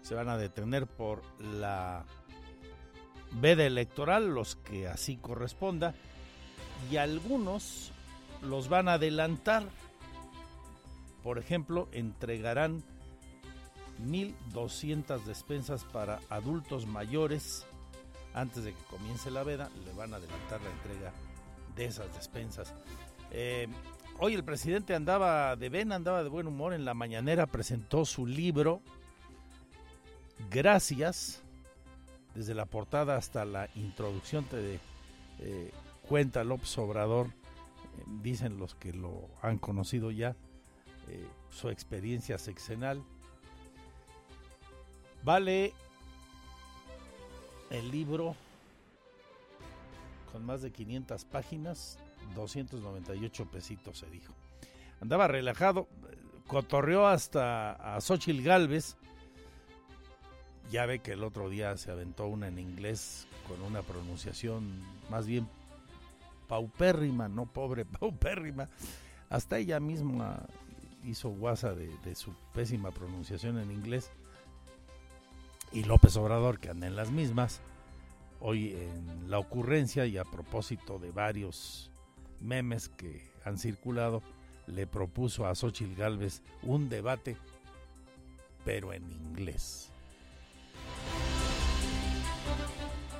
se 0.00 0.14
van 0.14 0.30
a 0.30 0.38
detener 0.38 0.86
por 0.86 1.22
la 1.38 2.06
veda 3.42 3.66
electoral, 3.66 4.34
los 4.34 4.56
que 4.56 4.88
así 4.88 5.18
corresponda, 5.18 5.94
y 6.90 6.96
algunos 6.96 7.92
los 8.40 8.70
van 8.70 8.88
a 8.88 8.94
adelantar. 8.94 9.64
Por 11.22 11.38
ejemplo, 11.38 11.88
entregarán 11.92 12.82
1.200 14.02 15.24
despensas 15.24 15.84
para 15.84 16.20
adultos 16.30 16.86
mayores. 16.86 17.66
Antes 18.32 18.64
de 18.64 18.72
que 18.72 18.84
comience 18.84 19.30
la 19.30 19.42
veda, 19.42 19.68
le 19.84 19.92
van 19.92 20.14
a 20.14 20.16
adelantar 20.16 20.62
la 20.62 20.70
entrega 20.70 21.12
de 21.76 21.84
esas 21.84 22.14
despensas. 22.14 22.72
Eh, 23.30 23.68
Hoy 24.20 24.34
el 24.34 24.42
presidente 24.42 24.96
andaba 24.96 25.54
de 25.54 25.68
ven, 25.68 25.92
andaba 25.92 26.24
de 26.24 26.28
buen 26.28 26.48
humor. 26.48 26.74
En 26.74 26.84
la 26.84 26.92
mañanera 26.92 27.46
presentó 27.46 28.04
su 28.04 28.26
libro 28.26 28.82
Gracias. 30.50 31.42
Desde 32.34 32.54
la 32.54 32.66
portada 32.66 33.16
hasta 33.16 33.44
la 33.44 33.68
introducción 33.76 34.44
te 34.44 34.80
eh, 35.38 35.72
cuenta 36.08 36.42
López 36.42 36.76
Obrador, 36.78 37.26
eh, 37.26 37.30
dicen 38.22 38.58
los 38.58 38.74
que 38.74 38.92
lo 38.92 39.28
han 39.40 39.58
conocido 39.58 40.10
ya, 40.10 40.34
eh, 41.08 41.26
su 41.50 41.68
experiencia 41.68 42.38
sexenal. 42.38 43.02
Vale 45.22 45.74
el 47.70 47.90
libro 47.90 48.34
con 50.32 50.44
más 50.44 50.62
de 50.62 50.70
500 50.70 51.24
páginas, 51.24 51.98
298 52.34 53.46
pesitos, 53.50 53.98
se 53.98 54.10
dijo. 54.10 54.34
Andaba 55.00 55.28
relajado, 55.28 55.88
cotorreó 56.46 57.06
hasta 57.06 57.72
a 57.96 58.00
Xochil 58.00 58.42
Galvez. 58.42 58.96
Ya 60.70 60.86
ve 60.86 60.98
que 60.98 61.12
el 61.12 61.24
otro 61.24 61.48
día 61.48 61.76
se 61.76 61.90
aventó 61.90 62.26
una 62.26 62.48
en 62.48 62.58
inglés 62.58 63.26
con 63.46 63.62
una 63.62 63.82
pronunciación 63.82 64.82
más 65.08 65.26
bien 65.26 65.48
paupérrima, 66.48 67.28
no 67.28 67.46
pobre, 67.46 67.84
paupérrima. 68.00 68.68
Hasta 69.30 69.58
ella 69.58 69.78
misma 69.80 70.46
hizo 71.04 71.30
guasa 71.30 71.74
de, 71.74 71.88
de 72.04 72.14
su 72.14 72.34
pésima 72.54 72.90
pronunciación 72.90 73.58
en 73.58 73.70
inglés. 73.70 74.10
Y 75.72 75.84
López 75.84 76.16
Obrador, 76.16 76.58
que 76.58 76.70
anda 76.70 76.86
en 76.86 76.96
las 76.96 77.10
mismas, 77.10 77.60
hoy 78.40 78.72
en 78.72 79.30
la 79.30 79.38
ocurrencia 79.38 80.06
y 80.06 80.16
a 80.16 80.24
propósito 80.24 80.98
de 80.98 81.10
varios 81.10 81.90
memes 82.40 82.88
que 82.88 83.30
han 83.44 83.58
circulado, 83.58 84.22
le 84.66 84.86
propuso 84.86 85.46
a 85.46 85.54
Xochitl 85.54 85.94
Galvez 85.94 86.42
un 86.62 86.88
debate, 86.88 87.36
pero 88.64 88.92
en 88.92 89.10
inglés. 89.10 89.90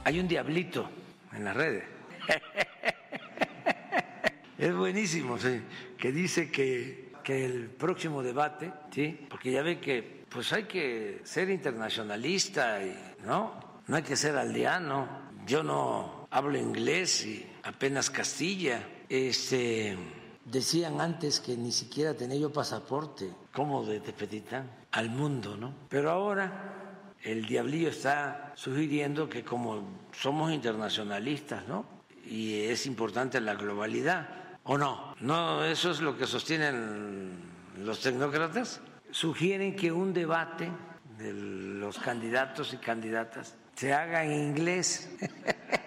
Hay 0.04 0.20
un 0.20 0.28
diablito 0.28 0.88
en 1.32 1.44
las 1.44 1.56
redes. 1.56 1.84
es 4.58 4.74
buenísimo, 4.74 5.38
sí, 5.38 5.62
que 5.96 6.12
dice 6.12 6.50
que, 6.50 7.12
que 7.22 7.44
el 7.44 7.70
próximo 7.70 8.22
debate, 8.22 8.72
¿sí? 8.90 9.26
porque 9.28 9.52
ya 9.52 9.62
ve 9.62 9.80
que 9.80 10.18
pues 10.28 10.52
hay 10.52 10.64
que 10.64 11.20
ser 11.24 11.48
internacionalista, 11.48 12.84
y, 12.84 12.94
¿no? 13.24 13.78
No 13.86 13.96
hay 13.96 14.02
que 14.02 14.16
ser 14.16 14.36
aldeano. 14.36 15.26
Yo 15.46 15.62
no 15.62 16.28
hablo 16.30 16.58
inglés 16.58 17.24
y 17.24 17.46
apenas 17.62 18.10
Castilla 18.10 18.86
este, 19.08 19.96
decían 20.44 21.00
antes 21.00 21.40
que 21.40 21.56
ni 21.56 21.72
siquiera 21.72 22.14
tenía 22.14 22.38
yo 22.38 22.52
pasaporte, 22.52 23.30
como 23.52 23.84
de 23.84 24.00
Tepetitán, 24.00 24.70
al 24.92 25.10
mundo, 25.10 25.56
¿no? 25.56 25.74
Pero 25.88 26.10
ahora 26.10 27.14
el 27.22 27.46
diablillo 27.46 27.88
está 27.88 28.52
sugiriendo 28.54 29.28
que 29.28 29.44
como 29.44 29.82
somos 30.12 30.52
internacionalistas, 30.52 31.66
¿no? 31.66 31.84
Y 32.24 32.62
es 32.64 32.86
importante 32.86 33.40
la 33.40 33.54
globalidad, 33.54 34.28
¿o 34.64 34.76
no? 34.76 35.14
No, 35.20 35.64
eso 35.64 35.90
es 35.90 36.00
lo 36.00 36.16
que 36.16 36.26
sostienen 36.26 37.38
los 37.78 38.00
tecnócratas. 38.00 38.80
Sugieren 39.10 39.74
que 39.74 39.90
un 39.90 40.12
debate 40.12 40.70
de 41.18 41.32
los 41.32 41.98
candidatos 41.98 42.72
y 42.74 42.76
candidatas 42.76 43.56
se 43.74 43.92
haga 43.92 44.24
en 44.24 44.32
inglés. 44.32 45.10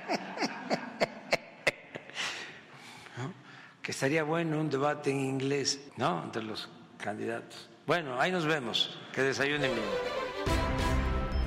que 3.82 3.92
estaría 3.92 4.24
bueno 4.24 4.60
un 4.60 4.70
debate 4.70 5.10
en 5.12 5.22
inglés, 5.22 5.92
¿no? 5.98 6.24
Entre 6.24 6.44
los 6.44 6.70
candidatos. 6.98 7.70
Bueno, 7.88 8.20
ahí 8.20 8.32
nos 8.32 8.46
vemos. 8.46 8.98
Que 9.14 9.22
desayunen 9.22 9.72
bien. 9.74 9.88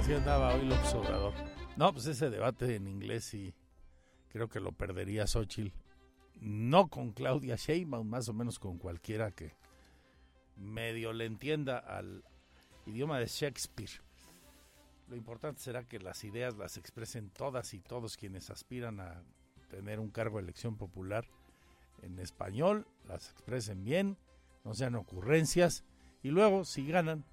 Así 0.01 0.13
andaba 0.13 0.55
hoy 0.55 0.67
López 0.67 0.95
Obrador. 0.95 1.33
No, 1.77 1.93
pues 1.93 2.07
ese 2.07 2.31
debate 2.31 2.77
en 2.77 2.89
inglés 2.89 3.25
sí 3.25 3.55
creo 4.29 4.49
que 4.49 4.61
lo 4.61 4.73
perdería 4.73 5.27
Xochitl. 5.27 5.73
no 6.41 6.89
con 6.89 7.13
Claudia 7.13 7.57
Sheinbaum, 7.57 8.09
más 8.09 8.29
o 8.29 8.35
menos 8.35 8.59
con 8.59 8.79
cualquiera 8.79 9.31
que 9.31 9.55
medio 10.57 11.13
le 11.13 11.25
entienda 11.27 11.79
al 11.79 12.25
idioma 12.87 13.19
de 13.19 13.27
Shakespeare. 13.27 14.03
Lo 15.09 15.17
importante 15.17 15.61
será 15.61 15.85
que 15.85 16.01
las 16.01 16.25
ideas 16.25 16.57
las 16.57 16.77
expresen 16.77 17.31
todas 17.31 17.75
y 17.75 17.81
todos 17.81 18.17
quienes 18.17 18.51
aspiran 18.51 19.01
a 19.01 19.23
tener 19.69 20.01
un 20.01 20.11
cargo 20.11 20.39
de 20.39 20.45
elección 20.45 20.77
popular 20.77 21.27
en 22.05 22.19
español, 22.19 22.87
las 23.07 23.31
expresen 23.31 23.85
bien, 23.85 24.17
no 24.65 24.75
sean 24.75 24.95
ocurrencias 24.95 25.85
y 26.23 26.29
luego 26.29 26.65
si 26.65 26.87
ganan 26.87 27.25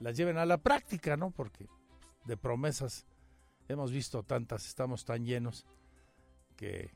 las 0.00 0.16
lleven 0.16 0.38
a 0.38 0.46
la 0.46 0.58
práctica, 0.58 1.16
¿no? 1.16 1.30
Porque 1.30 1.66
de 2.24 2.36
promesas 2.36 3.06
hemos 3.68 3.92
visto 3.92 4.22
tantas, 4.22 4.66
estamos 4.66 5.04
tan 5.04 5.24
llenos 5.24 5.66
que 6.56 6.90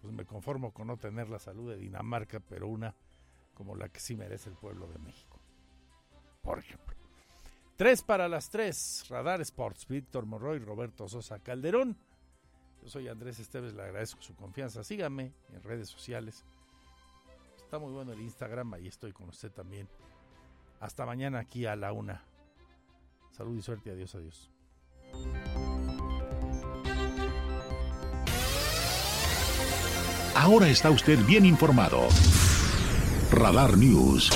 pues 0.00 0.12
me 0.12 0.24
conformo 0.24 0.72
con 0.72 0.86
no 0.86 0.96
tener 0.96 1.28
la 1.28 1.38
salud 1.38 1.70
de 1.70 1.76
Dinamarca, 1.76 2.40
pero 2.40 2.68
una 2.68 2.94
como 3.54 3.76
la 3.76 3.88
que 3.88 4.00
sí 4.00 4.16
merece 4.16 4.48
el 4.48 4.56
pueblo 4.56 4.86
de 4.88 4.98
México. 4.98 5.38
Por 6.40 6.58
ejemplo. 6.58 6.96
Tres 7.76 8.02
para 8.02 8.28
las 8.28 8.50
tres. 8.50 9.06
Radar 9.08 9.40
Sports, 9.42 9.86
Víctor 9.86 10.26
Morroy, 10.26 10.58
Roberto 10.58 11.08
Sosa 11.08 11.38
Calderón. 11.40 11.96
Yo 12.82 12.88
soy 12.88 13.08
Andrés 13.08 13.38
Esteves, 13.38 13.74
le 13.74 13.82
agradezco 13.82 14.22
su 14.22 14.34
confianza. 14.34 14.82
Sígame 14.82 15.32
en 15.52 15.62
redes 15.62 15.88
sociales. 15.88 16.44
Está 17.56 17.78
muy 17.78 17.92
bueno 17.92 18.12
el 18.12 18.20
Instagram, 18.20 18.74
ahí 18.74 18.88
estoy 18.88 19.12
con 19.12 19.28
usted 19.28 19.52
también. 19.52 19.88
Hasta 20.80 21.04
mañana 21.04 21.38
aquí 21.38 21.66
a 21.66 21.76
la 21.76 21.92
una. 21.92 22.24
Salud 23.30 23.56
y 23.56 23.62
suerte, 23.62 23.90
adiós, 23.90 24.14
adiós. 24.14 24.50
Ahora 30.34 30.68
está 30.68 30.90
usted 30.90 31.18
bien 31.26 31.44
informado. 31.44 32.08
Radar 33.30 33.76
News. 33.76 34.30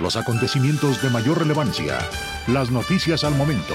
Los 0.00 0.16
acontecimientos 0.16 1.02
de 1.02 1.10
mayor 1.10 1.38
relevancia, 1.38 1.98
las 2.46 2.70
noticias 2.70 3.24
al 3.24 3.34
momento 3.34 3.74